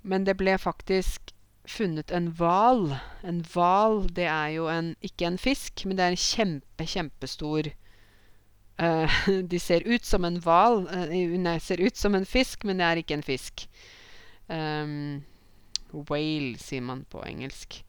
Men 0.03 0.27
det 0.27 0.35
ble 0.39 0.57
faktisk 0.59 1.31
funnet 1.67 2.11
en 2.11 2.33
hval. 2.35 2.97
En 3.23 3.41
hval, 3.53 4.05
det 4.11 4.27
er 4.27 4.55
jo 4.59 4.67
en, 4.71 4.95
ikke 4.99 5.31
en 5.31 5.39
fisk, 5.39 5.87
men 5.87 5.95
det 5.95 6.03
er 6.03 6.15
en 6.15 6.25
kjempe, 6.27 6.91
kjempestor 6.97 7.71
Uh, 7.71 7.86
de 9.43 9.59
ser 9.59 9.87
ut 9.87 10.05
som 10.05 10.25
en 10.25 10.37
hval. 10.41 10.85
Uh, 10.87 11.33
nei, 11.39 11.57
ser 11.59 11.81
ut 11.81 11.97
som 11.97 12.15
en 12.15 12.25
fisk, 12.25 12.65
men 12.67 12.77
det 12.77 12.85
er 12.85 13.01
ikke 13.01 13.17
en 13.17 13.25
fisk. 13.25 13.65
Um, 14.47 15.23
whale, 15.91 16.55
sier 16.61 16.85
man 16.85 17.03
på 17.09 17.23
engelsk. 17.25 17.81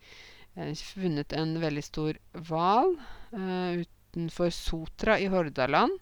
Uh, 0.57 0.73
funnet 0.95 1.35
en 1.37 1.59
veldig 1.61 1.85
stor 1.85 2.19
hval 2.49 2.97
utenfor 3.29 4.51
Sotra 4.55 5.19
i 5.21 5.29
Hordaland. 5.29 5.99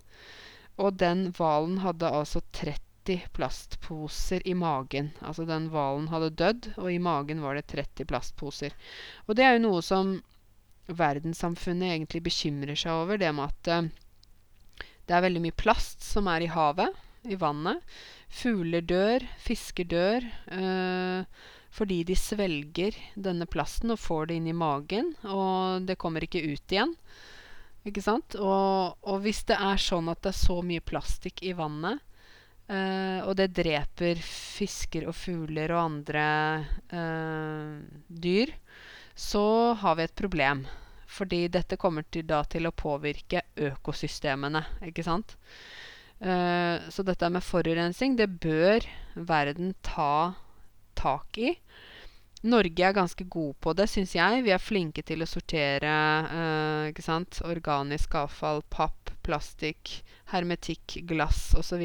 Og 0.79 0.95
den 1.01 1.31
hvalen 1.35 1.81
hadde 1.83 2.13
altså 2.13 2.45
30 2.55 3.27
plastposer 3.35 4.43
i 4.47 4.55
magen. 4.55 5.11
Altså 5.25 5.47
den 5.49 5.71
hvalen 5.73 6.09
hadde 6.13 6.35
dødd, 6.39 6.73
og 6.77 6.91
i 6.93 7.03
magen 7.03 7.43
var 7.43 7.59
det 7.59 7.67
30 7.73 8.07
plastposer. 8.07 8.75
Og 9.27 9.39
det 9.39 9.47
er 9.47 9.57
jo 9.57 9.67
noe 9.67 9.83
som 9.83 10.19
verdenssamfunnet 10.87 11.97
egentlig 11.97 12.23
bekymrer 12.29 12.79
seg 12.79 12.95
over, 12.95 13.19
det 13.19 13.33
med 13.35 13.51
at 13.51 13.95
det 15.07 15.15
er 15.15 15.27
veldig 15.27 15.43
mye 15.45 15.57
plast 15.57 16.03
som 16.05 16.29
er 16.31 16.45
i 16.45 16.51
havet, 16.51 16.91
i 17.27 17.39
vannet. 17.39 17.83
Fugler 18.31 18.83
dør, 18.83 19.25
fisker 19.43 19.87
dør 19.87 20.27
øh, 20.55 21.23
fordi 21.77 22.01
de 22.09 22.17
svelger 22.17 22.97
denne 23.15 23.47
plasten 23.51 23.93
og 23.93 24.01
får 24.01 24.31
det 24.31 24.39
inn 24.41 24.51
i 24.51 24.57
magen, 24.57 25.13
og 25.29 25.87
det 25.87 25.99
kommer 26.01 26.25
ikke 26.25 26.43
ut 26.47 26.73
igjen. 26.73 26.95
Ikke 27.87 28.03
sant? 28.03 28.35
Og, 28.41 28.97
og 29.07 29.21
hvis 29.23 29.45
det 29.47 29.59
er 29.63 29.79
sånn 29.79 30.09
at 30.11 30.23
det 30.25 30.33
er 30.33 30.41
så 30.41 30.59
mye 30.67 30.83
plastikk 30.83 31.45
i 31.47 31.53
vannet, 31.59 32.01
øh, 32.73 33.21
og 33.29 33.37
det 33.39 33.53
dreper 33.55 34.23
fisker 34.25 35.07
og 35.11 35.15
fugler 35.19 35.75
og 35.77 35.85
andre 35.85 36.27
øh, 36.91 37.77
dyr, 38.09 38.57
så 39.15 39.47
har 39.79 40.01
vi 40.01 40.09
et 40.09 40.19
problem. 40.19 40.67
Fordi 41.17 41.47
dette 41.53 41.79
kommer 41.81 42.05
til, 42.13 42.27
da 42.29 42.43
til 42.45 42.69
å 42.69 42.75
påvirke 42.77 43.43
økosystemene, 43.57 44.63
ikke 44.91 45.05
sant? 45.07 45.37
Uh, 46.17 46.81
så 46.93 47.05
dette 47.05 47.29
med 47.33 47.45
forurensing, 47.45 48.17
det 48.17 48.29
bør 48.41 48.85
verden 49.17 49.75
ta 49.85 50.37
tak 50.97 51.41
i. 51.41 51.55
Norge 52.47 52.85
er 52.85 52.95
ganske 52.95 53.25
god 53.33 53.57
på 53.65 53.73
det, 53.77 53.89
syns 53.91 54.15
jeg. 54.17 54.45
Vi 54.47 54.53
er 54.55 54.63
flinke 54.63 55.03
til 55.07 55.25
å 55.25 55.29
sortere 55.29 55.93
uh, 56.29 56.89
ikke 56.91 57.05
sant? 57.05 57.41
organisk 57.49 58.15
avfall, 58.21 58.63
papp, 58.73 59.13
plastikk, 59.27 60.01
hermetikk, 60.33 61.01
glass 61.09 61.51
osv. 61.59 61.83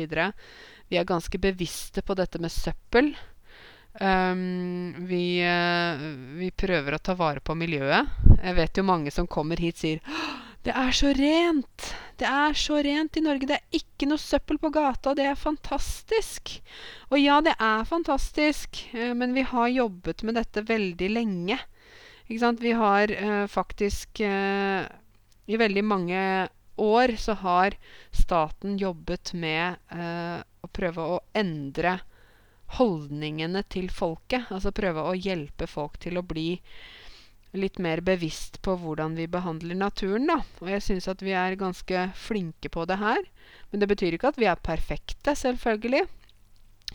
Vi 0.91 0.99
er 0.99 1.07
ganske 1.07 1.41
bevisste 1.41 2.03
på 2.05 2.17
dette 2.19 2.41
med 2.41 2.53
søppel. 2.53 3.13
Um, 3.99 5.07
vi, 5.07 5.41
uh, 5.43 5.99
vi, 6.39 6.51
prøver 6.55 6.95
å 6.95 7.03
ta 7.03 7.15
vare 7.19 7.43
på 7.43 7.55
miljøet. 7.59 8.30
Jeg 8.41 8.57
vet 8.57 8.77
jo 8.77 8.83
mange 8.87 9.11
som 9.13 9.29
kommer 9.29 9.59
hit 9.61 9.77
sier 9.81 10.01
det 10.61 10.73
er 10.77 10.91
så 10.93 11.09
rent! 11.17 11.87
Det 12.21 12.27
er 12.29 12.53
så 12.53 12.77
rent 12.85 13.17
i 13.17 13.23
Norge. 13.25 13.47
Det 13.49 13.55
er 13.57 13.77
ikke 13.79 14.05
noe 14.05 14.21
søppel 14.21 14.59
på 14.61 14.69
gata. 14.69 15.15
Det 15.17 15.25
er 15.25 15.39
fantastisk. 15.39 16.51
Og 17.09 17.17
ja, 17.17 17.39
det 17.41 17.55
er 17.57 17.87
fantastisk, 17.89 18.83
uh, 18.93 19.09
men 19.17 19.33
vi 19.33 19.41
har 19.49 19.71
jobbet 19.73 20.21
med 20.27 20.37
dette 20.37 20.61
veldig 20.67 21.09
lenge. 21.09 21.57
Vi 22.31 22.71
har 22.71 23.11
eh, 23.11 23.47
faktisk 23.51 24.21
I 24.21 25.57
veldig 25.59 25.81
mange 25.83 26.21
år 26.79 27.15
så 27.19 27.33
har 27.41 27.75
staten 28.15 28.77
jobbet 28.79 29.33
med 29.35 29.75
å 29.91 30.69
prøve 30.71 31.07
å 31.11 31.17
endre 31.35 31.97
holdningene 32.77 33.65
til 33.67 33.91
folket. 33.91 34.47
Altså 34.47 34.71
prøve 34.71 35.03
å 35.03 35.17
hjelpe 35.17 35.67
folk 35.67 35.99
til 35.99 36.21
å 36.21 36.23
bli 36.23 36.61
litt 37.51 37.79
mer 37.83 37.99
bevisst 38.05 38.61
på 38.63 38.75
hvordan 38.79 39.15
vi 39.19 39.27
behandler 39.27 39.75
naturen, 39.75 40.29
da. 40.29 40.39
Og 40.61 40.71
jeg 40.71 40.85
syns 40.85 41.09
at 41.11 41.23
vi 41.25 41.33
er 41.35 41.59
ganske 41.59 42.07
flinke 42.15 42.71
på 42.71 42.85
det 42.87 42.99
her. 43.01 43.21
Men 43.71 43.83
det 43.83 43.89
betyr 43.91 44.15
ikke 44.15 44.31
at 44.31 44.39
vi 44.39 44.47
er 44.47 44.63
perfekte, 44.63 45.35
selvfølgelig. 45.35 46.05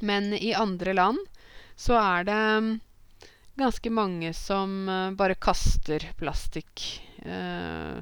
Men 0.01 0.33
i 0.37 0.55
andre 0.57 0.97
land 0.97 1.21
så 1.77 1.97
er 2.01 2.27
det 2.29 2.41
mm, 2.65 2.73
ganske 3.61 3.93
mange 3.93 4.33
som 4.37 4.89
uh, 4.89 5.13
bare 5.17 5.37
kaster 5.41 6.05
plastikk 6.17 6.85
eh, 7.25 8.01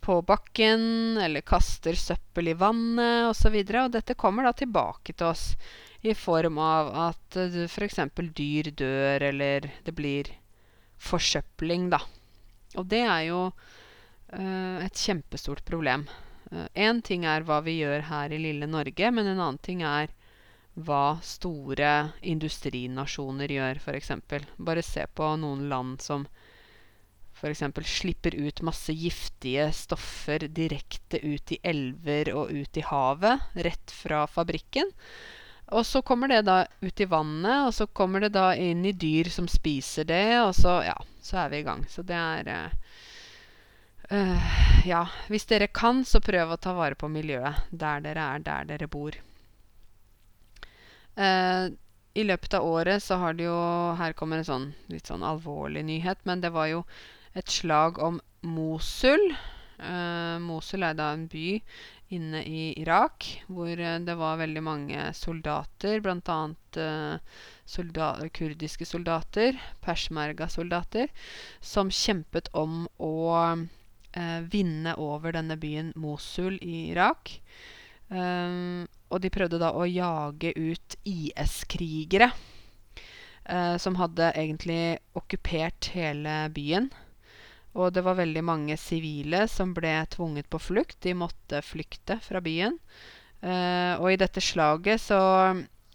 på 0.00 0.16
bakken, 0.26 1.18
eller 1.20 1.44
kaster 1.46 1.98
søppel 1.98 2.50
i 2.50 2.58
vannet 2.58 3.28
osv. 3.30 3.54
Og, 3.54 3.70
så 3.70 3.84
og 3.84 3.94
dette 3.94 4.18
kommer 4.18 4.46
da 4.46 4.54
tilbake 4.56 5.12
til 5.12 5.30
oss 5.30 5.52
i 6.00 6.14
form 6.16 6.58
av 6.62 6.94
at 7.10 7.38
uh, 7.38 7.64
f.eks. 7.66 8.00
dyr 8.34 8.70
dør, 8.78 9.26
eller 9.30 9.70
det 9.84 9.94
blir 9.94 10.32
forsøpling, 11.00 11.88
da. 11.92 12.00
Og 12.78 12.86
det 12.90 13.02
er 13.02 13.22
jo 13.30 13.42
uh, 13.50 14.78
et 14.84 15.04
kjempestort 15.06 15.64
problem. 15.66 16.06
Én 16.50 16.98
uh, 16.98 17.04
ting 17.06 17.26
er 17.28 17.46
hva 17.46 17.60
vi 17.66 17.78
gjør 17.80 18.08
her 18.10 18.34
i 18.34 18.40
lille 18.42 18.68
Norge, 18.70 19.10
men 19.14 19.26
en 19.26 19.38
annen 19.38 19.60
ting 19.62 19.84
er 19.86 20.12
hva 20.80 21.18
store 21.24 22.12
industrinasjoner 22.22 23.50
gjør, 23.52 23.80
f.eks. 23.82 24.12
Bare 24.58 24.84
se 24.86 25.04
på 25.14 25.34
noen 25.40 25.66
land 25.70 25.98
som 26.04 26.26
f.eks. 27.40 27.64
slipper 27.88 28.36
ut 28.36 28.62
masse 28.66 28.92
giftige 28.92 29.70
stoffer 29.72 30.46
direkte 30.48 31.20
ut 31.24 31.54
i 31.56 31.60
elver 31.64 32.32
og 32.36 32.52
ut 32.52 32.76
i 32.76 32.84
havet, 32.86 33.50
rett 33.66 33.94
fra 33.96 34.26
fabrikken. 34.28 34.92
Og 35.70 35.86
så 35.86 36.02
kommer 36.02 36.28
det 36.28 36.42
da 36.48 36.64
ut 36.82 37.00
i 37.00 37.06
vannet, 37.06 37.66
og 37.68 37.74
så 37.74 37.86
kommer 37.86 38.24
det 38.24 38.32
da 38.34 38.50
inn 38.58 38.82
i 38.86 38.92
dyr 38.92 39.30
som 39.30 39.46
spiser 39.48 40.08
det, 40.08 40.40
og 40.42 40.54
så 40.58 40.80
Ja, 40.86 40.96
så 41.22 41.44
er 41.44 41.52
vi 41.52 41.60
i 41.60 41.66
gang. 41.66 41.84
Så 41.88 42.02
det 42.06 42.16
er 42.16 42.72
uh, 44.10 44.50
Ja, 44.86 45.04
hvis 45.28 45.46
dere 45.46 45.68
kan, 45.68 46.04
så 46.04 46.20
prøv 46.24 46.50
å 46.50 46.58
ta 46.58 46.74
vare 46.74 46.98
på 46.98 47.10
miljøet 47.12 47.70
der 47.70 48.02
dere 48.02 48.26
er, 48.34 48.42
der 48.42 48.66
dere 48.72 48.90
bor. 48.90 49.14
Uh, 51.14 51.70
I 52.14 52.26
løpet 52.26 52.54
av 52.58 52.66
året 52.66 53.02
så 53.02 53.20
har 53.20 53.36
det 53.38 53.46
jo 53.46 53.60
Her 53.98 54.14
kommer 54.18 54.40
en 54.40 54.48
sånn 54.48 54.68
litt 54.90 55.06
sånn 55.10 55.22
alvorlig 55.26 55.84
nyhet, 55.86 56.18
men 56.24 56.42
det 56.42 56.50
var 56.54 56.70
jo 56.72 56.84
et 57.38 57.50
slag 57.50 58.00
om 58.02 58.18
Mosul. 58.42 59.30
Uh, 59.78 60.36
Mosul 60.42 60.82
er 60.82 60.98
da 60.98 61.12
en 61.14 61.28
by 61.30 61.60
inne 62.10 62.42
i 62.44 62.62
Irak, 62.80 63.26
hvor 63.46 63.70
eh, 63.70 63.98
det 64.02 64.16
var 64.18 64.40
veldig 64.40 64.62
mange 64.64 65.06
soldater, 65.14 66.00
bl.a. 66.02 66.38
Uh, 66.76 67.18
solda 67.70 68.12
kurdiske 68.34 68.86
soldater, 68.86 69.58
persmerga-soldater, 69.84 71.10
som 71.62 71.90
kjempet 71.90 72.50
om 72.54 72.84
å 72.98 73.14
eh, 73.46 74.40
vinne 74.50 74.94
over 74.98 75.34
denne 75.38 75.58
byen 75.60 75.92
Mosul 75.98 76.58
i 76.62 76.90
Irak. 76.90 77.36
Um, 78.10 78.88
og 79.10 79.22
de 79.22 79.30
prøvde 79.30 79.60
da 79.62 79.70
å 79.70 79.86
jage 79.86 80.50
ut 80.58 80.96
IS-krigere, 81.06 82.32
uh, 83.46 83.76
som 83.78 83.98
hadde 84.02 84.32
egentlig 84.34 84.98
okkupert 85.18 85.92
hele 85.94 86.42
byen. 86.54 86.90
Og 87.78 87.92
det 87.94 88.02
var 88.06 88.18
veldig 88.18 88.42
mange 88.44 88.76
sivile 88.80 89.44
som 89.48 89.74
ble 89.76 89.92
tvunget 90.10 90.48
på 90.50 90.58
flukt. 90.58 90.98
De 91.06 91.14
måtte 91.14 91.62
flykte 91.62 92.18
fra 92.24 92.42
byen. 92.42 92.78
Eh, 93.40 93.94
og 94.00 94.10
i 94.10 94.18
dette 94.20 94.42
slaget 94.42 95.00
så 95.04 95.20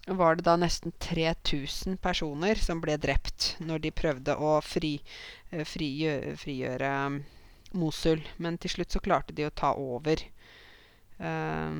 var 0.06 0.38
det 0.38 0.46
da 0.46 0.54
nesten 0.56 0.94
3000 1.02 1.98
personer 2.02 2.58
som 2.62 2.80
ble 2.80 2.94
drept 3.02 3.56
når 3.60 3.82
de 3.84 3.92
prøvde 3.94 4.36
å 4.38 4.60
fri, 4.62 4.92
uh, 5.50 5.64
frigjøre, 5.66 6.36
frigjøre 6.38 6.90
um, 7.10 7.16
Mosul. 7.74 8.22
Men 8.38 8.58
til 8.62 8.76
slutt 8.76 8.94
så 8.94 9.02
klarte 9.02 9.34
de 9.34 9.48
å 9.48 9.54
ta 9.54 9.72
over 9.74 10.22
Eh, 11.18 11.76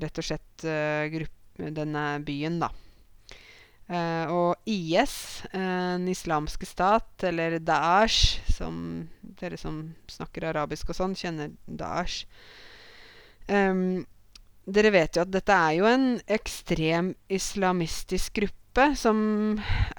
rett 0.00 0.20
og 0.20 0.24
slett 0.24 0.64
uh, 0.64 1.26
denne 1.60 2.04
byen, 2.24 2.60
da. 2.62 2.70
Uh, 3.90 4.30
og 4.30 4.70
IS, 4.70 5.42
uh, 5.50 5.96
den 5.98 6.06
islamske 6.12 6.68
stat, 6.68 7.10
eller 7.26 7.58
Daesh, 7.58 8.38
som 8.54 9.08
dere 9.40 9.58
som 9.58 9.82
snakker 10.06 10.46
arabisk 10.52 10.92
og 10.92 10.98
sånn, 11.00 11.16
kjenner 11.18 11.50
Daesh 11.66 12.28
um, 13.50 14.06
Dere 14.70 14.92
vet 14.94 15.16
jo 15.16 15.24
at 15.24 15.32
dette 15.32 15.54
er 15.56 15.76
jo 15.80 15.86
en 15.88 16.08
ekstrem 16.30 17.14
islamistisk 17.32 18.36
gruppe 18.38 18.84
som 18.94 19.18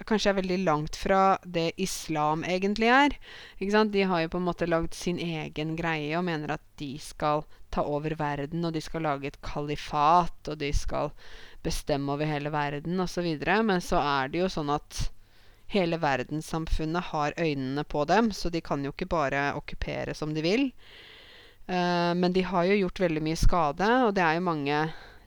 kanskje 0.07 0.31
er 0.31 0.37
veldig 0.37 0.59
langt 0.63 0.95
fra 0.95 1.35
det 1.43 1.73
islam 1.81 2.45
egentlig 2.47 2.87
er. 2.87 3.17
De 3.59 4.05
har 4.07 4.21
jo 4.21 4.29
på 4.31 4.39
en 4.39 4.47
måte 4.47 4.69
lagd 4.69 4.95
sin 4.95 5.19
egen 5.19 5.75
greie 5.75 6.13
og 6.15 6.23
mener 6.29 6.55
at 6.55 6.63
de 6.79 6.93
skal 7.01 7.43
ta 7.71 7.83
over 7.83 8.15
verden, 8.19 8.63
og 8.63 8.73
de 8.75 8.83
skal 8.83 9.03
lage 9.03 9.27
et 9.27 9.41
kalifat, 9.43 10.39
og 10.47 10.59
de 10.59 10.71
skal 10.75 11.11
bestemme 11.63 12.13
over 12.13 12.29
hele 12.29 12.51
verden 12.53 12.99
osv. 13.03 13.27
Men 13.65 13.81
så 13.81 14.01
er 14.01 14.31
det 14.31 14.43
jo 14.43 14.51
sånn 14.51 14.71
at 14.73 15.07
hele 15.71 15.99
verdenssamfunnet 16.01 17.11
har 17.11 17.37
øynene 17.39 17.83
på 17.87 18.03
dem, 18.09 18.31
så 18.35 18.51
de 18.51 18.61
kan 18.63 18.83
jo 18.83 18.91
ikke 18.91 19.09
bare 19.11 19.51
okkupere 19.59 20.15
som 20.17 20.33
de 20.35 20.43
vil. 20.43 20.67
Uh, 21.69 22.11
men 22.17 22.33
de 22.35 22.43
har 22.43 22.67
jo 22.67 22.81
gjort 22.81 22.99
veldig 23.05 23.23
mye 23.23 23.39
skade, 23.39 23.87
og 24.07 24.15
det 24.17 24.25
er 24.25 24.37
jo 24.37 24.47
mange 24.49 24.81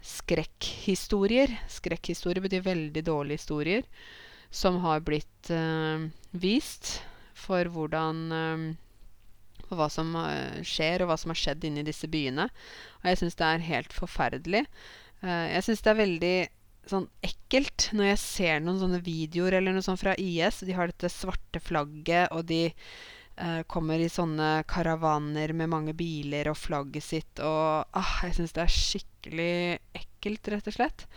skrekkhistorier. 0.05 1.55
Skrekkhistorier 1.73 2.45
betyr 2.45 2.67
veldig 2.67 3.05
dårlige 3.07 3.41
historier. 3.41 3.87
Som 4.55 4.83
har 4.85 5.01
blitt 5.03 5.51
uh, 5.51 6.05
vist 6.31 6.99
for 7.35 7.67
hvordan 7.73 8.21
uh, 8.31 8.67
For 9.65 9.81
hva 9.81 9.89
som 9.89 10.13
skjer, 10.61 11.01
og 11.01 11.09
hva 11.09 11.17
som 11.17 11.33
har 11.33 11.39
skjedd 11.41 11.65
inni 11.65 11.87
disse 11.87 12.05
byene. 12.11 12.51
Og 13.01 13.07
jeg 13.09 13.23
syns 13.23 13.39
det 13.39 13.47
er 13.49 13.65
helt 13.65 13.95
forferdelig. 13.97 14.67
Uh, 15.25 15.49
jeg 15.55 15.65
syns 15.65 15.83
det 15.85 15.91
er 15.93 16.01
veldig 16.03 16.37
sånn 16.85 17.07
ekkelt 17.25 17.87
når 17.97 18.11
jeg 18.11 18.21
ser 18.21 18.59
noen 18.61 18.81
sånne 18.83 19.01
videoer 19.05 19.57
eller 19.57 19.73
noe 19.73 19.85
sånt 19.87 20.03
fra 20.03 20.13
IS. 20.21 20.61
De 20.69 20.77
har 20.77 20.91
dette 20.91 21.09
svarte 21.13 21.63
flagget, 21.65 22.29
og 22.35 22.45
de 22.51 22.67
uh, 22.69 23.63
kommer 23.71 24.03
i 24.05 24.11
sånne 24.13 24.67
karavaner 24.69 25.55
med 25.57 25.73
mange 25.73 25.97
biler 25.97 26.53
og 26.53 26.61
flagget 26.61 27.07
sitt. 27.07 27.41
Og 27.41 27.89
ah, 27.97 28.15
jeg 28.27 28.37
syns 28.37 28.53
det 28.57 28.67
er 28.67 28.77
skikkelig 28.77 29.57
ekkelt, 30.03 30.53
rett 30.53 30.71
og 30.71 30.77
slett. 30.77 31.09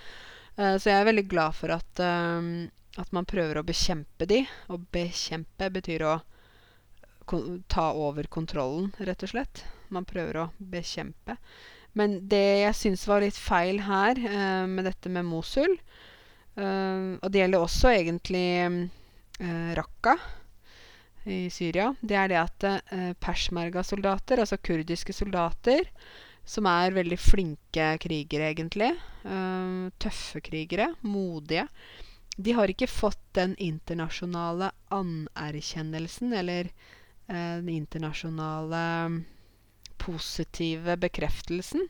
Uh, 0.56 0.78
så 0.80 0.94
jeg 0.94 1.02
er 1.02 1.12
veldig 1.12 1.28
glad 1.28 1.60
for 1.60 1.76
at, 1.76 2.02
at 2.02 3.14
man 3.14 3.28
prøver 3.28 3.60
å 3.60 3.68
bekjempe 3.68 4.30
de. 4.30 4.46
Og 4.72 4.88
bekjempe 4.96 5.68
betyr 5.76 6.08
å 6.08 6.18
ta 7.68 7.90
over 7.92 8.30
kontrollen, 8.32 8.94
rett 9.04 9.26
og 9.28 9.36
slett. 9.36 9.66
Man 9.92 10.08
prøver 10.08 10.46
å 10.46 10.52
bekjempe. 10.60 11.36
Men 11.94 12.20
det 12.30 12.44
jeg 12.66 12.76
syns 12.78 13.08
var 13.10 13.24
litt 13.24 13.38
feil 13.40 13.80
her, 13.86 14.20
eh, 14.20 14.66
med 14.70 14.86
dette 14.86 15.10
med 15.10 15.26
Mosul 15.26 15.72
eh, 15.74 17.16
Og 17.22 17.32
det 17.32 17.42
gjelder 17.42 17.64
også 17.64 17.94
egentlig 17.96 18.48
eh, 18.66 19.72
Raqqa 19.78 20.18
i 21.28 21.50
Syria. 21.52 21.92
Det 22.02 22.16
er 22.16 22.32
det 22.32 22.40
at 22.40 22.68
eh, 22.70 23.12
persmerga-soldater, 23.20 24.40
altså 24.42 24.60
kurdiske 24.64 25.16
soldater, 25.16 25.90
som 26.48 26.68
er 26.72 26.96
veldig 26.96 27.18
flinke 27.20 27.90
krigere, 28.04 28.52
egentlig, 28.54 28.94
eh, 29.28 29.88
tøffe 30.00 30.42
krigere, 30.46 30.94
modige 31.04 31.68
De 32.38 32.54
har 32.54 32.70
ikke 32.70 32.88
fått 32.88 33.24
den 33.34 33.56
internasjonale 33.58 34.70
anerkjennelsen, 34.94 36.34
eller 36.38 36.70
eh, 36.70 37.58
den 37.60 37.70
internasjonale 37.74 38.84
positive 40.08 40.98
bekreftelsen 41.04 41.86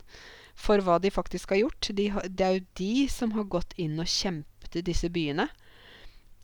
for 0.58 0.82
hva 0.82 0.98
de 1.02 1.10
faktisk 1.14 1.54
har 1.54 1.62
gjort. 1.62 1.90
De, 1.94 2.10
det 2.26 2.44
er 2.44 2.58
jo 2.58 2.68
de 2.80 2.92
som 3.12 3.32
har 3.36 3.48
gått 3.50 3.76
inn 3.78 3.98
og 4.02 4.10
kjempet 4.10 4.80
i 4.80 4.84
disse 4.90 5.10
byene. 5.14 5.46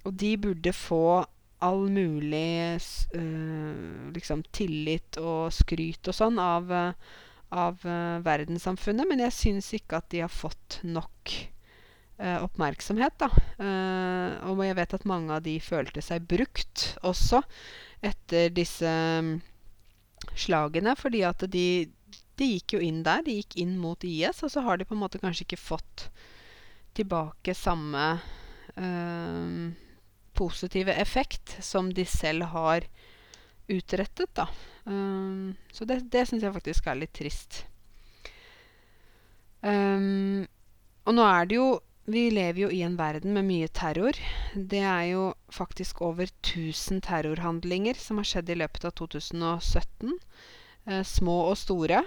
Og 0.05 0.14
de 0.20 0.35
burde 0.41 0.75
få 0.77 1.25
all 1.64 1.87
mulig 1.93 2.77
uh, 3.16 4.12
liksom 4.14 4.45
tillit 4.53 5.18
og 5.20 5.53
skryt 5.55 6.11
og 6.11 6.16
sånn 6.16 6.39
av, 6.43 6.68
uh, 6.68 6.93
av 7.55 7.81
uh, 7.89 8.20
verdenssamfunnet. 8.25 9.09
Men 9.09 9.25
jeg 9.27 9.39
syns 9.39 9.72
ikke 9.79 10.03
at 10.03 10.11
de 10.14 10.25
har 10.27 10.33
fått 10.33 10.81
nok 10.85 11.37
oppmerksomhet, 12.14 13.16
da. 13.18 13.27
og 14.47 14.61
jeg 14.62 14.77
vet 14.79 14.93
at 14.95 15.07
mange 15.11 15.35
av 15.35 15.41
de 15.43 15.57
følte 15.59 15.99
seg 15.99 16.22
brukt 16.31 16.85
også 17.03 17.41
etter 18.07 18.53
disse 18.55 18.87
um, 18.87 19.33
slagene, 20.39 20.95
fordi 20.99 21.22
at 21.26 21.45
de, 21.51 21.66
de 22.39 22.51
gikk 22.57 22.76
jo 22.76 22.82
inn 22.85 23.03
der. 23.07 23.24
De 23.26 23.39
gikk 23.41 23.59
inn 23.62 23.76
mot 23.80 24.05
IS, 24.05 24.43
og 24.47 24.53
så 24.55 24.64
har 24.66 24.78
de 24.78 24.89
på 24.89 24.97
en 24.97 25.03
måte 25.05 25.20
kanskje 25.22 25.47
ikke 25.49 25.61
fått 25.61 26.09
tilbake 26.95 27.57
samme 27.59 28.05
øh, 28.78 29.72
positive 30.35 30.95
effekt 30.95 31.57
som 31.64 31.91
de 31.95 32.05
selv 32.07 32.51
har 32.55 32.87
utrettet, 33.70 34.30
da. 34.37 34.49
Um, 34.85 35.55
så 35.72 35.87
det, 35.89 36.03
det 36.12 36.26
syns 36.28 36.45
jeg 36.45 36.55
faktisk 36.55 36.89
er 36.91 36.99
litt 37.01 37.14
trist. 37.16 37.62
Um, 39.64 40.45
og 41.09 41.16
nå 41.16 41.24
er 41.24 41.49
det 41.49 41.57
jo 41.57 41.68
vi 42.05 42.26
lever 42.30 42.61
jo 42.61 42.68
i 42.68 42.82
en 42.84 42.98
verden 43.00 43.32
med 43.32 43.46
mye 43.48 43.68
terror. 43.72 44.18
Det 44.55 44.82
er 44.84 45.07
jo 45.14 45.24
faktisk 45.52 46.02
over 46.05 46.28
1000 46.28 47.00
terrorhandlinger 47.07 47.96
som 47.96 48.20
har 48.20 48.28
skjedd 48.28 48.50
i 48.52 48.59
løpet 48.61 48.84
av 48.84 48.92
2017. 49.00 50.12
Eh, 50.84 51.00
små 51.09 51.36
og 51.48 51.57
store. 51.57 52.02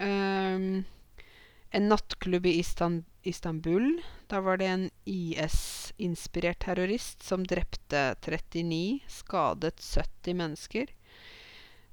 Eh, 0.00 0.64
en 1.72 1.88
nattklubb 1.88 2.48
i 2.48 2.58
Istan 2.62 3.02
Istanbul. 3.28 4.00
Da 4.32 4.40
var 4.40 4.56
det 4.56 4.68
en 4.70 4.86
IS-inspirert 5.04 6.62
terrorist 6.64 7.22
som 7.22 7.44
drepte 7.44 8.14
39, 8.24 9.02
skadet 9.08 9.84
70 9.84 10.38
mennesker. 10.38 10.94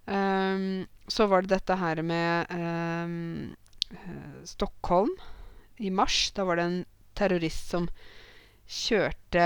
Eh, 0.08 0.64
så 1.12 1.28
var 1.28 1.44
det 1.44 1.58
dette 1.58 1.76
her 1.76 2.02
med 2.06 2.56
um, 2.56 3.52
Stockholm 4.48 5.12
i 5.78 5.92
mars. 5.92 6.32
Da 6.32 6.48
var 6.48 6.56
det 6.56 6.66
en 6.70 6.80
terrorist 7.20 7.74
som 7.74 7.88
kjørte 8.70 9.46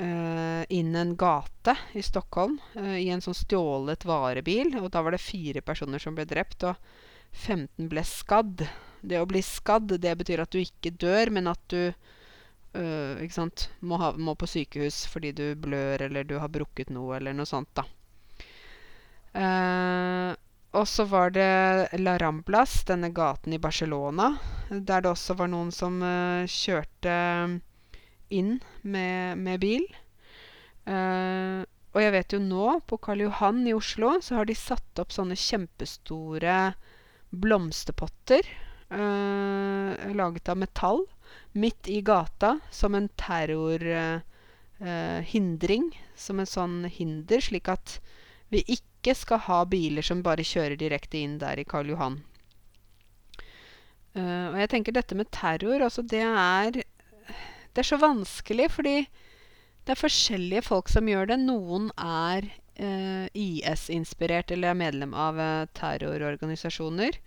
uh, 0.00 0.62
inn 0.68 0.96
en 0.96 1.14
gate 1.18 1.76
i 1.92 2.02
Stockholm 2.02 2.58
uh, 2.76 2.96
i 2.98 3.08
en 3.12 3.22
sånn 3.24 3.36
stjålet 3.36 4.06
varebil. 4.08 4.74
Og 4.80 4.90
da 4.94 5.04
var 5.04 5.14
det 5.14 5.22
fire 5.22 5.62
personer 5.64 6.02
som 6.02 6.16
ble 6.16 6.26
drept, 6.28 6.66
og 6.66 6.76
15 7.32 7.90
ble 7.90 8.04
skadd. 8.06 8.66
Det 9.00 9.20
å 9.20 9.28
bli 9.28 9.42
skadd, 9.44 9.94
det 10.02 10.16
betyr 10.20 10.44
at 10.44 10.52
du 10.52 10.60
ikke 10.60 10.92
dør, 11.00 11.32
men 11.36 11.50
at 11.52 11.62
du 11.72 11.80
uh, 11.90 13.14
ikke 13.22 13.38
sant, 13.38 13.68
må, 13.80 14.00
ha, 14.02 14.12
må, 14.18 14.36
på 14.36 14.48
sykehus 14.50 15.04
fordi 15.10 15.32
du 15.36 15.46
blør 15.56 16.06
eller 16.08 16.26
du 16.26 16.36
har 16.42 16.52
brukket 16.52 16.92
noe 16.94 17.16
eller 17.18 17.36
noe 17.36 17.48
sånt, 17.48 17.72
da. 17.78 17.86
Og 20.70 20.86
så 20.86 21.02
var 21.10 21.32
det 21.34 21.90
La 21.98 22.14
Ramblas, 22.18 22.84
denne 22.86 23.10
gaten 23.14 23.52
i 23.52 23.58
Barcelona, 23.62 24.36
der 24.70 25.00
det 25.02 25.10
også 25.10 25.34
var 25.40 25.48
noen 25.50 25.72
som 25.74 26.02
uh, 26.02 26.46
kjørte 26.46 27.14
inn 28.30 28.60
med, 28.82 29.38
med 29.42 29.60
bil. 29.62 29.86
Uh, 30.86 31.62
og 31.90 32.02
jeg 32.04 32.12
vet 32.14 32.32
jo 32.36 32.40
nå, 32.44 32.80
på 32.86 32.96
Karl 33.02 33.20
Johan 33.24 33.66
i 33.66 33.74
Oslo, 33.74 34.20
så 34.22 34.34
har 34.38 34.44
de 34.46 34.54
satt 34.54 34.98
opp 35.02 35.10
sånne 35.14 35.34
kjempestore 35.34 36.74
blomsterpotter 37.30 38.42
uh, 38.94 39.90
laget 40.14 40.48
av 40.50 40.56
metall 40.62 41.02
midt 41.58 41.88
i 41.90 42.00
gata 42.06 42.58
som 42.70 42.94
en 42.94 43.08
terrorhindring. 43.18 45.90
som 46.14 46.38
en 46.38 46.46
sånn 46.46 46.84
hinder, 46.86 47.40
slik 47.42 47.68
at 47.68 48.00
vi 48.50 48.62
ikke 48.66 48.89
skal 49.16 49.40
ha 49.46 49.64
biler 49.64 50.04
som 50.04 50.22
bare 50.24 50.44
kjører 50.44 50.76
direkte 50.80 51.20
inn 51.20 51.38
der 51.40 51.60
i 51.60 51.66
Karl 51.68 51.92
Johan. 51.92 52.20
Uh, 54.16 54.50
og 54.50 54.58
jeg 54.58 54.70
tenker 54.72 54.96
dette 54.96 55.16
med 55.16 55.30
terror, 55.30 55.84
altså 55.86 56.02
det 56.02 56.24
er 56.26 56.80
Det 57.70 57.78
er 57.78 57.86
så 57.86 58.00
vanskelig, 58.02 58.66
fordi 58.74 58.96
det 59.86 59.94
er 59.94 60.00
forskjellige 60.00 60.66
folk 60.66 60.90
som 60.90 61.08
gjør 61.08 61.30
det. 61.30 61.36
Noen 61.46 61.88
er 61.96 62.48
uh, 62.82 63.26
IS-inspirert 63.32 64.50
eller 64.50 64.72
er 64.72 64.80
medlem 64.80 65.14
av 65.14 65.38
uh, 65.38 65.68
terrororganisasjoner. 65.78 67.20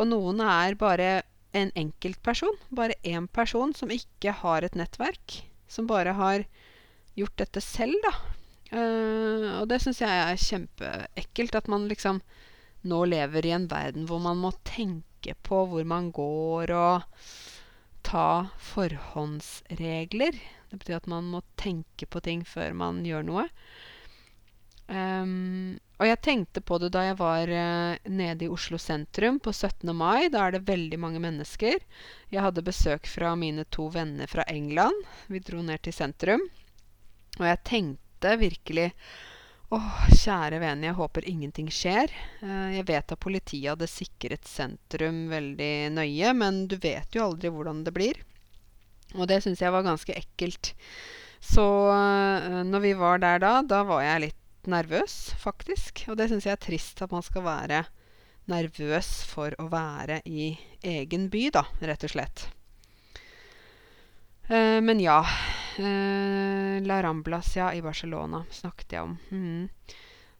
Og 0.00 0.08
noen 0.08 0.40
er 0.40 0.78
bare 0.80 1.10
en 1.52 1.70
enkeltperson. 1.76 2.56
Bare 2.72 2.96
én 3.04 3.28
person 3.28 3.74
som 3.76 3.92
ikke 3.92 4.32
har 4.40 4.64
et 4.64 4.78
nettverk. 4.78 5.42
Som 5.68 5.86
bare 5.86 6.16
har 6.16 6.48
gjort 7.18 7.36
dette 7.44 7.60
selv, 7.60 8.00
da. 8.04 8.14
Og 8.72 9.68
det 9.70 9.78
syns 9.80 10.02
jeg 10.02 10.22
er 10.24 10.42
kjempeekkelt. 10.44 11.56
At 11.56 11.68
man 11.72 11.88
liksom 11.88 12.20
nå 12.88 13.02
lever 13.10 13.46
i 13.46 13.54
en 13.56 13.68
verden 13.70 14.06
hvor 14.08 14.20
man 14.22 14.40
må 14.42 14.52
tenke 14.66 15.34
på 15.42 15.64
hvor 15.70 15.86
man 15.88 16.12
går, 16.14 16.70
og 16.70 17.02
ta 18.06 18.48
forhåndsregler. 18.70 20.38
Det 20.70 20.80
betyr 20.80 20.98
at 21.00 21.10
man 21.10 21.28
må 21.32 21.42
tenke 21.60 22.06
på 22.06 22.22
ting 22.24 22.44
før 22.46 22.76
man 22.76 23.04
gjør 23.06 23.26
noe. 23.26 23.46
Um, 24.88 25.76
og 26.00 26.06
jeg 26.08 26.20
tenkte 26.24 26.62
på 26.64 26.78
det 26.80 26.88
da 26.94 27.02
jeg 27.04 27.18
var 27.18 27.50
uh, 27.52 27.98
nede 28.08 28.46
i 28.46 28.48
Oslo 28.48 28.78
sentrum 28.80 29.36
på 29.44 29.52
17. 29.52 29.90
mai. 29.92 30.30
Da 30.32 30.46
er 30.46 30.56
det 30.56 30.68
veldig 30.68 31.00
mange 31.00 31.20
mennesker. 31.20 31.76
Jeg 32.32 32.44
hadde 32.44 32.64
besøk 32.64 33.08
fra 33.10 33.34
mine 33.36 33.66
to 33.74 33.90
venner 33.92 34.30
fra 34.30 34.46
England. 34.48 35.04
Vi 35.28 35.42
dro 35.44 35.60
ned 35.64 35.82
til 35.84 35.96
sentrum. 35.96 36.46
Og 37.38 37.44
jeg 37.44 37.64
tenkte 37.68 38.07
virkelig 38.22 38.92
Åh, 39.68 39.96
kjære 40.16 40.62
vene, 40.62 40.86
jeg 40.86 40.96
håper 40.96 41.26
ingenting 41.28 41.66
skjer. 41.68 42.08
Uh, 42.40 42.70
jeg 42.72 42.86
vet 42.88 43.12
at 43.12 43.20
politiet 43.20 43.68
hadde 43.68 43.88
sikret 43.90 44.48
sentrum 44.48 45.26
veldig 45.28 45.90
nøye, 45.92 46.30
men 46.32 46.62
du 46.70 46.78
vet 46.80 47.12
jo 47.12 47.26
aldri 47.26 47.50
hvordan 47.52 47.82
det 47.84 47.92
blir. 47.92 48.22
Og 49.12 49.28
det 49.28 49.42
syns 49.44 49.60
jeg 49.60 49.74
var 49.74 49.84
ganske 49.84 50.16
ekkelt. 50.16 50.72
Så 51.44 51.66
uh, 51.92 52.62
når 52.64 52.84
vi 52.86 52.94
var 52.96 53.20
der 53.20 53.44
da, 53.44 53.52
da 53.60 53.82
var 53.84 54.06
jeg 54.06 54.24
litt 54.24 54.72
nervøs, 54.72 55.34
faktisk. 55.36 56.06
Og 56.08 56.16
det 56.16 56.30
syns 56.32 56.48
jeg 56.48 56.56
er 56.56 56.64
trist 56.64 57.04
at 57.04 57.12
man 57.12 57.24
skal 57.26 57.44
være 57.44 57.84
nervøs 58.48 59.10
for 59.28 59.52
å 59.60 59.68
være 59.68 60.22
i 60.24 60.54
egen 60.80 61.28
by, 61.28 61.44
da, 61.60 61.66
rett 61.84 62.08
og 62.08 62.16
slett. 62.16 62.48
Uh, 64.48 64.80
men 64.80 65.04
ja. 65.04 65.20
Uh, 65.78 66.82
La 66.82 67.02
Ramblas, 67.02 67.56
ja, 67.56 67.70
i 67.74 67.82
Barcelona 67.82 68.42
snakket 68.50 68.96
jeg 68.96 69.06
om. 69.06 69.16
Mm. 69.30 69.68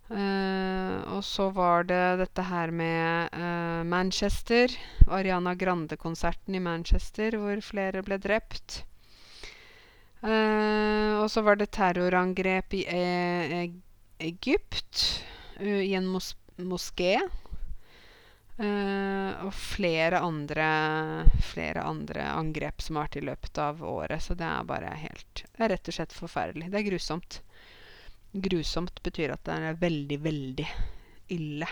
Uh, 0.08 1.14
og 1.14 1.20
så 1.26 1.50
var 1.54 1.84
det 1.86 2.02
dette 2.22 2.44
her 2.48 2.72
med 2.74 3.34
uh, 3.36 3.84
Manchester. 3.86 4.74
Ariana 5.06 5.54
Grande-konserten 5.54 6.58
i 6.58 6.62
Manchester 6.64 7.38
hvor 7.38 7.62
flere 7.62 8.02
ble 8.02 8.18
drept. 8.18 8.84
og 10.18 11.28
så 11.30 11.42
var 11.46 11.54
det 11.60 11.70
terrorangrep 11.70 12.74
i 12.74 12.80
e 12.90 13.70
Egypt, 14.18 15.22
i 15.62 15.94
en 15.94 16.08
mos 16.10 16.32
moské. 16.58 17.20
Uh, 18.58 19.46
og 19.46 19.52
flere 19.54 20.18
andre, 20.18 20.68
flere 21.46 21.84
andre 21.86 22.24
angrep 22.32 22.82
som 22.82 22.96
har 22.98 23.06
vært 23.06 23.18
i 23.20 23.26
løpet 23.28 23.60
av 23.62 23.84
året. 23.86 24.24
Så 24.24 24.34
det 24.34 24.48
er 24.48 24.66
bare 24.66 24.94
helt 24.98 25.44
Det 25.44 25.62
er 25.62 25.74
rett 25.76 25.90
og 25.90 25.94
slett 25.94 26.16
forferdelig. 26.16 26.70
Det 26.72 26.80
er 26.80 26.88
grusomt. 26.88 27.42
Grusomt 28.34 29.02
betyr 29.06 29.36
at 29.36 29.44
det 29.46 29.60
er 29.62 29.78
veldig, 29.78 30.18
veldig 30.26 30.66
ille. 31.38 31.68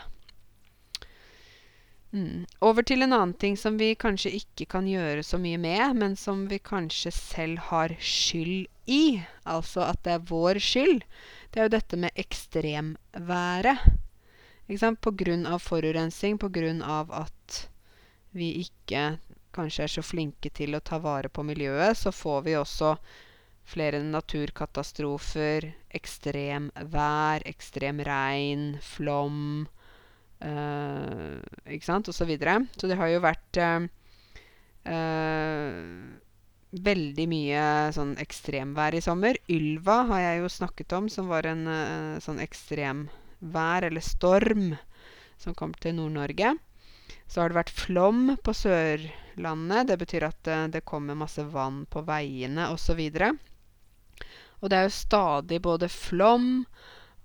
Mm. 2.15 2.47
Over 2.65 2.87
til 2.87 3.03
en 3.03 3.13
annen 3.13 3.35
ting 3.35 3.59
som 3.59 3.77
vi 3.81 3.91
kanskje 3.99 4.37
ikke 4.39 4.69
kan 4.77 4.87
gjøre 4.89 5.25
så 5.27 5.41
mye 5.43 5.59
med, 5.61 5.99
men 5.99 6.15
som 6.17 6.47
vi 6.49 6.63
kanskje 6.63 7.11
selv 7.13 7.67
har 7.73 7.97
skyld 7.99 8.71
i. 8.87 9.21
Altså 9.45 9.85
at 9.91 10.05
det 10.07 10.15
er 10.15 10.27
vår 10.31 10.63
skyld. 10.63 11.03
Det 11.51 11.61
er 11.61 11.69
jo 11.69 11.77
dette 11.77 11.99
med 12.01 12.15
ekstremværet. 12.15 13.83
Ikke 14.67 14.83
sant? 14.83 15.01
På 15.03 15.13
grunn 15.15 15.47
av 15.47 15.63
forurensning, 15.63 16.39
på 16.43 16.51
grunn 16.51 16.83
av 16.83 17.13
at 17.15 17.63
vi 18.37 18.51
ikke 18.65 19.17
kanskje 19.57 19.87
er 19.87 19.93
så 19.95 20.03
flinke 20.05 20.51
til 20.53 20.77
å 20.77 20.83
ta 20.85 20.99
vare 21.01 21.31
på 21.33 21.45
miljøet, 21.47 21.97
så 21.97 22.13
får 22.13 22.43
vi 22.49 22.57
også 22.59 22.97
flere 23.67 24.03
naturkatastrofer, 24.05 25.71
ekstrem 25.97 26.69
vær, 26.93 27.43
ekstrem 27.49 28.03
regn, 28.07 28.77
flom 28.83 29.39
uh, 30.45 31.39
Ikke 31.65 31.89
sant? 31.89 32.11
Og 32.11 32.15
så 32.15 32.29
videre. 32.29 32.61
Så 32.79 32.91
det 32.91 32.99
har 33.01 33.11
jo 33.11 33.25
vært 33.25 33.61
uh, 33.63 33.89
uh, 34.87 35.75
veldig 36.87 37.27
mye 37.31 37.67
sånn 37.97 38.15
ekstremvær 38.23 38.99
i 38.99 39.03
sommer. 39.03 39.39
Ylva 39.51 40.03
har 40.13 40.25
jeg 40.29 40.43
jo 40.43 40.53
snakket 40.59 40.99
om, 40.99 41.11
som 41.11 41.31
var 41.33 41.49
en 41.49 41.65
sånn 42.23 42.43
ekstrem 42.43 43.07
vær 43.41 43.87
eller 43.87 44.05
storm 44.05 44.75
som 45.41 45.55
kom 45.55 45.75
til 45.81 45.97
Nord-Norge. 45.99 46.55
Så 47.27 47.43
har 47.43 47.51
det 47.51 47.59
vært 47.59 47.75
flom 47.75 48.37
på 48.43 48.55
Sørlandet. 48.55 49.89
Det 49.91 49.99
betyr 50.01 50.29
at 50.29 50.51
uh, 50.51 50.67
det 50.73 50.87
kommer 50.89 51.19
masse 51.19 51.43
vann 51.53 51.85
på 51.91 52.03
veiene 52.07 52.71
osv. 52.73 53.01
Og, 53.01 53.41
og 54.61 54.71
det 54.71 54.79
er 54.79 54.87
jo 54.87 55.01
stadig 55.01 55.61
både 55.63 55.91
flom 55.93 56.67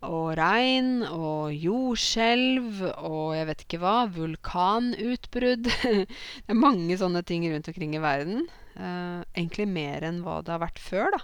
og 0.02 0.32
regn 0.34 1.04
og 1.06 1.54
jordskjelv 1.54 2.80
og 2.90 3.36
jeg 3.38 3.48
vet 3.52 3.66
ikke 3.66 3.82
hva. 3.84 3.98
Vulkanutbrudd. 4.16 5.70
det 6.02 6.50
er 6.50 6.58
mange 6.58 6.98
sånne 6.98 7.22
ting 7.28 7.46
rundt 7.52 7.70
omkring 7.70 7.94
i 7.98 8.02
verden. 8.04 8.48
Uh, 8.76 9.22
egentlig 9.36 9.70
mer 9.70 10.08
enn 10.08 10.24
hva 10.26 10.40
det 10.42 10.56
har 10.56 10.64
vært 10.64 10.82
før, 10.82 11.14
da. 11.18 11.22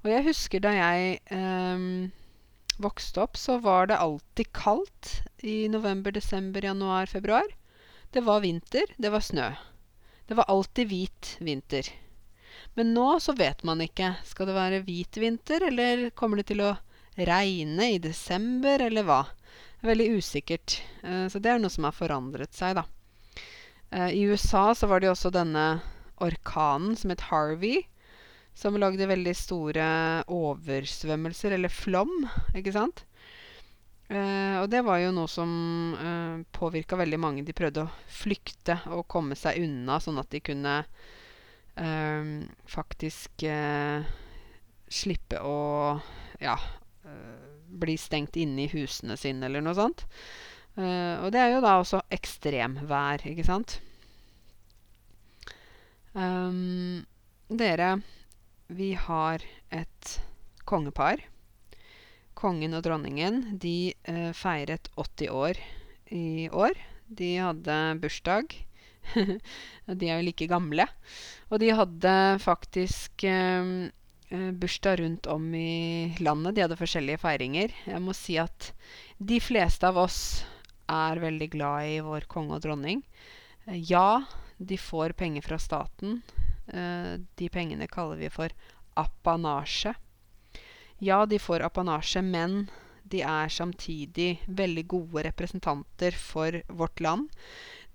Og 0.00 0.08
jeg 0.08 0.24
husker 0.30 0.62
da 0.64 0.72
jeg 0.72 1.18
um, 1.36 2.08
vokste 2.82 3.22
opp, 3.24 3.36
så 3.36 3.58
var 3.62 3.90
det 3.90 3.98
alltid 4.00 4.52
kaldt 4.56 5.10
i 5.44 5.68
november, 5.68 6.12
desember, 6.12 6.64
januar, 6.64 7.06
februar. 7.06 7.46
Det 8.10 8.20
var 8.26 8.40
vinter, 8.40 8.94
det 8.96 9.10
var 9.12 9.20
snø. 9.20 9.50
Det 10.26 10.34
var 10.38 10.48
alltid 10.48 10.88
hvit 10.88 11.36
vinter. 11.40 11.90
Men 12.74 12.94
nå 12.94 13.20
så 13.20 13.34
vet 13.38 13.62
man 13.66 13.82
ikke. 13.84 14.14
Skal 14.24 14.50
det 14.50 14.56
være 14.56 14.82
hvit 14.86 15.16
vinter, 15.18 15.66
eller 15.68 16.08
kommer 16.10 16.40
det 16.40 16.50
til 16.52 16.62
å 16.64 16.76
regne 17.18 17.92
i 17.94 18.00
desember, 18.02 18.82
eller 18.86 19.06
hva? 19.06 19.22
Det 19.80 19.86
er 19.86 19.92
veldig 19.92 20.08
usikkert. 20.20 20.80
Uh, 21.04 21.26
så 21.30 21.40
det 21.42 21.52
er 21.52 21.62
noe 21.62 21.72
som 21.72 21.88
har 21.88 21.96
forandret 21.96 22.54
seg, 22.56 22.78
da. 22.78 22.86
Uh, 23.90 24.10
I 24.14 24.26
USA 24.30 24.70
så 24.74 24.90
var 24.90 25.00
det 25.00 25.10
jo 25.10 25.16
også 25.16 25.32
denne 25.34 25.66
orkanen 26.20 26.94
som 27.00 27.10
het 27.12 27.26
Harvey 27.30 27.82
som 28.60 28.76
lagde 28.76 29.08
veldig 29.08 29.32
store 29.36 29.86
oversvømmelser, 30.28 31.56
eller 31.56 31.72
flom, 31.72 32.12
ikke 32.56 32.74
sant? 32.76 33.06
Eh, 34.10 34.56
og 34.58 34.66
det 34.72 34.82
var 34.84 34.98
jo 35.00 35.12
noe 35.14 35.30
som 35.30 35.50
eh, 35.94 36.42
påvirka 36.52 36.98
veldig 37.00 37.20
mange. 37.22 37.44
De 37.46 37.56
prøvde 37.56 37.86
å 37.86 37.92
flykte 38.10 38.80
og 38.92 39.06
komme 39.10 39.38
seg 39.38 39.62
unna, 39.62 40.00
sånn 40.02 40.20
at 40.20 40.28
de 40.34 40.42
kunne 40.44 40.74
eh, 41.78 42.32
faktisk 42.68 43.46
eh, 43.48 44.04
slippe 44.90 45.40
å 45.46 45.60
ja, 46.42 46.58
eh, 47.06 47.50
bli 47.80 47.96
stengt 48.00 48.36
inne 48.40 48.66
i 48.66 48.72
husene 48.74 49.16
sine, 49.20 49.46
eller 49.46 49.64
noe 49.64 49.78
sånt. 49.78 50.04
Eh, 50.74 51.16
og 51.22 51.30
det 51.32 51.40
er 51.44 51.54
jo 51.54 51.62
da 51.64 51.78
også 51.80 52.02
ekstremvær, 52.12 53.24
ikke 53.30 53.46
sant? 53.46 53.78
Um, 56.10 57.06
dere, 57.46 58.00
vi 58.70 58.94
har 58.94 59.42
et 59.74 60.16
kongepar. 60.68 61.22
Kongen 62.38 62.76
og 62.78 62.84
dronningen 62.86 63.42
de 63.60 63.92
eh, 64.08 64.30
feiret 64.36 64.88
80 64.96 65.32
år 65.34 65.60
i 66.14 66.48
år. 66.48 66.78
De 67.10 67.30
hadde 67.42 67.78
bursdag. 68.00 68.54
de 70.00 70.08
er 70.08 70.20
jo 70.20 70.26
like 70.28 70.48
gamle. 70.50 70.86
Og 71.50 71.58
de 71.62 71.72
hadde 71.74 72.14
faktisk 72.42 73.26
eh, 73.26 73.90
eh, 74.30 74.50
bursdag 74.54 75.02
rundt 75.02 75.26
om 75.26 75.50
i 75.54 76.14
landet. 76.22 76.54
De 76.56 76.64
hadde 76.64 76.78
forskjellige 76.80 77.22
feiringer. 77.24 77.74
Jeg 77.90 78.02
må 78.04 78.14
si 78.16 78.38
at 78.40 78.70
de 79.18 79.40
fleste 79.42 79.90
av 79.90 79.98
oss 80.00 80.20
er 80.90 81.22
veldig 81.22 81.50
glad 81.52 81.96
i 81.96 81.98
vår 82.06 82.30
konge 82.30 82.56
og 82.56 82.64
dronning. 82.64 83.02
Eh, 83.66 83.82
ja, 83.90 84.22
de 84.58 84.78
får 84.78 85.18
penger 85.18 85.44
fra 85.46 85.58
staten. 85.58 86.20
Eh, 86.70 87.16
de 87.38 87.48
pengene 87.52 87.88
kaller 87.90 88.20
vi 88.20 88.30
for 88.32 88.54
apanasje. 89.00 89.94
Ja, 91.00 91.24
de 91.26 91.38
får 91.38 91.64
apanasje, 91.64 92.22
men 92.22 92.68
de 93.10 93.22
er 93.26 93.48
samtidig 93.48 94.42
veldig 94.46 94.86
gode 94.88 95.24
representanter 95.26 96.14
for 96.14 96.60
vårt 96.68 97.00
land. 97.00 97.30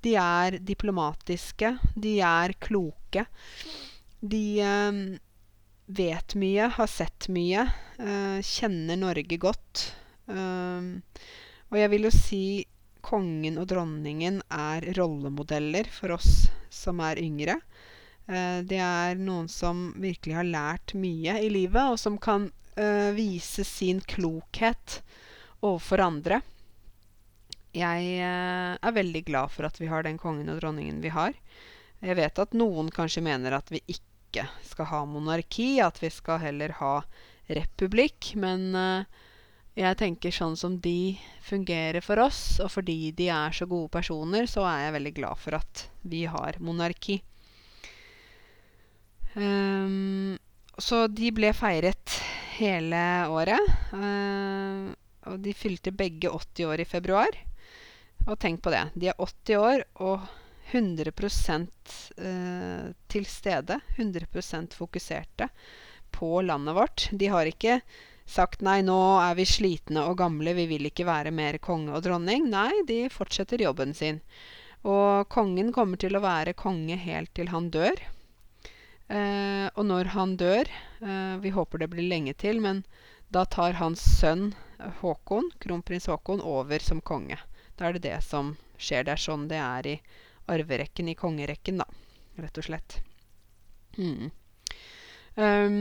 De 0.01 0.15
er 0.19 0.59
diplomatiske. 0.59 1.77
De 1.95 2.17
er 2.21 2.53
kloke. 2.59 3.25
De 4.19 4.45
eh, 4.61 4.99
vet 5.85 6.35
mye, 6.41 6.69
har 6.77 6.89
sett 6.89 7.29
mye, 7.29 7.67
eh, 7.99 8.39
kjenner 8.41 8.99
Norge 8.99 9.37
godt. 9.41 9.91
Eh, 10.27 10.93
og 11.69 11.77
jeg 11.79 11.91
vil 11.93 12.07
jo 12.07 12.13
si 12.13 12.45
kongen 13.05 13.59
og 13.61 13.69
dronningen 13.69 14.39
er 14.49 14.87
rollemodeller 14.97 15.89
for 15.93 16.15
oss 16.17 16.47
som 16.73 17.01
er 17.05 17.21
yngre. 17.21 17.59
Eh, 18.25 18.59
det 18.65 18.81
er 18.81 19.19
noen 19.21 19.47
som 19.51 19.91
virkelig 20.01 20.37
har 20.37 20.47
lært 20.49 20.95
mye 20.97 21.37
i 21.43 21.49
livet, 21.51 21.83
og 21.83 21.99
som 22.01 22.17
kan 22.17 22.49
uh, 22.79 23.11
vise 23.15 23.63
sin 23.67 24.01
klokhet 24.01 25.01
overfor 25.61 26.01
andre. 26.01 26.41
Jeg 27.75 28.07
uh, 28.23 28.73
er 28.79 28.97
veldig 28.97 29.21
glad 29.27 29.53
for 29.53 29.67
at 29.67 29.77
vi 29.81 29.91
har 29.91 30.07
den 30.07 30.17
kongen 30.21 30.49
og 30.49 30.61
dronningen 30.63 31.03
vi 31.03 31.13
har. 31.13 31.37
Jeg 32.01 32.17
vet 32.17 32.41
at 32.41 32.57
noen 32.57 32.89
kanskje 32.93 33.23
mener 33.25 33.55
at 33.57 33.69
vi 33.73 33.83
ikke 33.91 34.47
skal 34.65 34.89
ha 34.89 35.05
monarki, 35.07 35.77
at 35.83 36.01
vi 36.01 36.09
skal 36.11 36.41
heller 36.41 36.75
ha 36.81 36.95
republikk. 37.47 38.33
Men 38.41 38.75
jeg 39.79 39.97
tenker 40.01 40.33
sånn 40.35 40.57
som 40.59 40.75
de 40.83 41.15
fungerer 41.45 42.03
for 42.03 42.19
oss, 42.19 42.59
og 42.59 42.73
fordi 42.73 43.13
de 43.15 43.29
er 43.31 43.55
så 43.55 43.67
gode 43.69 43.93
personer, 43.95 44.49
så 44.49 44.67
er 44.67 44.85
jeg 44.85 44.95
veldig 44.97 45.13
glad 45.21 45.39
for 45.39 45.57
at 45.61 45.85
vi 46.03 46.25
har 46.29 46.59
monarki. 46.59 47.21
Um, 49.35 50.37
så 50.77 51.05
de 51.11 51.31
ble 51.35 51.51
feiret 51.55 52.19
hele 52.55 53.01
året. 53.31 53.73
Uh, 53.91 54.95
og 55.29 55.41
de 55.43 55.53
fylte 55.57 55.93
begge 55.95 56.31
80 56.31 56.71
år 56.71 56.83
i 56.83 56.87
februar. 56.87 57.37
Og 58.25 58.39
tenk 58.41 58.63
på 58.63 58.73
det. 58.73 58.87
De 58.95 59.11
er 59.11 59.21
80 59.21 59.59
år 59.59 59.85
og 60.05 60.25
100 60.71 61.11
uh, 61.11 62.91
til 63.11 63.29
stede. 63.29 63.79
100% 63.97 64.73
fokuserte 64.73 65.49
på 66.15 66.41
landet 66.41 66.75
vårt. 66.75 67.09
De 67.11 67.27
har 67.27 67.45
ikke 67.49 67.81
sagt 68.25 68.63
nei, 68.65 68.79
nå 68.81 68.97
er 69.21 69.35
vi 69.37 69.45
slitne 69.45 70.07
og 70.09 70.17
gamle, 70.17 70.55
vi 70.57 70.65
vil 70.69 70.87
ikke 70.89 71.05
være 71.05 71.33
mer 71.35 71.59
konge 71.61 71.93
og 71.93 72.05
dronning. 72.07 72.47
Nei, 72.49 72.71
de 72.87 73.05
fortsetter 73.13 73.61
jobben 73.61 73.93
sin. 73.93 74.21
Og 74.85 75.27
kongen 75.29 75.71
kommer 75.73 75.99
til 76.01 76.15
å 76.17 76.23
være 76.23 76.55
konge 76.57 76.97
helt 77.01 77.33
til 77.37 77.51
han 77.53 77.69
dør. 77.73 78.01
Eh, 79.07 79.67
og 79.77 79.85
når 79.85 80.09
han 80.15 80.31
dør 80.33 80.65
eh, 80.65 81.35
Vi 81.37 81.51
håper 81.53 81.77
det 81.77 81.91
blir 81.91 82.07
lenge 82.09 82.33
til, 82.41 82.57
men 82.57 82.81
da 83.29 83.43
tar 83.45 83.77
hans 83.77 84.01
sønn 84.01 84.47
eh, 84.79 84.89
Håkon, 85.01 85.51
kronprins 85.61 86.09
Håkon, 86.09 86.41
over 86.41 86.81
som 86.81 87.03
konge. 87.05 87.37
Da 87.77 87.89
er 87.89 87.97
det 87.97 88.07
det 88.07 88.21
som 88.25 88.55
skjer. 88.77 89.05
Det 89.05 89.13
er 89.13 89.21
sånn 89.21 89.45
det 89.51 89.61
er 89.61 89.91
i 89.91 89.99
arverekken, 90.49 91.09
i 91.09 91.17
kongerekken, 91.17 91.83
da. 91.83 91.85
Rett 92.41 92.57
og 92.57 92.65
slett. 92.65 92.97
Mm. 93.97 94.31
Um, 95.35 95.77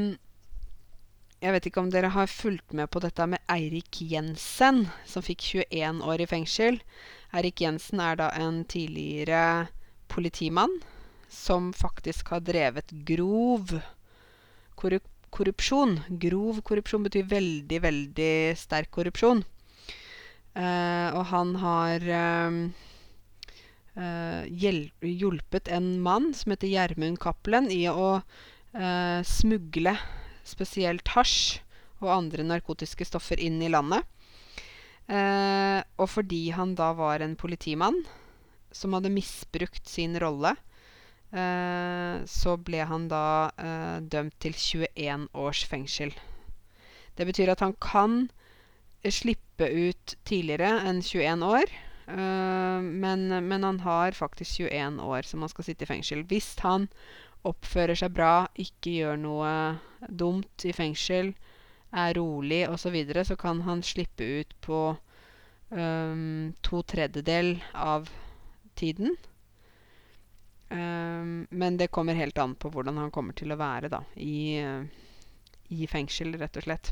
jeg 1.43 1.53
vet 1.55 1.67
ikke 1.69 1.83
om 1.83 1.91
dere 1.93 2.13
har 2.15 2.31
fulgt 2.31 2.73
med 2.77 2.89
på 2.93 3.03
dette 3.05 3.27
med 3.29 3.43
Eirik 3.53 4.01
Jensen, 4.01 4.87
som 5.09 5.25
fikk 5.25 5.45
21 5.65 6.01
år 6.09 6.25
i 6.25 6.29
fengsel. 6.31 6.81
Eirik 7.37 7.61
Jensen 7.65 8.01
er 8.01 8.21
da 8.21 8.31
en 8.39 8.63
tidligere 8.71 9.69
politimann 10.13 10.79
som 11.35 11.73
faktisk 11.77 12.31
har 12.33 12.45
drevet 12.47 12.95
grov 13.07 13.75
korrup 14.79 15.11
korrupsjon. 15.35 15.99
Grov 16.23 16.63
korrupsjon 16.67 17.05
betyr 17.09 17.27
veldig, 17.31 17.81
veldig 17.83 18.35
sterk 18.59 18.93
korrupsjon. 18.95 19.43
Uh, 20.55 21.11
og 21.19 21.25
han 21.33 21.55
har 21.59 22.05
uh, 22.07 22.59
uh, 23.99 24.43
hjulpet 25.03 25.71
en 25.75 25.97
mann 26.05 26.31
som 26.39 26.55
heter 26.55 26.71
Gjermund 26.71 27.19
Cappelen, 27.23 27.71
i 27.71 27.87
å 27.91 28.19
smugle 29.23 29.93
spesielt 30.43 31.13
hasj 31.15 31.61
og 32.03 32.09
andre 32.11 32.43
narkotiske 32.43 33.07
stoffer 33.07 33.39
inn 33.39 33.61
i 33.63 33.69
landet. 33.71 34.03
og 35.95 36.09
fordi 36.11 36.51
han 36.51 36.73
da 36.75 36.89
var 36.99 37.23
en 37.23 37.37
politimann 37.39 38.01
som 38.75 38.97
hadde 38.99 39.15
misbrukt 39.15 39.87
sin 39.87 40.19
rolle, 40.19 40.57
så 41.35 42.55
ble 42.63 42.85
han 42.87 43.09
da 43.11 43.51
eh, 43.59 43.97
dømt 44.07 44.37
til 44.39 44.55
21 44.55 45.29
års 45.35 45.65
fengsel. 45.67 46.13
Det 47.19 47.27
betyr 47.27 47.51
at 47.51 47.63
han 47.65 47.75
kan 47.83 48.29
slippe 49.11 49.67
ut 49.67 50.15
tidligere 50.27 50.79
enn 50.89 51.03
21 51.03 51.45
år. 51.47 51.75
Uh, 52.05 52.85
men, 52.85 53.31
men, 53.49 53.65
han 53.65 53.81
har 53.81 54.13
faktisk 54.13 54.61
21 54.61 55.01
år 55.01 55.25
som 55.25 55.41
han 55.41 55.53
skal 55.53 55.65
sitte 55.65 55.87
i 55.87 55.91
fengsel. 55.91 56.25
Hvis 56.29 56.53
han 56.65 56.89
oppfører 57.45 57.97
seg 57.97 58.15
bra, 58.17 58.47
ikke 58.61 58.99
gjør 58.99 59.21
noe 59.21 59.53
dumt 60.09 60.65
i 60.65 60.73
fengsel, 60.77 61.33
er 61.95 62.17
rolig 62.19 62.65
osv., 62.69 62.89
så, 62.89 62.93
videre, 62.95 63.25
så 63.25 63.37
kan 63.41 63.63
han 63.69 63.83
slippe 63.87 64.27
ut 64.41 64.55
på 64.65 64.81
um, 65.71 66.53
to 66.67 66.83
tredjedel 66.83 67.57
av 67.73 68.11
tiden. 68.77 69.15
Um, 70.75 71.47
men 71.55 71.77
det 71.79 71.93
kommer 71.95 72.19
helt 72.19 72.39
an 72.43 72.57
på 72.59 72.71
hvordan 72.75 72.99
han 72.99 73.13
kommer 73.15 73.37
til 73.39 73.55
å 73.55 73.59
være 73.61 73.93
da, 73.93 74.01
i, 74.19 74.59
i 75.71 75.87
fengsel, 75.91 76.35
rett 76.41 76.59
og 76.59 76.67
slett. 76.67 76.91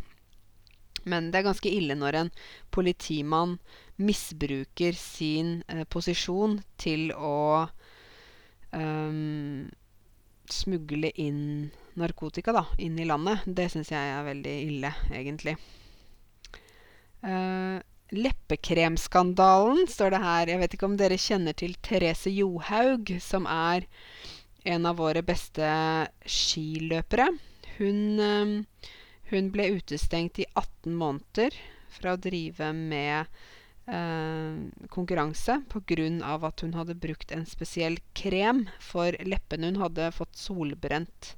Men 1.04 1.30
det 1.32 1.40
er 1.40 1.48
ganske 1.48 1.70
ille 1.70 1.96
når 1.98 2.18
en 2.18 2.30
politimann 2.74 3.56
misbruker 4.02 4.94
sin 4.98 5.62
eh, 5.68 5.84
posisjon 5.90 6.60
til 6.80 7.10
å 7.14 7.66
um, 8.70 9.66
smugle 10.50 11.10
inn 11.20 11.70
narkotika 11.98 12.54
da, 12.54 12.66
inn 12.78 12.98
i 13.02 13.08
landet. 13.08 13.42
Det 13.46 13.68
syns 13.72 13.92
jeg 13.92 14.12
er 14.14 14.26
veldig 14.26 14.56
ille, 14.68 14.92
egentlig. 15.10 15.56
Uh, 17.22 17.78
Leppekremskandalen, 18.12 19.86
står 19.88 20.12
det 20.12 20.20
her. 20.20 20.50
Jeg 20.52 20.60
vet 20.60 20.74
ikke 20.76 20.88
om 20.90 20.96
dere 21.00 21.16
kjenner 21.16 21.56
til 21.56 21.72
Therese 21.80 22.28
Johaug, 22.28 23.14
som 23.24 23.48
er 23.48 23.86
en 24.68 24.84
av 24.86 24.98
våre 25.00 25.22
beste 25.24 25.68
skiløpere. 26.28 27.30
Hun, 27.78 28.20
eh, 28.20 28.90
hun 29.32 29.48
ble 29.54 29.70
utestengt 29.78 30.42
i 30.44 30.46
18 30.52 30.92
måneder 30.92 31.56
fra 31.92 32.12
å 32.12 32.20
drive 32.20 32.68
med 32.76 33.32
eh, 33.88 34.60
konkurranse 34.92 35.62
pga. 35.72 36.08
at 36.46 36.60
hun 36.60 36.74
hadde 36.74 37.00
brukt 37.00 37.32
en 37.32 37.46
spesiell 37.46 37.96
krem 38.14 38.68
for 38.78 39.16
leppene. 39.24 39.72
Hun 39.72 39.82
hadde 39.82 40.12
fått 40.12 40.36
solbrent 40.36 41.36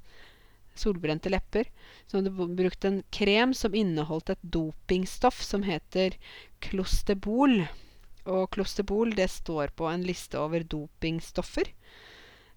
solbrente 0.78 1.30
lepper. 1.32 1.70
Så 2.06 2.18
hadde 2.18 2.32
brukt 2.34 2.84
en 2.84 3.02
krem 3.14 3.54
som 3.54 3.74
inneholdt 3.74 4.34
et 4.34 4.42
dopingstoff 4.42 5.42
som 5.42 5.64
heter 5.66 6.18
Klosterbol. 6.64 7.64
Og 8.24 8.48
Klosterbol, 8.56 9.14
det 9.16 9.28
står 9.32 9.74
på 9.76 9.88
en 9.90 10.04
liste 10.06 10.40
over 10.40 10.64
dopingstoffer. 10.64 11.72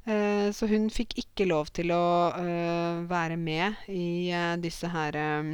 Eh, 0.08 0.50
så 0.56 0.68
hun 0.72 0.88
fikk 0.94 1.18
ikke 1.20 1.50
lov 1.50 1.74
til 1.76 1.92
å 1.92 2.04
eh, 2.40 3.02
være 3.10 3.36
med 3.40 3.90
i 3.92 4.30
eh, 4.32 4.54
disse 4.64 4.88
her 4.94 5.18
eh, 5.20 5.50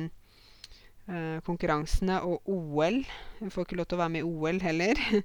eh, 1.10 1.38
konkurransene 1.48 2.20
og 2.28 2.46
OL. 2.54 3.02
Hun 3.40 3.54
får 3.54 3.66
ikke 3.66 3.80
lov 3.80 3.90
til 3.90 3.98
å 3.98 4.04
være 4.04 4.14
med 4.14 4.22
i 4.22 4.30
OL 4.30 4.62
heller. 4.62 5.02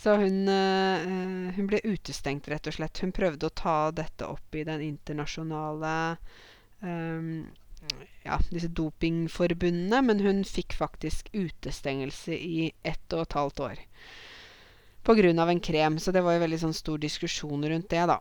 Så 0.00 0.14
hun, 0.20 0.48
eh, 0.48 1.08
hun 1.56 1.66
ble 1.68 1.80
utestengt, 1.84 2.48
rett 2.48 2.68
og 2.68 2.76
slett. 2.76 3.00
Hun 3.02 3.16
prøvde 3.16 3.48
å 3.48 3.56
ta 3.62 3.90
dette 3.92 4.28
opp 4.28 4.54
i 4.54 4.64
den 4.64 4.84
internasjonale 4.84 5.94
ja, 6.80 8.38
disse 8.50 8.68
dopingforbundene, 8.76 10.02
men 10.02 10.20
hun 10.24 10.42
fikk 10.44 10.76
faktisk 10.78 11.30
utestengelse 11.32 12.36
i 12.36 12.72
ett 12.82 13.16
og 13.16 13.24
et 13.24 13.38
halvt 13.38 13.64
år. 13.66 13.86
Av 15.10 15.48
en 15.50 15.60
krem. 15.60 15.98
Så 15.98 16.12
det 16.12 16.22
var 16.22 16.36
jo 16.36 16.44
veldig 16.44 16.60
sånn 16.60 16.76
stor 16.76 17.00
diskusjon 17.00 17.64
rundt 17.68 17.88
det, 17.90 18.04
da. 18.06 18.20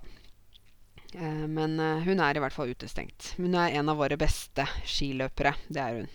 Eh, 1.13 1.45
men 1.47 1.79
eh, 1.79 2.05
hun 2.07 2.21
er 2.23 2.37
i 2.37 2.41
hvert 2.41 2.55
fall 2.55 2.71
utestengt. 2.71 3.33
Hun 3.37 3.55
er 3.55 3.75
en 3.77 3.91
av 3.91 3.99
våre 3.99 4.17
beste 4.17 4.65
skiløpere. 4.87 5.53
Det 5.67 5.83
er 5.83 5.99
hun. 5.99 6.09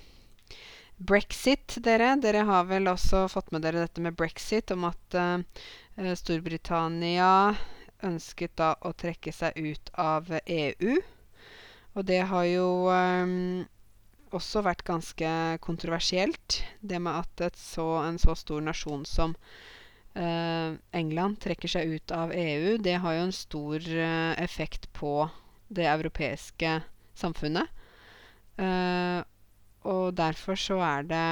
Brexit, 0.96 1.76
dere. 1.84 2.14
Dere 2.22 2.44
har 2.48 2.66
vel 2.70 2.88
også 2.90 3.26
fått 3.28 3.50
med 3.52 3.64
dere 3.66 3.84
dette 3.84 4.02
med 4.02 4.16
brexit, 4.16 4.70
om 4.70 4.86
at 4.88 5.18
eh, 5.18 6.12
Storbritannia 6.16 7.54
ønsket 8.04 8.56
da 8.60 8.74
å 8.82 8.92
trekke 8.96 9.32
seg 9.32 9.58
ut 9.58 9.90
av 10.00 10.30
EU. 10.44 10.96
Og 11.94 12.04
det 12.08 12.20
har 12.30 12.44
jo 12.50 12.66
um, 12.90 13.64
også 14.34 14.64
vært 14.66 14.82
ganske 14.88 15.30
kontroversielt. 15.62 16.62
Det 16.82 16.98
med 17.02 17.22
at 17.42 17.58
så, 17.60 17.86
en 18.08 18.18
så 18.18 18.34
stor 18.38 18.60
nasjon 18.66 19.04
som 19.06 19.36
Eh, 20.14 20.74
England 20.94 21.40
trekker 21.42 21.70
seg 21.70 21.90
ut 21.96 22.12
av 22.14 22.30
EU, 22.38 22.76
det 22.78 22.94
har 23.02 23.16
jo 23.16 23.22
en 23.26 23.32
stor 23.34 23.82
eh, 23.82 24.34
effekt 24.38 24.86
på 24.94 25.24
det 25.74 25.88
europeiske 25.90 26.76
samfunnet. 27.18 27.66
Eh, 28.62 29.18
og 29.90 30.14
derfor 30.16 30.58
så 30.60 30.78
er 30.86 31.08
det 31.10 31.24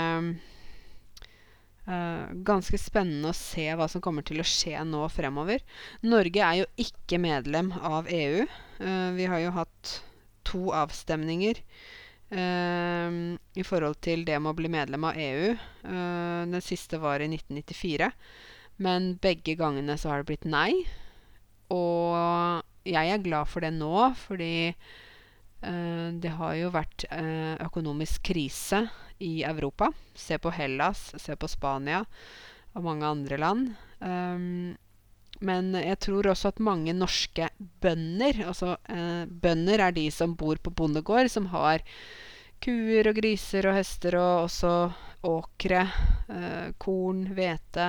ganske 2.46 2.78
spennende 2.78 3.32
å 3.32 3.34
se 3.34 3.64
hva 3.74 3.88
som 3.90 4.02
kommer 4.04 4.22
til 4.22 4.38
å 4.38 4.44
skje 4.46 4.78
nå 4.86 5.00
fremover. 5.10 5.64
Norge 6.06 6.44
er 6.46 6.60
jo 6.60 6.66
ikke 6.84 7.18
medlem 7.18 7.72
av 7.74 8.06
EU. 8.06 8.44
vi 9.18 9.26
har 9.26 9.40
jo 9.42 9.50
hatt 9.56 9.90
to 10.52 10.70
avstemninger 10.76 11.64
i 12.32 13.64
forhold 13.68 13.98
til 14.00 14.22
det 14.24 14.38
med 14.40 14.54
å 14.54 14.56
bli 14.56 14.70
medlem 14.72 15.04
av 15.04 15.18
EU. 15.20 15.50
den 15.84 16.62
siste 16.64 16.96
var 17.02 17.20
i 17.20 17.26
1994. 17.28 18.08
Men 18.80 19.14
begge 19.20 19.54
gangene 19.58 19.98
så 20.00 20.12
har 20.12 20.22
det 20.22 20.30
blitt 20.30 20.48
nei. 20.48 20.84
Og 21.72 22.62
jeg 22.88 23.12
er 23.12 23.24
glad 23.24 23.48
for 23.50 23.64
det 23.64 23.72
nå, 23.76 23.94
fordi 24.24 24.54
eh, 24.72 26.08
det 26.22 26.34
har 26.38 26.56
jo 26.58 26.72
vært 26.74 27.06
eh, 27.10 27.54
økonomisk 27.62 28.24
krise 28.32 28.84
i 29.22 29.42
Europa. 29.46 29.92
Se 30.18 30.38
på 30.42 30.52
Hellas, 30.54 31.12
se 31.22 31.36
på 31.38 31.50
Spania 31.50 32.02
og 32.72 32.86
mange 32.86 33.06
andre 33.06 33.38
land. 33.38 33.72
Men 35.40 35.72
jeg 35.74 35.98
tror 36.04 36.28
også 36.30 36.52
at 36.52 36.60
mange 36.62 36.92
norske 36.94 37.48
bønder 37.82 38.44
Altså 38.44 38.76
eh, 38.92 39.24
bønder 39.26 39.80
er 39.88 39.94
de 39.96 40.04
som 40.14 40.36
bor 40.38 40.60
på 40.62 40.70
bondegård, 40.70 41.30
som 41.32 41.48
har 41.54 41.82
kuer 42.62 43.08
og 43.10 43.16
griser 43.18 43.66
og 43.66 43.74
hester 43.74 44.14
og 44.20 44.44
også 44.44 44.74
åkre, 45.26 45.86
eh, 46.30 46.68
korn, 46.82 47.24
hvete 47.34 47.88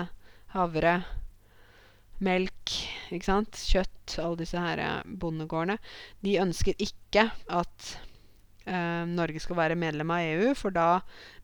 havre, 0.53 0.95
melk, 2.23 2.73
ikke 3.13 3.27
sant, 3.27 3.57
kjøtt, 3.69 4.17
alle 4.21 4.39
disse 4.43 4.61
her 4.61 4.81
eh, 4.81 5.13
bondegårdene, 5.21 5.77
de 6.25 6.37
ønsker 6.41 6.77
ikke 6.81 7.27
at 7.53 7.93
eh, 8.65 9.03
Norge 9.09 9.41
skal 9.43 9.59
være 9.59 9.79
medlem 9.79 10.13
av 10.13 10.25
EU, 10.33 10.53
for 10.57 10.75
da 10.75 11.01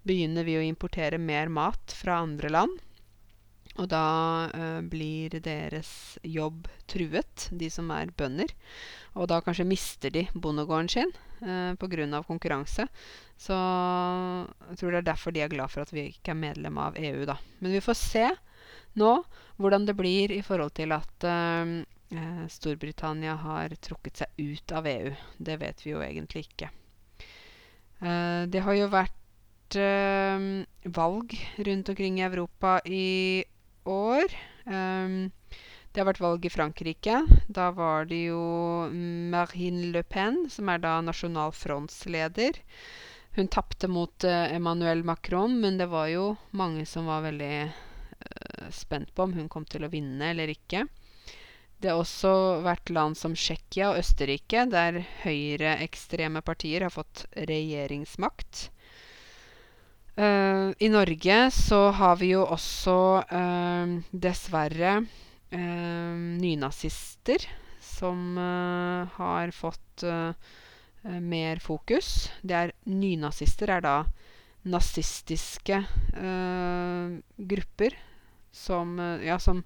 begynner 0.08 0.45
vi 0.47 0.58
å 0.60 0.66
importere 0.66 1.22
mer 1.22 1.52
mat 1.54 1.93
fra 1.97 2.22
andre 2.24 2.54
land. 2.54 2.78
Og 3.80 3.88
da 3.91 4.03
eh, 4.51 4.80
blir 4.91 5.38
deres 5.43 5.91
jobb 6.25 6.67
truet, 6.89 7.47
de 7.55 7.69
som 7.71 7.89
er 7.95 8.11
bønder. 8.19 8.51
Og 9.15 9.30
da 9.32 9.39
kanskje 9.43 9.67
mister 9.67 10.13
de 10.13 10.25
bondegården 10.34 10.91
sin 10.91 11.13
eh, 11.41 11.73
pga. 11.80 12.23
konkurranse. 12.27 12.88
Så 13.39 13.55
jeg 13.55 14.80
tror 14.80 14.91
det 14.91 14.99
er 14.99 15.11
derfor 15.13 15.32
de 15.32 15.41
er 15.45 15.53
glad 15.53 15.71
for 15.71 15.86
at 15.86 15.93
vi 15.95 16.09
ikke 16.11 16.36
er 16.36 16.41
medlem 16.41 16.77
av 16.77 16.99
EU, 16.99 17.23
da. 17.25 17.38
Men 17.59 17.71
vi 17.71 17.84
får 17.84 17.97
se 17.97 18.27
nå 18.99 19.13
hvordan 19.59 19.86
det 19.86 19.95
blir 19.95 20.32
i 20.32 20.41
forhold 20.43 20.75
til 20.75 20.91
at 20.95 21.23
eh, 21.30 21.80
Storbritannia 22.49 23.38
har 23.39 23.75
trukket 23.80 24.23
seg 24.23 24.43
ut 24.43 24.75
av 24.75 24.88
EU. 24.89 25.13
Det 25.38 25.59
vet 25.61 25.86
vi 25.86 25.93
jo 25.93 26.03
egentlig 26.03 26.47
ikke. 26.49 26.71
Eh, 28.01 28.43
det 28.49 28.63
har 28.65 28.75
jo 28.77 28.91
vært 28.91 29.15
uh, 29.77 30.65
valg 30.95 31.36
rundt 31.67 31.89
omkring 31.93 32.19
i 32.19 32.25
Europa 32.25 32.80
i 32.86 33.43
år. 33.86 34.36
Um, 34.65 35.32
det 35.91 36.01
har 36.01 36.09
vært 36.09 36.23
valg 36.23 36.45
i 36.45 36.53
Frankrike. 36.53 37.21
Da 37.47 37.69
var 37.75 38.09
det 38.09 38.25
jo 38.30 38.41
Marine 39.34 39.91
Le 39.93 40.03
Pen, 40.03 40.45
som 40.49 40.69
er 40.69 40.82
da 40.84 40.99
Nasjonal 41.01 41.53
Fronts-leder. 41.55 42.59
Hun 43.38 43.47
tapte 43.47 43.88
mot 43.88 44.23
Emmanuel 44.25 45.03
Macron, 45.05 45.53
men 45.61 45.77
det 45.77 45.89
var 45.89 46.09
jo 46.11 46.34
mange 46.51 46.86
som 46.89 47.09
var 47.09 47.23
veldig 47.25 47.53
spent 48.71 49.15
på 49.15 49.23
om 49.23 49.34
hun 49.34 49.49
kom 49.49 49.65
til 49.65 49.86
å 49.86 49.91
vinne 49.91 50.32
eller 50.34 50.51
ikke. 50.51 50.86
Det 51.80 51.91
har 51.91 52.01
også 52.01 52.32
vært 52.65 52.91
land 52.91 53.15
som 53.15 53.36
Tsjekkia 53.38 53.93
og 53.93 54.01
Østerrike, 54.01 54.65
der 54.67 54.99
høyreekstreme 55.23 56.41
partier 56.43 56.84
har 56.84 56.91
fått 56.91 57.23
regjeringsmakt. 57.49 58.67
Uh, 60.20 60.76
I 60.84 60.89
Norge 60.91 61.38
så 61.55 61.80
har 61.95 62.17
vi 62.20 62.34
jo 62.34 62.43
også 62.43 62.97
uh, 63.24 63.93
dessverre 64.11 64.97
uh, 64.99 66.15
nynazister 66.39 67.47
som 67.80 68.38
har 68.38 69.51
fått 69.51 70.03
mer 71.03 71.59
fokus. 71.63 72.30
Det 72.41 72.55
er 72.55 72.72
Nynazister 72.88 73.72
er 73.74 73.82
da 73.84 73.95
nazistiske 74.72 75.82
grupper 77.36 77.97
som, 78.51 78.99
eh, 78.99 79.26
ja, 79.28 79.39
som, 79.39 79.63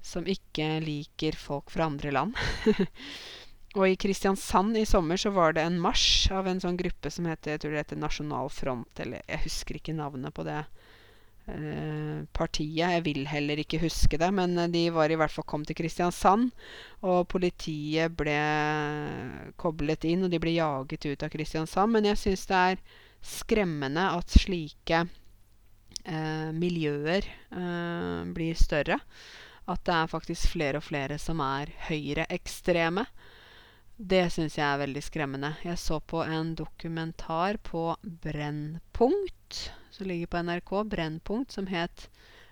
som 0.00 0.26
ikke 0.26 0.80
liker 0.84 1.36
folk 1.38 1.70
fra 1.70 1.88
andre 1.90 2.12
land. 2.14 2.36
og 3.74 3.88
i 3.88 3.96
Kristiansand 3.98 4.78
i 4.78 4.86
sommer 4.86 5.18
så 5.18 5.32
var 5.34 5.56
det 5.56 5.64
en 5.66 5.80
marsj 5.82 6.30
av 6.34 6.46
en 6.46 6.60
sånn 6.62 6.78
gruppe 6.78 7.10
som 7.10 7.26
heter, 7.26 7.56
jeg 7.56 7.64
tror 7.64 7.74
det 7.74 7.82
heter 7.82 7.98
Nasjonal 7.98 8.50
Front, 8.54 9.00
eller 9.02 9.24
jeg 9.26 9.46
husker 9.48 9.80
ikke 9.80 9.96
navnet 9.98 10.34
på 10.34 10.44
det 10.46 10.60
eh, 11.50 12.22
partiet. 12.36 12.94
Jeg 12.94 13.04
vil 13.06 13.24
heller 13.28 13.60
ikke 13.60 13.82
huske 13.82 14.18
det, 14.20 14.30
men 14.36 14.56
eh, 14.58 14.70
de 14.70 14.84
var 14.94 15.10
i 15.10 15.18
hvert 15.18 15.34
fall 15.34 15.46
kom 15.50 15.66
til 15.66 15.78
Kristiansand. 15.78 16.52
Og 17.02 17.26
politiet 17.30 18.14
ble 18.14 18.38
koblet 19.60 20.06
inn, 20.08 20.26
og 20.26 20.32
de 20.32 20.40
ble 20.42 20.54
jaget 20.56 21.10
ut 21.10 21.26
av 21.26 21.34
Kristiansand. 21.34 21.96
Men 21.96 22.10
jeg 22.12 22.20
syns 22.20 22.46
det 22.50 22.62
er 22.62 22.82
skremmende 23.24 24.06
at 24.14 24.38
slike 24.38 25.02
eh, 26.04 26.50
miljøer 26.54 27.26
eh, 27.26 28.22
blir 28.36 28.54
større. 28.60 29.00
At 29.66 29.82
det 29.88 29.94
er 29.96 30.10
faktisk 30.12 30.52
flere 30.52 30.80
og 30.80 30.84
flere 30.84 31.16
som 31.18 31.40
er 31.40 31.72
høyreekstreme. 31.88 33.06
Det 33.96 34.24
syns 34.34 34.56
jeg 34.58 34.66
er 34.66 34.80
veldig 34.80 35.00
skremmende. 35.06 35.52
Jeg 35.62 35.78
så 35.78 36.00
på 36.02 36.24
en 36.26 36.56
dokumentar 36.58 37.60
på 37.62 37.92
Brennpunkt, 38.02 39.58
som 39.94 40.08
ligger 40.10 40.26
på 40.32 40.40
NRK, 40.42 40.72
Brennpunkt, 40.90 41.52
som 41.54 41.68
het 41.70 42.08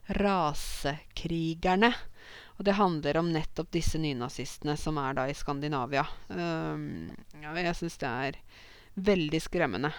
'Rasekrigerne'. 0.07 1.95
Og 2.59 2.65
det 2.65 2.79
handler 2.79 3.17
om 3.17 3.33
nettopp 3.33 3.73
disse 3.75 3.99
nynazistene 3.99 4.77
som 4.77 4.99
er 4.99 5.15
da 5.15 5.27
i 5.27 5.35
Skandinavia. 5.35 6.07
Um, 6.29 7.11
jeg 7.43 7.75
syns 7.75 7.99
det 7.99 8.09
er 8.09 8.39
veldig 8.95 9.41
skremmende. 9.43 9.91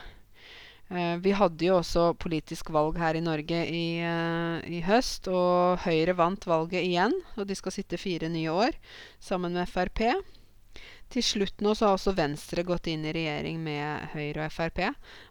Uh, 0.87 1.17
vi 1.19 1.31
hadde 1.31 1.65
jo 1.65 1.81
også 1.81 2.13
politisk 2.13 2.69
valg 2.71 2.97
her 2.97 3.15
i 3.15 3.23
Norge 3.25 3.65
i, 3.67 3.99
uh, 3.99 4.63
i, 4.63 4.79
høst, 4.79 5.27
og 5.27 5.83
Høyre 5.83 6.15
vant 6.15 6.47
valget 6.47 6.87
igjen. 6.87 7.19
Og 7.35 7.47
de 7.47 7.55
skal 7.55 7.71
sitte 7.71 7.99
fire 7.99 8.29
nye 8.29 8.47
år 8.51 8.71
sammen 9.19 9.51
med 9.59 9.67
Frp. 9.67 10.23
Til 11.13 11.21
slutt 11.21 11.61
nå 11.61 11.75
så 11.77 11.85
har 11.85 11.97
også 11.97 12.15
Venstre 12.17 12.63
gått 12.65 12.87
inn 12.89 13.03
i 13.05 13.11
regjering 13.13 13.59
med 13.61 14.07
Høyre 14.15 14.47
og 14.47 14.53
Frp. 14.55 14.79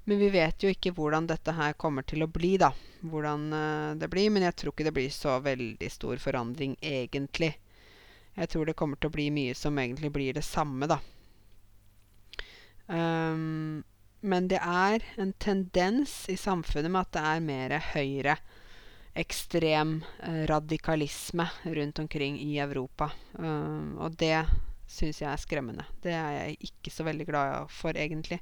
Men 0.06 0.20
vi 0.20 0.28
vet 0.30 0.62
jo 0.62 0.70
ikke 0.70 0.92
hvordan 0.94 1.26
dette 1.26 1.54
her 1.56 1.74
kommer 1.74 2.06
til 2.06 2.22
å 2.22 2.30
bli, 2.30 2.52
da. 2.62 2.70
Hvordan 3.02 3.48
uh, 3.50 3.94
det 3.98 4.06
blir. 4.12 4.30
Men 4.30 4.46
jeg 4.46 4.54
tror 4.60 4.76
ikke 4.76 4.86
det 4.86 4.94
blir 4.94 5.10
så 5.10 5.40
veldig 5.42 5.90
stor 5.90 6.22
forandring, 6.22 6.76
egentlig. 6.78 7.56
Jeg 8.38 8.52
tror 8.54 8.70
det 8.70 8.76
kommer 8.78 9.00
til 9.00 9.10
å 9.10 9.16
bli 9.16 9.26
mye 9.34 9.58
som 9.58 9.78
egentlig 9.82 10.12
blir 10.14 10.38
det 10.38 10.46
samme, 10.46 10.86
da. 10.86 11.00
Um, 12.86 13.82
men 14.22 14.46
det 14.50 14.62
er 14.62 15.02
en 15.18 15.34
tendens 15.42 16.28
i 16.30 16.38
samfunnet 16.38 16.94
med 16.94 17.08
at 17.08 17.14
det 17.16 17.22
er 17.26 17.46
mer 17.50 17.78
høyre 17.90 18.36
ekstrem 19.18 19.98
eh, 20.22 20.44
radikalisme 20.48 21.44
rundt 21.64 21.98
omkring 21.98 22.38
i 22.40 22.54
Europa. 22.62 23.10
Uh, 23.34 23.98
og 23.98 24.14
det 24.22 24.46
syns 24.92 25.22
jeg 25.22 25.30
er 25.30 25.40
skremmende. 25.40 25.86
Det 26.04 26.12
er 26.16 26.38
jeg 26.38 26.70
ikke 26.70 26.92
så 26.92 27.06
veldig 27.06 27.26
glad 27.28 27.70
for, 27.72 27.96
egentlig. 27.96 28.40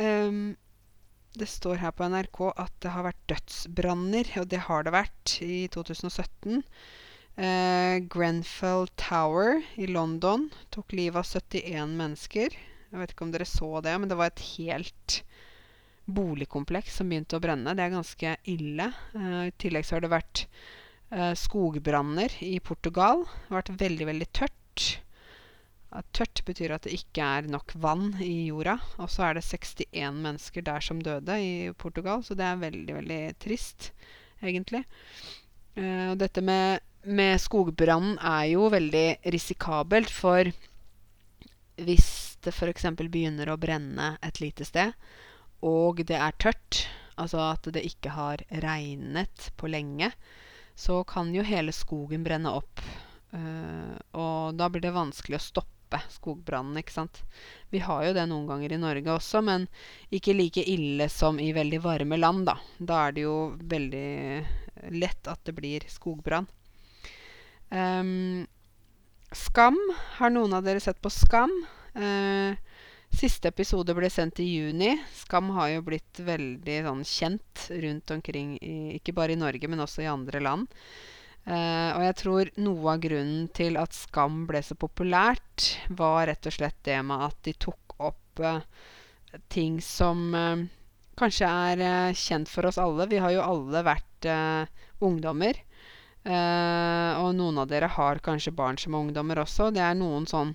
Um, 0.00 0.56
det 1.38 1.46
står 1.46 1.78
her 1.82 1.92
på 1.94 2.08
NRK 2.10 2.40
at 2.58 2.72
det 2.82 2.92
har 2.94 3.06
vært 3.06 3.22
dødsbranner, 3.30 4.32
og 4.40 4.48
det 4.50 4.64
har 4.66 4.86
det 4.86 4.94
vært 4.96 5.36
i 5.44 5.62
2017. 5.72 6.64
Uh, 7.40 7.96
Grenfell 8.10 8.88
Tower 9.00 9.60
i 9.80 9.86
London 9.88 10.48
tok 10.74 10.96
livet 10.96 11.22
av 11.22 11.28
71 11.28 11.94
mennesker. 12.00 12.56
Jeg 12.90 12.98
vet 12.98 13.14
ikke 13.14 13.28
om 13.28 13.34
dere 13.34 13.46
så 13.46 13.70
det, 13.84 13.94
men 14.02 14.10
det 14.10 14.18
var 14.18 14.32
et 14.32 14.44
helt 14.56 15.20
boligkompleks 16.10 16.96
som 16.98 17.12
begynte 17.12 17.38
å 17.38 17.42
brenne. 17.44 17.76
Det 17.78 17.84
er 17.84 17.94
ganske 17.94 18.34
ille. 18.50 18.90
Uh, 19.14 19.46
I 19.46 19.56
tillegg 19.62 19.86
så 19.86 19.96
har 19.96 20.04
det 20.04 20.14
vært 20.16 20.46
skogbranner 21.10 22.36
i 22.46 22.60
Portugal. 22.62 23.24
Det 23.26 23.48
har 23.50 23.60
vært 23.60 23.80
veldig, 23.80 24.06
veldig 24.12 24.28
tørt. 24.36 24.84
Uh, 25.90 26.04
tørt 26.14 26.42
betyr 26.46 26.76
at 26.76 26.86
det 26.86 26.94
ikke 26.94 27.24
er 27.24 27.48
nok 27.50 27.74
vann 27.82 28.12
i 28.22 28.46
jorda. 28.50 28.76
Og 29.02 29.10
så 29.10 29.26
er 29.26 29.38
det 29.38 29.44
61 29.48 30.20
mennesker 30.22 30.66
der 30.66 30.86
som 30.86 31.02
døde 31.02 31.38
i 31.42 31.52
Portugal, 31.74 32.22
så 32.22 32.38
det 32.38 32.46
er 32.46 32.62
veldig, 32.62 32.94
veldig 33.00 33.20
trist, 33.42 33.90
egentlig. 34.42 34.84
og 35.80 36.16
dette 36.20 36.42
med, 36.44 36.80
med 37.04 37.38
skogbrannen 37.40 38.18
er 38.18 38.46
jo 38.52 38.68
veldig 38.72 39.32
risikabelt, 39.34 40.10
for 40.10 40.50
hvis 41.80 42.08
det 42.44 42.52
f.eks. 42.52 42.86
begynner 42.98 43.50
å 43.50 43.58
brenne 43.60 44.14
et 44.24 44.40
lite 44.42 44.66
sted, 44.68 44.94
og 45.64 46.02
det 46.08 46.16
er 46.16 46.36
tørt, 46.40 46.84
altså 47.20 47.42
at 47.50 47.68
det 47.74 47.84
ikke 47.84 48.14
har 48.16 48.44
regnet 48.64 49.50
på 49.60 49.68
lenge, 49.72 50.10
så 50.74 51.02
kan 51.04 51.34
jo 51.34 51.44
hele 51.46 51.72
skogen 51.76 52.24
brenne 52.26 52.52
opp. 52.60 52.82
Uh, 53.30 53.94
og 54.18 54.56
da 54.58 54.68
blir 54.70 54.82
det 54.82 54.94
vanskelig 54.94 55.38
å 55.38 55.44
stoppe 55.44 56.00
skogbrannen, 56.10 56.78
ikke 56.78 56.94
sant. 56.94 57.22
Vi 57.70 57.82
har 57.82 58.04
jo 58.06 58.14
det 58.14 58.26
noen 58.30 58.46
ganger 58.46 58.74
i 58.74 58.80
Norge 58.80 59.16
også, 59.16 59.42
men 59.42 59.66
ikke 60.14 60.36
like 60.38 60.62
ille 60.62 61.08
som 61.10 61.40
i 61.42 61.50
veldig 61.54 61.82
varme 61.82 62.18
land, 62.18 62.46
da. 62.50 62.56
Da 62.78 63.06
er 63.06 63.16
det 63.16 63.26
jo 63.26 63.36
veldig 63.58 64.94
lett 64.94 65.30
at 65.30 65.42
det 65.46 65.54
blir 65.58 65.86
skogbrann. 65.90 66.46
Um, 67.70 68.46
Skam. 69.30 69.78
Har 70.18 70.32
noen 70.34 70.54
av 70.56 70.66
dere 70.66 70.82
sett 70.82 70.98
på 71.02 71.10
Skam? 71.10 71.52
Uh, 71.94 72.54
Siste 73.10 73.50
episode 73.50 73.94
ble 73.96 74.08
sendt 74.12 74.38
i 74.40 74.46
juni. 74.46 74.92
Skam 75.18 75.50
har 75.56 75.72
jo 75.72 75.86
blitt 75.88 76.20
veldig 76.22 76.76
sånn 76.86 77.00
kjent 77.04 77.64
rundt 77.82 78.12
omkring, 78.14 78.54
i, 78.62 78.96
ikke 79.00 79.14
bare 79.16 79.34
i 79.34 79.40
Norge, 79.40 79.68
men 79.68 79.82
også 79.82 80.04
i 80.04 80.10
andre 80.10 80.40
land. 80.44 80.70
Uh, 81.48 81.96
og 81.96 82.02
jeg 82.04 82.16
tror 82.20 82.50
noe 82.60 82.92
av 82.92 83.00
grunnen 83.02 83.48
til 83.56 83.78
at 83.80 83.96
Skam 83.96 84.44
ble 84.46 84.60
så 84.62 84.76
populært, 84.78 85.72
var 85.88 86.28
rett 86.30 86.46
og 86.46 86.54
slett 86.54 86.78
det 86.86 86.98
med 87.06 87.26
at 87.26 87.38
de 87.48 87.54
tok 87.58 87.96
opp 87.98 88.42
uh, 88.44 88.60
ting 89.50 89.80
som 89.82 90.20
uh, 90.36 90.62
kanskje 91.18 91.48
er 91.48 92.14
kjent 92.14 92.48
for 92.48 92.68
oss 92.70 92.78
alle. 92.78 93.08
Vi 93.10 93.18
har 93.20 93.34
jo 93.34 93.42
alle 93.44 93.82
vært 93.84 94.28
ungdommer. 95.00 95.56
og 96.24 97.28
noen 97.36 97.58
av 97.60 97.68
dere 97.68 97.88
har 97.88 98.20
kanskje 98.24 98.52
barn 98.52 98.76
som 98.80 98.94
er 98.94 99.04
ungdommer 99.04 99.40
også. 99.40 99.70
Det 99.72 99.80
er 99.80 99.96
noen 99.96 100.26
sånn 100.28 100.54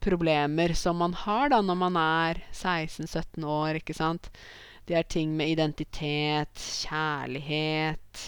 problemer 0.00 0.74
som 0.78 0.98
man 1.00 1.14
har 1.14 1.52
da 1.52 1.60
når 1.64 1.78
man 1.78 1.96
er 2.00 2.42
16-17 2.52 3.44
år, 3.44 3.80
ikke 3.80 3.96
sant. 3.96 4.30
Det 4.88 4.96
er 4.98 5.06
ting 5.06 5.36
med 5.38 5.52
identitet, 5.52 6.62
kjærlighet, 6.86 8.22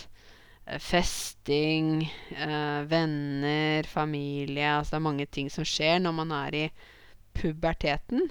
eh, 0.66 0.78
festing, 0.78 2.04
øh, 2.36 2.90
venner, 2.90 3.88
familie 3.88 4.68
Altså 4.76 4.96
det 4.96 5.00
er 5.00 5.08
mange 5.08 5.26
ting 5.26 5.50
som 5.50 5.66
skjer 5.66 5.98
når 5.98 6.12
man 6.20 6.32
er 6.44 6.54
i 6.54 6.70
puberteten. 7.34 8.30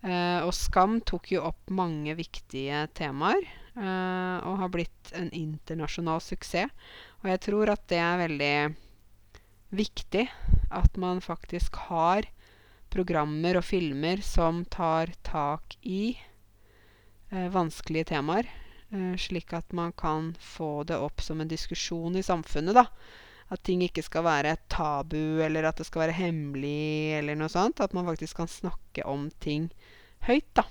Uh, 0.00 0.40
og 0.46 0.54
Skam 0.56 0.96
tok 1.04 1.28
jo 1.28 1.42
opp 1.44 1.68
mange 1.68 2.14
viktige 2.16 2.86
temaer. 2.96 3.44
Uh, 3.76 4.40
og 4.48 4.56
har 4.62 4.70
blitt 4.72 5.12
en 5.16 5.28
internasjonal 5.36 6.22
suksess. 6.24 6.72
Og 7.20 7.28
jeg 7.28 7.42
tror 7.44 7.74
at 7.74 7.84
det 7.92 8.00
er 8.00 8.22
veldig 8.22 8.54
viktig 9.76 10.24
at 10.74 10.96
man 10.98 11.20
faktisk 11.22 11.76
har 11.90 12.26
programmer 12.90 13.58
og 13.60 13.66
filmer 13.66 14.22
som 14.24 14.64
tar 14.70 15.12
tak 15.26 15.76
i 15.86 16.16
eh, 17.30 17.48
vanskelige 17.52 18.10
temaer, 18.12 18.48
eh, 18.90 19.14
slik 19.18 19.54
at 19.56 19.72
man 19.76 19.92
kan 19.92 20.32
få 20.40 20.82
det 20.88 20.98
opp 20.98 21.22
som 21.22 21.40
en 21.40 21.50
diskusjon 21.50 22.18
i 22.18 22.24
samfunnet, 22.26 22.76
da. 22.76 22.86
At 23.50 23.64
ting 23.66 23.82
ikke 23.82 24.04
skal 24.06 24.22
være 24.26 24.58
tabu, 24.70 25.42
eller 25.42 25.66
at 25.66 25.80
det 25.80 25.88
skal 25.88 26.04
være 26.04 26.18
hemmelig, 26.20 27.16
eller 27.18 27.38
noe 27.38 27.50
sånt. 27.50 27.82
At 27.82 27.96
man 27.96 28.06
faktisk 28.06 28.38
kan 28.38 28.50
snakke 28.50 29.02
om 29.10 29.26
ting 29.42 29.66
høyt, 30.28 30.46
da. 30.54 30.68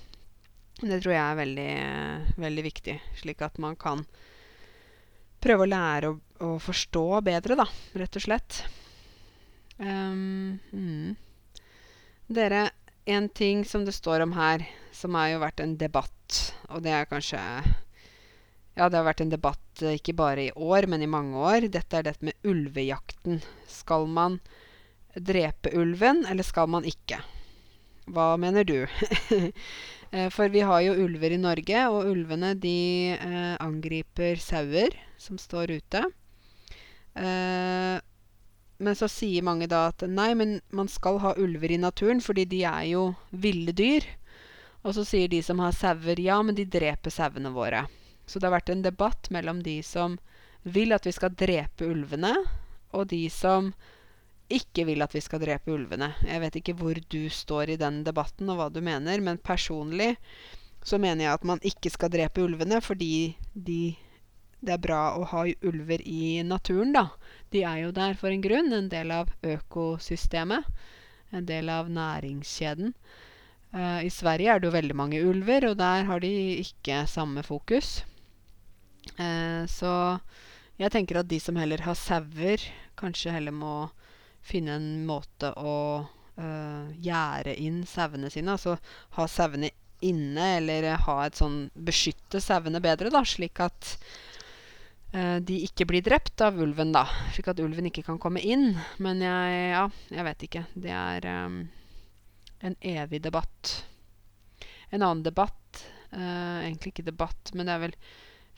Det 0.79 1.01
tror 1.01 1.11
jeg 1.11 1.23
er 1.25 1.39
veldig, 1.41 1.71
veldig 2.39 2.63
viktig, 2.63 2.95
slik 3.19 3.41
at 3.43 3.59
man 3.59 3.75
kan 3.79 4.05
prøve 5.43 5.65
å 5.65 5.71
lære 5.71 6.11
å, 6.11 6.19
å 6.47 6.51
forstå 6.63 7.03
bedre, 7.27 7.57
da, 7.59 7.65
rett 7.99 8.15
og 8.15 8.23
slett. 8.23 8.61
Um, 9.79 10.59
mm. 10.71 11.17
Dere, 12.29 12.69
en 13.09 13.25
ting 13.29 13.63
som 13.65 13.85
det 13.85 13.95
står 13.97 14.21
om 14.21 14.35
her, 14.37 14.61
som 14.93 15.15
har 15.17 15.31
jo 15.31 15.39
vært 15.41 15.63
en 15.63 15.71
debatt, 15.81 16.39
og 16.69 16.83
det 16.85 16.91
er 16.93 17.07
kanskje 17.09 17.39
Ja, 18.77 18.85
det 18.85 18.99
har 18.99 19.07
vært 19.07 19.23
en 19.23 19.31
debatt 19.33 19.81
eh, 19.81 19.95
ikke 19.97 20.13
bare 20.13 20.43
i 20.43 20.51
år, 20.53 20.85
men 20.87 21.01
i 21.01 21.09
mange 21.09 21.35
år. 21.41 21.65
Dette 21.73 21.97
er 21.97 22.05
dette 22.05 22.23
med 22.23 22.37
ulvejakten. 22.47 23.41
Skal 23.67 24.05
man 24.07 24.37
drepe 25.17 25.73
ulven, 25.73 26.21
eller 26.29 26.45
skal 26.45 26.69
man 26.69 26.85
ikke? 26.87 27.17
Hva 28.13 28.35
mener 28.41 28.67
du? 28.67 28.83
Eh, 30.09 30.31
for 30.33 30.49
vi 30.49 30.63
har 30.65 30.79
jo 30.81 30.95
ulver 31.03 31.35
i 31.35 31.37
Norge, 31.37 31.81
og 31.93 32.07
ulvene 32.09 32.55
de 32.57 33.11
eh, 33.13 33.51
angriper 33.61 34.39
sauer 34.41 34.95
som 35.21 35.37
står 35.37 35.75
ute. 35.77 36.01
Eh, 37.13 37.99
men 38.79 38.95
så 38.95 39.09
sier 39.11 39.43
mange 39.43 39.67
da 39.67 39.89
at 39.89 40.05
nei, 40.07 40.31
men 40.39 40.59
man 40.75 40.87
skal 40.87 41.19
ha 41.19 41.33
ulver 41.37 41.71
i 41.71 41.79
naturen, 41.81 42.21
fordi 42.23 42.45
de 42.47 42.63
er 42.67 42.85
jo 42.93 43.03
ville 43.29 43.75
dyr. 43.75 44.07
Og 44.87 44.95
så 44.95 45.03
sier 45.03 45.27
de 45.27 45.41
som 45.43 45.59
har 45.59 45.75
sauer, 45.75 46.19
ja, 46.23 46.37
men 46.43 46.55
de 46.55 46.63
dreper 46.63 47.11
sauene 47.11 47.51
våre. 47.51 47.83
Så 48.25 48.39
det 48.39 48.47
har 48.47 48.55
vært 48.55 48.71
en 48.71 48.85
debatt 48.85 49.27
mellom 49.35 49.59
de 49.65 49.81
som 49.83 50.15
vil 50.63 50.95
at 50.95 51.07
vi 51.07 51.11
skal 51.15 51.35
drepe 51.35 51.87
ulvene, 51.91 52.31
og 52.95 53.09
de 53.11 53.25
som 53.33 53.73
ikke 54.49 54.87
vil 54.87 55.03
at 55.03 55.13
vi 55.13 55.21
skal 55.21 55.43
drepe 55.43 55.75
ulvene. 55.75 56.13
Jeg 56.25 56.41
vet 56.41 56.59
ikke 56.61 56.77
hvor 56.79 56.97
du 57.11 57.21
står 57.29 57.75
i 57.75 57.79
den 57.81 58.01
debatten, 58.07 58.49
og 58.49 58.61
hva 58.61 58.69
du 58.71 58.79
mener, 58.85 59.19
men 59.21 59.43
personlig 59.43 60.15
så 60.87 60.97
mener 60.97 61.25
jeg 61.25 61.35
at 61.35 61.43
man 61.45 61.59
ikke 61.67 61.91
skal 61.91 62.11
drepe 62.13 62.45
ulvene 62.47 62.79
fordi 62.79 63.35
de 63.51 63.97
det 64.59 64.73
er 64.75 64.81
bra 64.83 65.01
å 65.15 65.23
ha 65.31 65.45
ulver 65.63 66.01
i 66.03 66.41
naturen, 66.43 66.91
da. 66.91 67.05
De 67.53 67.63
er 67.65 67.81
jo 67.83 67.93
der 67.95 68.13
for 68.17 68.31
en 68.33 68.43
grunn. 68.43 68.71
En 68.75 68.89
del 68.91 69.11
av 69.13 69.31
økosystemet. 69.45 70.67
En 71.33 71.45
del 71.49 71.69
av 71.73 71.89
næringskjeden. 71.93 72.93
Uh, 73.69 74.01
I 74.05 74.09
Sverige 74.09 74.49
er 74.49 74.61
det 74.61 74.69
jo 74.69 74.73
veldig 74.73 74.95
mange 74.97 75.21
ulver, 75.21 75.67
og 75.69 75.77
der 75.77 76.07
har 76.07 76.21
de 76.23 76.31
ikke 76.63 77.03
samme 77.09 77.43
fokus. 77.45 77.99
Uh, 79.19 79.65
så 79.69 79.91
jeg 80.81 80.93
tenker 80.93 81.19
at 81.21 81.29
de 81.29 81.37
som 81.41 81.57
heller 81.59 81.83
har 81.85 81.97
sauer, 81.97 82.63
kanskje 82.97 83.33
heller 83.35 83.53
må 83.53 83.73
finne 84.41 84.79
en 84.79 84.89
måte 85.05 85.51
å 85.53 85.75
uh, 86.01 86.87
gjerde 86.97 87.53
inn 87.61 87.83
sauene 87.85 88.31
sine. 88.33 88.57
Altså 88.57 88.79
ha 89.19 89.27
sauene 89.29 89.69
inne, 90.01 90.55
eller 90.57 90.95
ha 91.05 91.19
et 91.27 91.37
sånn 91.37 91.67
Beskytte 91.75 92.41
sauene 92.41 92.81
bedre, 92.81 93.13
da, 93.13 93.21
slik 93.27 93.61
at 93.61 93.97
Eh, 93.99 94.28
de 95.09 95.55
ikke 95.65 95.87
blir 95.89 96.03
drept 96.05 96.41
av 96.45 96.59
ulven, 96.61 96.91
da. 96.93 97.01
Slik 97.33 97.47
at 97.49 97.59
ulven 97.63 97.87
ikke 97.89 98.03
kan 98.05 98.19
komme 98.21 98.43
inn. 98.45 98.75
Men 99.01 99.23
jeg 99.25 99.61
Ja, 99.71 99.87
jeg 100.13 100.25
vet 100.27 100.45
ikke. 100.45 100.63
Det 100.77 100.93
er 100.93 101.25
um, 101.47 101.63
en 102.61 102.75
evig 102.85 103.21
debatt. 103.23 103.71
En 104.91 105.01
annen 105.01 105.23
debatt 105.25 105.85
uh, 106.13 106.59
Egentlig 106.65 106.93
ikke 106.93 107.09
debatt, 107.11 107.53
men 107.53 107.69
det 107.69 107.75
er 107.75 107.85
vel 107.87 107.95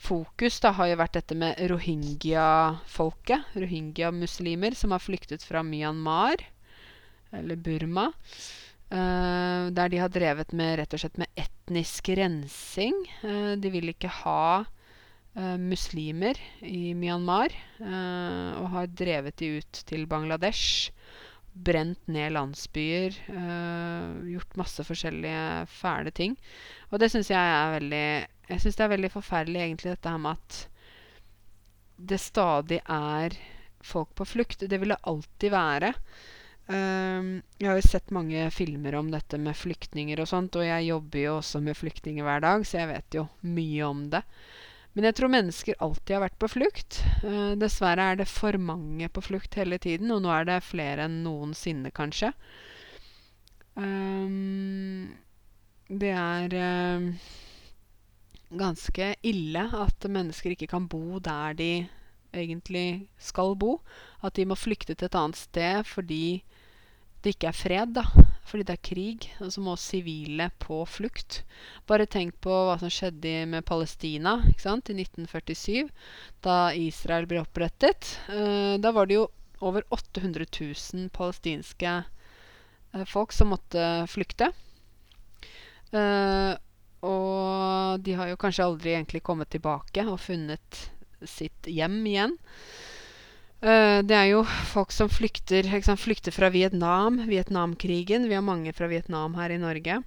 fokus 0.01 0.57
da 0.63 0.71
har 0.73 0.89
jo 0.89 0.97
vært 0.97 1.19
dette 1.19 1.37
med 1.37 1.59
rohingya-folket. 1.69 3.53
Rohingya-muslimer 3.61 4.75
som 4.77 4.95
har 4.95 5.03
flyktet 5.03 5.45
fra 5.45 5.61
Myanmar, 5.65 6.41
eller 7.37 7.59
Burma. 7.59 8.09
Uh, 8.91 9.69
der 9.71 9.91
de 9.91 10.01
har 10.01 10.11
drevet 10.11 10.51
med 10.57 10.79
rett 10.81 10.95
og 10.95 11.03
slett 11.03 11.19
med 11.21 11.31
etnisk 11.39 12.09
rensing. 12.17 12.97
Uh, 13.21 13.53
de 13.61 13.71
vil 13.71 13.93
ikke 13.93 14.11
ha 14.23 14.63
muslimer 15.34 16.36
i 16.59 16.93
Myanmar. 16.97 17.53
Uh, 17.79 18.57
og 18.61 18.67
har 18.73 18.89
drevet 18.91 19.38
de 19.39 19.57
ut 19.61 19.84
til 19.88 20.07
Bangladesh. 20.07 20.91
Brent 21.51 22.01
ned 22.11 22.34
landsbyer. 22.36 23.15
Uh, 23.29 24.27
gjort 24.34 24.59
masse 24.59 24.84
forskjellige 24.88 25.67
fæle 25.71 26.11
ting. 26.11 26.36
Og 26.91 26.99
det 26.99 27.11
syns 27.13 27.32
jeg 27.32 27.39
er 27.39 27.77
veldig 27.79 28.05
Jeg 28.51 28.59
syns 28.59 28.75
det 28.75 28.84
er 28.84 28.95
veldig 28.97 29.11
forferdelig, 29.13 29.61
egentlig, 29.61 29.95
dette 29.95 30.11
her 30.11 30.19
med 30.19 30.36
at 30.36 30.67
det 32.01 32.19
stadig 32.19 32.82
er 32.89 33.38
folk 33.86 34.13
på 34.17 34.25
flukt. 34.25 34.67
Det 34.67 34.79
vil 34.82 34.91
det 34.93 35.03
alltid 35.07 35.53
være. 35.53 35.93
Um, 36.71 37.41
jeg 37.59 37.67
har 37.67 37.77
jo 37.79 37.88
sett 37.88 38.13
mange 38.15 38.43
filmer 38.53 38.95
om 38.95 39.09
dette 39.11 39.39
med 39.41 39.57
flyktninger 39.57 40.21
og 40.21 40.29
sånt, 40.29 40.55
og 40.55 40.65
jeg 40.65 40.88
jobber 40.88 41.19
jo 41.19 41.38
også 41.39 41.61
med 41.63 41.77
flyktninger 41.77 42.23
hver 42.23 42.43
dag, 42.43 42.65
så 42.67 42.84
jeg 42.84 42.91
vet 42.93 43.17
jo 43.17 43.25
mye 43.47 43.88
om 43.88 44.05
det. 44.13 44.21
Men 44.91 45.07
jeg 45.07 45.15
tror 45.17 45.31
mennesker 45.31 45.77
alltid 45.79 46.17
har 46.17 46.23
vært 46.25 46.39
på 46.41 46.49
flukt. 46.51 46.99
Eh, 47.23 47.53
dessverre 47.59 48.09
er 48.11 48.19
det 48.19 48.27
for 48.27 48.57
mange 48.59 49.07
på 49.07 49.23
flukt 49.23 49.55
hele 49.55 49.79
tiden, 49.79 50.11
og 50.11 50.23
nå 50.25 50.33
er 50.35 50.49
det 50.49 50.57
flere 50.67 51.07
enn 51.07 51.21
noensinne, 51.23 51.93
kanskje. 51.95 52.33
Um, 53.79 55.13
det 55.87 56.11
er 56.11 56.55
eh, 56.59 57.29
ganske 58.59 59.13
ille 59.23 59.63
at 59.79 60.09
mennesker 60.11 60.57
ikke 60.57 60.69
kan 60.73 60.89
bo 60.91 61.21
der 61.23 61.55
de 61.55 61.71
egentlig 62.35 63.07
skal 63.19 63.55
bo. 63.55 63.79
At 64.23 64.35
de 64.35 64.47
må 64.47 64.59
flykte 64.59 64.95
til 64.95 65.07
et 65.07 65.17
annet 65.17 65.39
sted 65.39 65.87
fordi 65.87 66.43
det 67.23 67.35
ikke 67.35 67.51
er 67.51 67.57
fred, 67.57 67.95
da. 67.95 68.05
Fordi 68.51 68.65
det 68.67 68.73
er 68.75 68.83
krig. 68.83 69.27
Og 69.39 69.53
så 69.55 69.63
må 69.63 69.77
sivile 69.79 70.49
på 70.59 70.81
flukt. 70.89 71.41
Bare 71.87 72.07
tenk 72.09 72.35
på 72.43 72.51
hva 72.67 72.75
som 72.81 72.91
skjedde 72.91 73.45
med 73.47 73.63
Palestina 73.67 74.37
ikke 74.49 74.65
sant? 74.65 74.91
i 74.91 74.97
1947, 74.99 75.87
da 76.43 76.57
Israel 76.75 77.29
ble 77.31 77.39
opprettet. 77.45 78.17
Uh, 78.27 78.75
da 78.83 78.91
var 78.91 79.07
det 79.07 79.21
jo 79.21 79.29
over 79.63 79.85
800 79.93 80.49
000 80.51 81.07
palestinske 81.15 81.95
uh, 82.03 83.05
folk 83.07 83.31
som 83.31 83.53
måtte 83.55 83.87
flykte. 84.11 84.51
Uh, 85.95 86.59
og 87.07 88.03
de 88.03 88.13
har 88.19 88.29
jo 88.29 88.39
kanskje 88.39 88.67
aldri 88.67 88.93
egentlig 88.93 89.23
kommet 89.25 89.49
tilbake 89.53 90.03
og 90.05 90.19
funnet 90.21 90.85
sitt 91.23 91.69
hjem 91.71 92.01
igjen. 92.09 92.35
Uh, 93.62 94.01
det 94.01 94.16
er 94.18 94.32
jo 94.32 94.39
folk 94.72 94.89
som 94.89 95.09
flykter, 95.12 95.68
sant, 95.86 96.01
flykter 96.01 96.34
fra 96.34 96.49
Vietnam, 96.49 97.20
Vietnamkrigen. 97.30 98.26
Vi 98.26 98.34
har 98.34 98.41
mange 98.41 98.74
fra 98.74 98.89
Vietnam 98.89 99.36
her 99.38 99.53
i 99.53 99.59
Norge. 99.62 99.99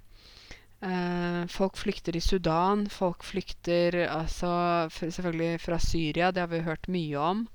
Uh, 0.83 1.47
folk 1.47 1.79
flykter 1.79 2.17
i 2.19 2.23
Sudan. 2.23 2.83
Folk 2.91 3.23
flykter 3.23 4.01
altså, 4.09 4.51
selvfølgelig 4.91 5.63
fra 5.63 5.79
Syria, 5.79 6.33
det 6.35 6.43
har 6.43 6.51
vi 6.51 6.65
hørt 6.67 6.91
mye 6.91 7.15
om. 7.15 7.47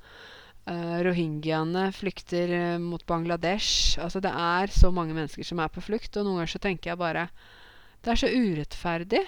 Uh, 0.64 0.98
Rohingyaene 1.04 1.90
flykter 1.92 2.80
mot 2.80 3.04
Bangladesh. 3.04 4.00
Altså 4.00 4.24
det 4.24 4.32
er 4.32 4.72
så 4.72 4.88
mange 4.90 5.12
mennesker 5.12 5.44
som 5.44 5.60
er 5.60 5.68
på 5.68 5.84
flukt, 5.84 6.16
og 6.16 6.24
noen 6.24 6.40
ganger 6.40 6.54
så 6.56 6.64
tenker 6.64 6.94
jeg 6.94 7.04
bare 7.04 7.28
Det 8.00 8.14
er 8.14 8.24
så 8.24 8.32
urettferdig. 8.32 9.26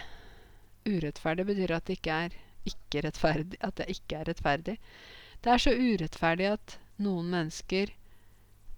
Urettferdig 0.88 1.50
betyr 1.52 1.76
at 1.76 1.84
det 1.84 2.00
ikke 2.00 2.20
er 2.24 2.38
ikke 2.64 3.02
rettferdig, 3.04 3.58
at 3.60 3.76
det 3.76 3.92
ikke 3.92 4.22
er 4.22 4.32
rettferdig. 4.32 4.80
Det 5.42 5.50
er 5.50 5.62
så 5.62 5.72
urettferdig 5.74 6.52
at 6.52 6.76
noen 7.02 7.30
mennesker 7.32 7.90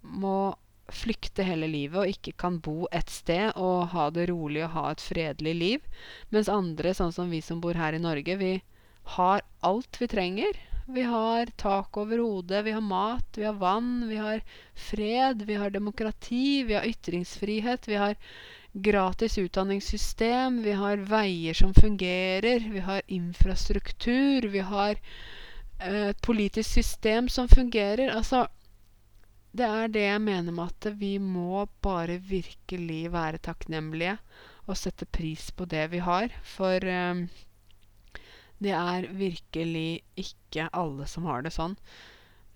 må 0.05 0.55
flykte 0.93 1.45
hele 1.45 1.69
livet 1.69 2.01
og 2.01 2.12
ikke 2.12 2.33
kan 2.41 2.59
bo 2.65 2.87
et 2.93 3.11
sted 3.12 3.57
og 3.61 3.91
ha 3.95 4.07
det 4.12 4.29
rolig 4.31 4.62
og 4.67 4.73
ha 4.77 4.85
et 4.93 5.05
fredelig 5.05 5.55
liv, 5.57 5.89
mens 6.33 6.49
andre, 6.53 6.95
sånn 6.97 7.12
som 7.12 7.33
vi 7.33 7.41
som 7.45 7.61
bor 7.65 7.77
her 7.77 7.97
i 7.97 8.01
Norge, 8.01 8.37
vi 8.41 8.55
har 9.17 9.45
alt 9.61 10.01
vi 10.01 10.09
trenger. 10.09 10.57
Vi 10.85 11.05
har 11.09 11.49
tak 11.61 11.97
over 11.97 12.21
hodet, 12.21 12.65
vi 12.67 12.75
har 12.77 12.85
mat, 12.85 13.29
vi 13.37 13.45
har 13.49 13.57
vann, 13.61 14.09
vi 14.09 14.19
har 14.21 14.43
fred, 14.77 15.45
vi 15.49 15.57
har 15.61 15.73
demokrati, 15.73 16.65
vi 16.69 16.77
har 16.77 16.89
ytringsfrihet, 16.89 17.89
vi 17.89 18.01
har 18.01 18.17
gratis 18.73 19.39
utdanningssystem, 19.41 20.61
vi 20.65 20.77
har 20.77 21.01
veier 21.09 21.57
som 21.57 21.73
fungerer, 21.77 22.69
vi 22.73 22.85
har 22.85 23.01
infrastruktur, 23.09 24.49
vi 24.53 24.61
har 24.61 24.93
eh, 24.93 25.44
et 25.81 26.20
politisk 26.22 26.70
system 26.70 27.29
som 27.29 27.49
fungerer. 27.49 28.11
Altså 28.14 28.47
Det 29.55 29.66
er 29.66 29.89
det 29.89 30.03
jeg 30.03 30.20
mener 30.20 30.53
med 30.53 30.72
at 30.72 30.99
vi 30.99 31.18
må 31.18 31.66
bare 31.83 32.18
virkelig 32.18 33.12
være 33.12 33.39
takknemlige 33.39 34.18
og 34.66 34.77
sette 34.77 35.07
pris 35.07 35.51
på 35.51 35.64
det 35.64 35.91
vi 35.93 36.01
har. 36.03 36.33
For 36.43 36.83
um, 36.83 37.29
det 38.59 38.72
er 38.75 39.07
virkelig 39.12 40.03
ikke 40.16 40.68
alle 40.72 41.07
som 41.07 41.29
har 41.31 41.45
det 41.45 41.55
sånn. 41.55 41.77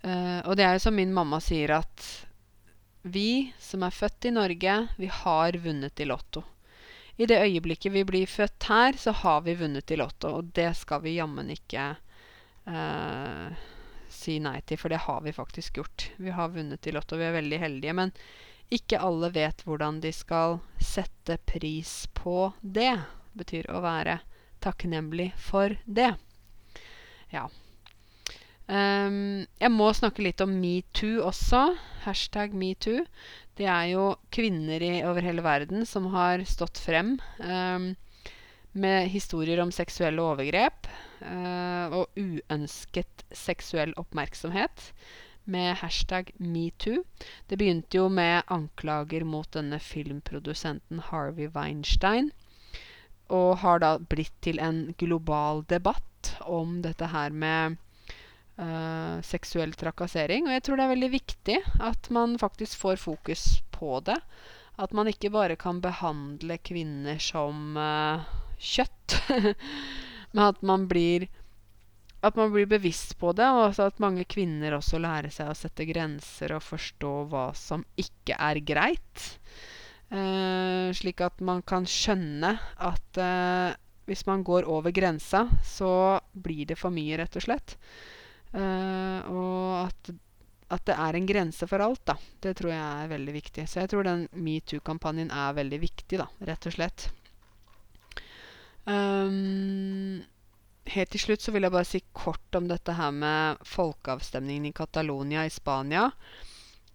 Uh, 0.02 0.40
og 0.46 0.56
det 0.58 0.66
er 0.66 0.74
jo 0.74 0.86
som 0.88 0.98
min 0.98 1.14
mamma 1.14 1.38
sier, 1.42 1.76
at 1.78 2.26
vi 3.02 3.52
som 3.62 3.84
er 3.86 3.94
født 3.94 4.28
i 4.28 4.34
Norge, 4.34 4.74
vi 4.98 5.06
har 5.06 5.58
vunnet 5.62 6.00
i 6.00 6.06
Lotto. 6.08 6.42
I 7.18 7.26
det 7.26 7.40
øyeblikket 7.42 7.92
vi 7.92 8.04
blir 8.06 8.30
født 8.30 8.68
her, 8.70 8.98
så 8.98 9.12
har 9.22 9.42
vi 9.46 9.56
vunnet 9.58 9.90
i 9.90 9.96
Lotto. 9.98 10.36
Og 10.38 10.52
det 10.54 10.70
skal 10.78 11.02
vi 11.02 11.16
jammen 11.18 11.50
ikke 11.50 11.92
si 14.08 14.38
nei 14.42 14.58
til, 14.66 14.78
for 14.80 14.92
det 14.92 15.04
har 15.04 15.22
vi 15.24 15.32
faktisk 15.32 15.78
gjort. 15.80 16.10
Vi 16.16 16.32
har 16.34 16.52
vunnet 16.52 16.86
i 16.86 16.92
Lotto, 16.92 17.16
vi 17.16 17.28
er 17.28 17.36
veldig 17.36 17.60
heldige. 17.62 17.94
Men 17.96 18.12
ikke 18.74 19.00
alle 19.00 19.30
vet 19.32 19.62
hvordan 19.64 20.00
de 20.04 20.12
skal 20.12 20.58
sette 20.82 21.38
pris 21.48 22.08
på 22.16 22.50
det. 22.60 22.96
Det 23.28 23.44
betyr 23.44 23.70
å 23.70 23.80
være 23.84 24.18
takknemlig 24.64 25.30
for 25.38 25.76
det. 25.86 26.10
Ja. 27.30 27.44
Um, 28.66 29.46
jeg 29.60 29.70
må 29.72 29.92
snakke 29.94 30.24
litt 30.24 30.42
om 30.44 30.56
metoo 30.60 31.22
også. 31.28 31.62
Hashtag 32.02 32.56
metoo. 32.58 33.04
Det 33.58 33.68
er 33.70 33.92
jo 33.92 34.10
kvinner 34.34 34.82
i, 34.82 34.98
over 35.06 35.24
hele 35.24 35.44
verden 35.46 35.86
som 35.86 36.10
har 36.12 36.42
stått 36.48 36.80
frem 36.82 37.16
um, 37.38 37.92
med 38.72 39.08
historier 39.12 39.62
om 39.62 39.72
seksuelle 39.74 40.22
overgrep 40.22 40.90
og 41.20 42.18
uønsket 42.20 43.24
seksuell 43.34 43.94
oppmerksomhet 43.98 44.92
med 45.48 45.78
hashtag 45.80 46.30
metoo. 46.36 47.02
Det 47.48 47.56
begynte 47.58 47.98
jo 47.98 48.08
med 48.12 48.44
anklager 48.52 49.24
mot 49.24 49.48
denne 49.56 49.80
filmprodusenten 49.80 51.00
Harvey 51.08 51.48
Weinstein. 51.54 52.30
Og 53.32 53.58
har 53.64 53.80
da 53.82 53.96
blitt 53.98 54.36
til 54.44 54.60
en 54.62 54.94
global 55.00 55.64
debatt 55.68 56.34
om 56.44 56.78
dette 56.84 57.08
her 57.12 57.32
med 57.32 57.76
uh, 58.60 59.18
seksuell 59.24 59.72
trakassering. 59.76 60.48
Og 60.48 60.56
jeg 60.56 60.66
tror 60.66 60.78
det 60.78 60.86
er 60.86 60.94
veldig 60.94 61.12
viktig 61.16 61.58
at 61.90 62.10
man 62.14 62.38
faktisk 62.40 62.80
får 62.84 63.00
fokus 63.00 63.48
på 63.74 64.00
det. 64.04 64.18
At 64.78 64.94
man 64.94 65.10
ikke 65.10 65.32
bare 65.34 65.56
kan 65.58 65.80
behandle 65.82 66.60
kvinner 66.62 67.18
som 67.22 67.76
uh, 67.76 68.24
kjøtt, 68.60 69.18
men 70.32 70.44
at 70.50 70.62
man 70.66 70.86
blir 70.90 71.28
at 72.20 72.34
man 72.34 72.50
blir 72.50 72.66
bevisst 72.66 73.14
på 73.20 73.30
det, 73.38 73.46
og 73.46 73.78
at 73.78 74.00
mange 74.02 74.24
kvinner 74.26 74.74
også 74.74 74.98
lærer 74.98 75.30
seg 75.30 75.52
å 75.52 75.58
sette 75.58 75.86
grenser 75.86 76.56
og 76.56 76.64
forstå 76.66 77.12
hva 77.30 77.44
som 77.54 77.84
ikke 77.94 78.34
er 78.34 78.58
greit. 78.66 79.26
Eh, 80.10 80.88
slik 80.98 81.22
at 81.22 81.38
man 81.44 81.62
kan 81.68 81.86
skjønne 81.86 82.56
at 82.88 83.20
eh, 83.22 83.76
hvis 84.08 84.24
man 84.26 84.42
går 84.42 84.66
over 84.66 84.90
grensa, 84.94 85.44
så 85.62 86.18
blir 86.32 86.66
det 86.66 86.78
for 86.80 86.94
mye, 86.94 87.18
rett 87.20 87.36
og 87.38 87.44
slett. 87.44 87.76
Eh, 88.56 89.28
og 89.28 89.84
at, 89.84 90.10
at, 90.72 90.86
det 90.88 90.96
er 90.96 91.18
en 91.18 91.28
grense 91.28 91.68
for 91.68 91.84
alt, 91.84 92.02
da. 92.08 92.16
Det 92.40 92.56
tror 92.58 92.72
jeg 92.72 92.82
er 92.82 93.12
veldig 93.12 93.36
viktig. 93.36 93.68
Så 93.68 93.82
jeg 93.82 93.92
tror 93.92 94.08
den 94.08 94.26
metoo-kampanjen 94.32 95.30
er 95.30 95.58
veldig 95.60 95.82
viktig, 95.84 96.22
da, 96.22 96.26
rett 96.48 96.70
og 96.70 96.78
slett. 96.78 97.10
Um, 98.89 100.23
helt 100.89 101.10
til 101.12 101.20
slutt 101.20 101.44
så 101.44 101.52
vil 101.52 101.66
jeg 101.66 101.74
bare 101.74 101.89
si 101.89 102.01
kort 102.16 102.56
om 102.56 102.70
dette 102.70 102.94
her 102.97 103.12
med 103.12 103.60
folkeavstemningen 103.69 104.70
i 104.70 104.77
Catalonia 104.77 105.44
i 105.44 105.52
Spania. 105.52 106.09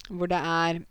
Hvor 0.09 0.31
det 0.31 0.39
er 0.39 0.81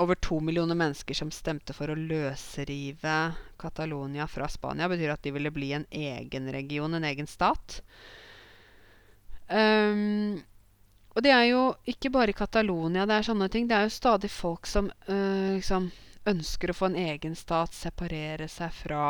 over 0.00 0.16
to 0.16 0.40
millioner 0.40 0.74
mennesker 0.74 1.14
som 1.14 1.30
stemte 1.30 1.74
for 1.76 1.92
å 1.92 1.98
løsrive 1.98 3.16
Catalonia 3.60 4.26
fra 4.26 4.48
Spania. 4.48 4.88
Det 4.88 4.96
betyr 4.96 5.14
at 5.14 5.22
de 5.26 5.34
ville 5.36 5.52
bli 5.52 5.72
en 5.76 5.86
egen 5.90 6.48
region, 6.52 6.94
en 6.96 7.04
egen 7.04 7.28
stat. 7.28 7.82
Um, 9.50 10.40
og 11.14 11.24
det 11.26 11.34
er 11.34 11.48
jo 11.50 11.64
ikke 11.90 12.12
bare 12.14 12.30
i 12.30 12.38
Catalonia 12.38 13.04
det 13.06 13.18
er 13.18 13.26
sånne 13.28 13.50
ting. 13.52 13.68
Det 13.68 13.76
er 13.76 13.88
jo 13.88 13.98
stadig 13.98 14.30
folk 14.32 14.66
som 14.70 14.88
uh, 15.10 15.52
liksom 15.56 15.90
ønsker 16.30 16.70
å 16.70 16.76
få 16.76 16.90
en 16.90 17.00
egen 17.00 17.36
stat, 17.36 17.74
separere 17.76 18.48
seg 18.48 18.72
fra 18.82 19.04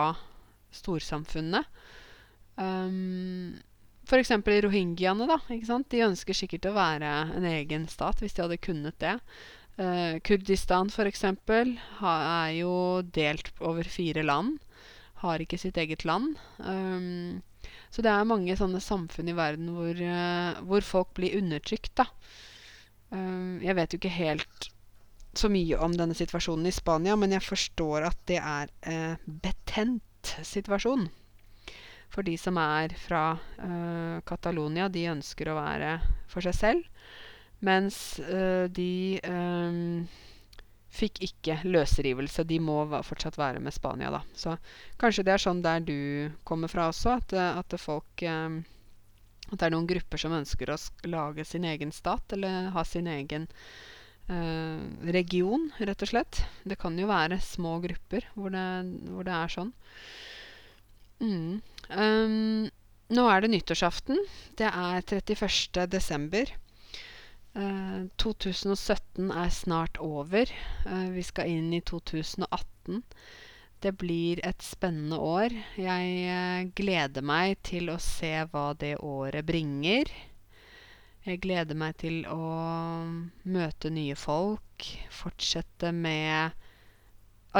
storsamfunnet. 0.75 1.67
Um, 2.61 3.59
F.eks. 4.11 4.33
rohingyaene. 4.65 5.27
da, 5.31 5.39
ikke 5.53 5.69
sant? 5.69 5.91
De 5.93 6.03
ønsker 6.07 6.37
sikkert 6.37 6.67
å 6.67 6.77
være 6.77 7.11
en 7.37 7.47
egen 7.47 7.87
stat 7.91 8.23
hvis 8.23 8.35
de 8.37 8.45
hadde 8.45 8.63
kunnet 8.63 8.99
det. 9.03 9.17
Uh, 9.81 10.19
Kurdistan 10.27 10.91
f.eks. 10.91 11.25
er 11.25 12.51
jo 12.59 12.75
delt 13.15 13.53
over 13.61 13.87
fire 13.87 14.25
land. 14.27 14.59
Har 15.23 15.43
ikke 15.43 15.61
sitt 15.61 15.79
eget 15.79 16.05
land. 16.09 16.35
Um, 16.59 17.41
så 17.91 18.03
det 18.03 18.11
er 18.11 18.29
mange 18.29 18.57
sånne 18.59 18.81
samfunn 18.83 19.31
i 19.31 19.37
verden 19.37 19.71
hvor, 19.77 19.95
uh, 19.95 20.61
hvor 20.67 20.85
folk 20.87 21.15
blir 21.19 21.39
undertrykt, 21.39 21.95
da. 22.01 22.09
Um, 23.11 23.59
jeg 23.63 23.77
vet 23.79 23.93
jo 23.93 23.99
ikke 23.99 24.15
helt 24.15 24.71
så 25.39 25.51
mye 25.51 25.79
om 25.79 25.95
denne 25.95 26.17
situasjonen 26.19 26.67
i 26.67 26.75
Spania, 26.75 27.17
men 27.19 27.35
jeg 27.35 27.47
forstår 27.47 28.09
at 28.11 28.23
det 28.31 28.39
er 28.43 28.71
uh, 28.91 29.31
betent 29.43 30.03
situasjon. 30.47 31.09
For 32.11 32.27
de 32.27 32.35
som 32.41 32.59
er 32.59 32.95
fra 32.99 33.25
uh, 33.39 34.19
Catalonia, 34.27 34.89
de 34.91 35.07
ønsker 35.13 35.51
å 35.53 35.59
være 35.61 35.99
for 36.31 36.43
seg 36.43 36.57
selv. 36.59 36.89
Mens 37.61 38.19
eh, 38.25 38.67
de 38.73 39.21
eh, 39.21 40.19
fikk 40.91 41.21
ikke 41.27 41.59
løsrivelse. 41.69 42.47
De 42.49 42.59
må 42.63 42.83
fortsatt 43.07 43.37
være 43.39 43.61
med 43.63 43.75
Spania, 43.77 44.11
da. 44.15 44.23
Så 44.33 44.57
kanskje 45.01 45.27
det 45.29 45.35
er 45.37 45.45
sånn 45.45 45.63
der 45.65 45.85
du 45.85 46.31
kommer 46.49 46.73
fra 46.73 46.89
også, 46.91 47.19
at, 47.21 47.37
eh, 47.37 47.61
at 47.61 47.77
folk 47.81 48.25
eh, 48.27 48.61
At 49.51 49.59
det 49.59 49.67
er 49.67 49.73
noen 49.75 49.89
grupper 49.91 50.21
som 50.21 50.35
ønsker 50.37 50.71
å 50.71 50.77
lage 51.11 51.45
sin 51.45 51.65
egen 51.67 51.91
stat, 51.91 52.33
eller 52.33 52.69
ha 52.71 52.85
sin 52.87 53.09
egen 53.11 53.49
eh, 53.49 53.90
region, 55.11 55.69
rett 55.83 56.05
og 56.07 56.11
slett. 56.13 56.43
Det 56.63 56.79
kan 56.79 56.99
jo 56.99 57.09
være 57.11 57.41
små 57.43 57.79
grupper 57.83 58.29
hvor 58.37 58.53
det, 58.55 58.67
hvor 59.11 59.27
det 59.27 59.35
er 59.35 59.55
sånn. 59.55 59.73
Mm. 61.21 61.61
Um, 61.91 62.69
nå 63.11 63.27
er 63.27 63.43
det 63.43 63.51
nyttårsaften. 63.53 64.21
Det 64.59 64.69
er 64.71 65.03
31. 65.03 65.87
desember. 65.91 66.53
Uh, 67.59 68.07
2017 68.23 69.31
er 69.35 69.51
snart 69.51 69.99
over. 69.99 70.51
Uh, 70.87 71.11
vi 71.17 71.25
skal 71.27 71.51
inn 71.51 71.73
i 71.75 71.83
2018. 71.83 73.03
Det 73.81 73.95
blir 73.99 74.41
et 74.47 74.63
spennende 74.63 75.19
år. 75.19 75.57
Jeg 75.75 76.15
uh, 76.31 76.71
gleder 76.79 77.27
meg 77.27 77.59
til 77.67 77.91
å 77.91 77.99
se 77.99 78.33
hva 78.53 78.71
det 78.79 78.97
året 79.03 79.49
bringer. 79.49 80.07
Jeg 81.27 81.43
gleder 81.45 81.77
meg 81.77 81.99
til 82.01 82.23
å 82.33 82.41
møte 83.45 83.91
nye 83.93 84.17
folk. 84.17 84.87
Fortsette 85.13 85.91
med 85.93 86.55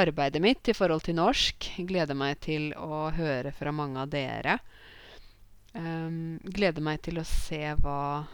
arbeidet 0.01 0.41
mitt 0.41 0.71
i 0.71 0.73
forhold 0.73 1.05
til 1.05 1.19
norsk. 1.19 1.67
Jeg 1.77 1.89
gleder 1.91 2.17
meg 2.17 2.39
til 2.41 2.71
å 2.73 3.11
høre 3.13 3.53
fra 3.53 3.73
mange 3.75 4.01
av 4.01 4.09
dere. 4.13 4.57
Um, 5.77 6.39
gleder 6.43 6.83
meg 6.83 7.03
til 7.05 7.21
å 7.21 7.27
se 7.27 7.61
hva 7.83 8.25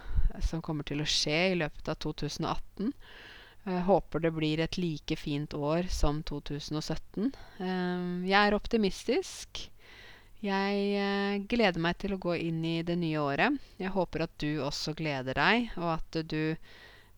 som 0.48 0.64
kommer 0.64 0.88
til 0.88 1.04
å 1.04 1.10
skje 1.10 1.42
i 1.52 1.58
løpet 1.60 1.92
av 1.92 2.00
2018. 2.08 2.94
Jeg 3.68 3.84
håper 3.84 4.24
det 4.24 4.32
blir 4.32 4.62
et 4.64 4.78
like 4.80 5.18
fint 5.20 5.54
år 5.60 5.90
som 5.92 6.24
2017. 6.24 7.34
Um, 7.60 8.24
jeg 8.24 8.40
er 8.40 8.56
optimistisk. 8.56 9.68
Jeg 10.44 10.82
uh, 11.02 11.38
gleder 11.50 11.82
meg 11.82 11.98
til 12.02 12.14
å 12.14 12.22
gå 12.22 12.36
inn 12.38 12.60
i 12.66 12.82
det 12.86 12.98
nye 13.02 13.22
året. 13.22 13.58
Jeg 13.82 13.94
håper 13.96 14.28
at 14.28 14.36
du 14.42 14.62
også 14.62 14.94
gleder 14.98 15.38
deg, 15.38 15.72
og 15.82 15.96
at 15.98 16.20
du 16.30 16.56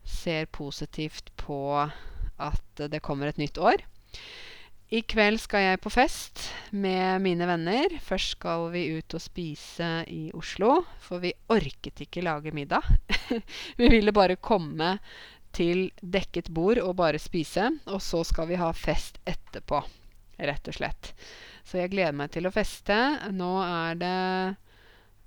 ser 0.07 0.47
positivt 0.55 1.33
på 1.39 1.59
at 1.79 2.85
det 2.89 3.03
kommer 3.03 3.29
et 3.29 3.41
nytt 3.41 3.59
år. 3.59 3.83
I 4.89 5.03
kveld 5.05 5.37
skal 5.37 5.67
jeg 5.67 5.81
på 5.83 5.91
fest 5.93 6.47
med 6.73 7.21
mine 7.21 7.45
venner. 7.45 7.91
Først 8.01 8.39
skal 8.39 8.71
vi 8.73 8.87
ut 8.97 9.13
og 9.13 9.21
spise 9.21 9.89
i 10.09 10.31
Oslo, 10.33 10.79
for 11.03 11.21
vi 11.21 11.35
orket 11.53 12.01
ikke 12.07 12.23
lage 12.25 12.55
middag. 12.55 12.87
vi 13.79 13.91
ville 13.91 14.15
bare 14.15 14.39
komme 14.41 14.95
til 15.53 15.91
dekket 16.01 16.49
bord 16.55 16.81
og 16.81 16.95
bare 16.97 17.21
spise. 17.21 17.67
Og 17.85 18.01
så 18.01 18.23
skal 18.25 18.49
vi 18.49 18.57
ha 18.57 18.71
fest 18.73 19.21
etterpå, 19.29 19.83
rett 20.39 20.71
og 20.71 20.79
slett. 20.79 21.13
Så 21.67 21.81
jeg 21.81 21.91
gleder 21.93 22.15
meg 22.15 22.31
til 22.33 22.47
å 22.47 22.53
feste. 22.53 22.95
Nå 23.35 23.53
er 23.65 23.99
det 23.99 24.17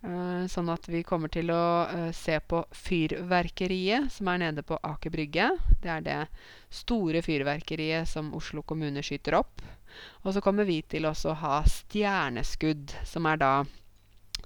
Uh, 0.02 0.48
sånn 0.51 0.66
at 0.72 0.89
vi 0.90 1.05
kommer 1.06 1.30
til 1.30 1.52
å 1.55 1.86
uh, 1.86 2.09
se 2.10 2.34
på 2.51 2.64
Fyrverkeriet, 2.74 4.09
som 4.10 4.32
er 4.32 4.40
nede 4.43 4.64
på 4.66 4.74
Aker 4.82 5.12
Brygge. 5.14 5.47
Det 5.78 5.93
er 5.94 6.02
det 6.02 6.16
store 6.74 7.20
fyrverkeriet 7.22 8.10
som 8.10 8.32
Oslo 8.34 8.64
kommune 8.66 9.05
skyter 9.06 9.36
opp. 9.39 9.62
Og 10.24 10.34
så 10.34 10.43
kommer 10.43 10.66
vi 10.66 10.80
til 10.82 11.06
å 11.06 11.14
ha 11.44 11.60
stjerneskudd, 11.70 12.97
som 13.06 13.30
er 13.30 13.39
da 13.44 13.52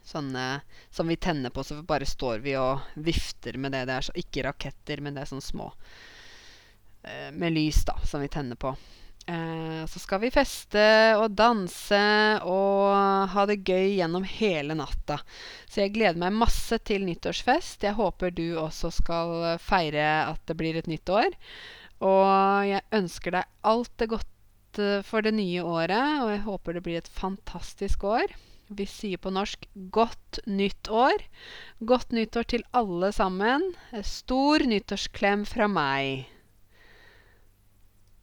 sånne 0.04 0.44
som 0.92 1.08
vi 1.08 1.16
tenner 1.16 1.50
på, 1.50 1.64
så 1.64 1.80
bare 1.82 2.04
står 2.04 2.44
vi 2.44 2.52
og 2.60 2.84
vifter 3.08 3.56
med 3.56 3.72
det. 3.72 3.86
Det 3.88 3.96
er 3.96 4.08
så, 4.10 4.16
ikke 4.20 4.44
raketter, 4.50 5.00
men 5.00 5.16
det 5.16 5.24
er 5.24 5.32
sånne 5.32 5.48
små 5.48 5.70
uh, 5.72 7.30
med 7.32 7.56
lys, 7.56 7.80
da, 7.88 7.96
som 8.04 8.20
vi 8.20 8.28
tenner 8.28 8.60
på. 8.60 8.76
Eh, 9.26 9.82
så 9.90 9.98
skal 9.98 10.20
vi 10.22 10.30
feste 10.30 10.82
og 11.18 11.34
danse 11.34 11.98
og 12.46 13.32
ha 13.32 13.46
det 13.50 13.58
gøy 13.66 13.96
gjennom 13.96 14.26
hele 14.26 14.76
natta. 14.78 15.18
Så 15.66 15.82
jeg 15.82 15.96
gleder 15.96 16.20
meg 16.22 16.36
masse 16.38 16.78
til 16.86 17.06
nyttårsfest. 17.08 17.82
Jeg 17.88 17.98
håper 17.98 18.34
du 18.34 18.54
også 18.62 18.92
skal 18.94 19.58
feire 19.62 20.06
at 20.30 20.42
det 20.46 20.58
blir 20.58 20.78
et 20.78 20.90
nytt 20.90 21.10
år. 21.10 21.34
Og 22.06 22.66
jeg 22.68 22.86
ønsker 22.94 23.38
deg 23.38 23.52
alt 23.66 23.92
det 23.98 24.10
godt 24.14 24.32
for 25.08 25.24
det 25.24 25.32
nye 25.32 25.62
året, 25.64 26.20
og 26.20 26.28
jeg 26.34 26.42
håper 26.44 26.76
det 26.76 26.82
blir 26.84 26.98
et 27.00 27.08
fantastisk 27.08 28.04
år. 28.04 28.34
Vi 28.68 28.84
sier 28.90 29.16
på 29.22 29.30
norsk 29.30 29.62
'godt 29.94 30.40
nytt 30.46 30.90
år'. 30.90 31.22
Godt 31.80 32.10
nyttår 32.12 32.42
til 32.50 32.64
alle 32.74 33.12
sammen. 33.12 33.62
Stor 34.02 34.58
nyttårsklem 34.66 35.46
fra 35.46 35.68
meg. 35.70 36.26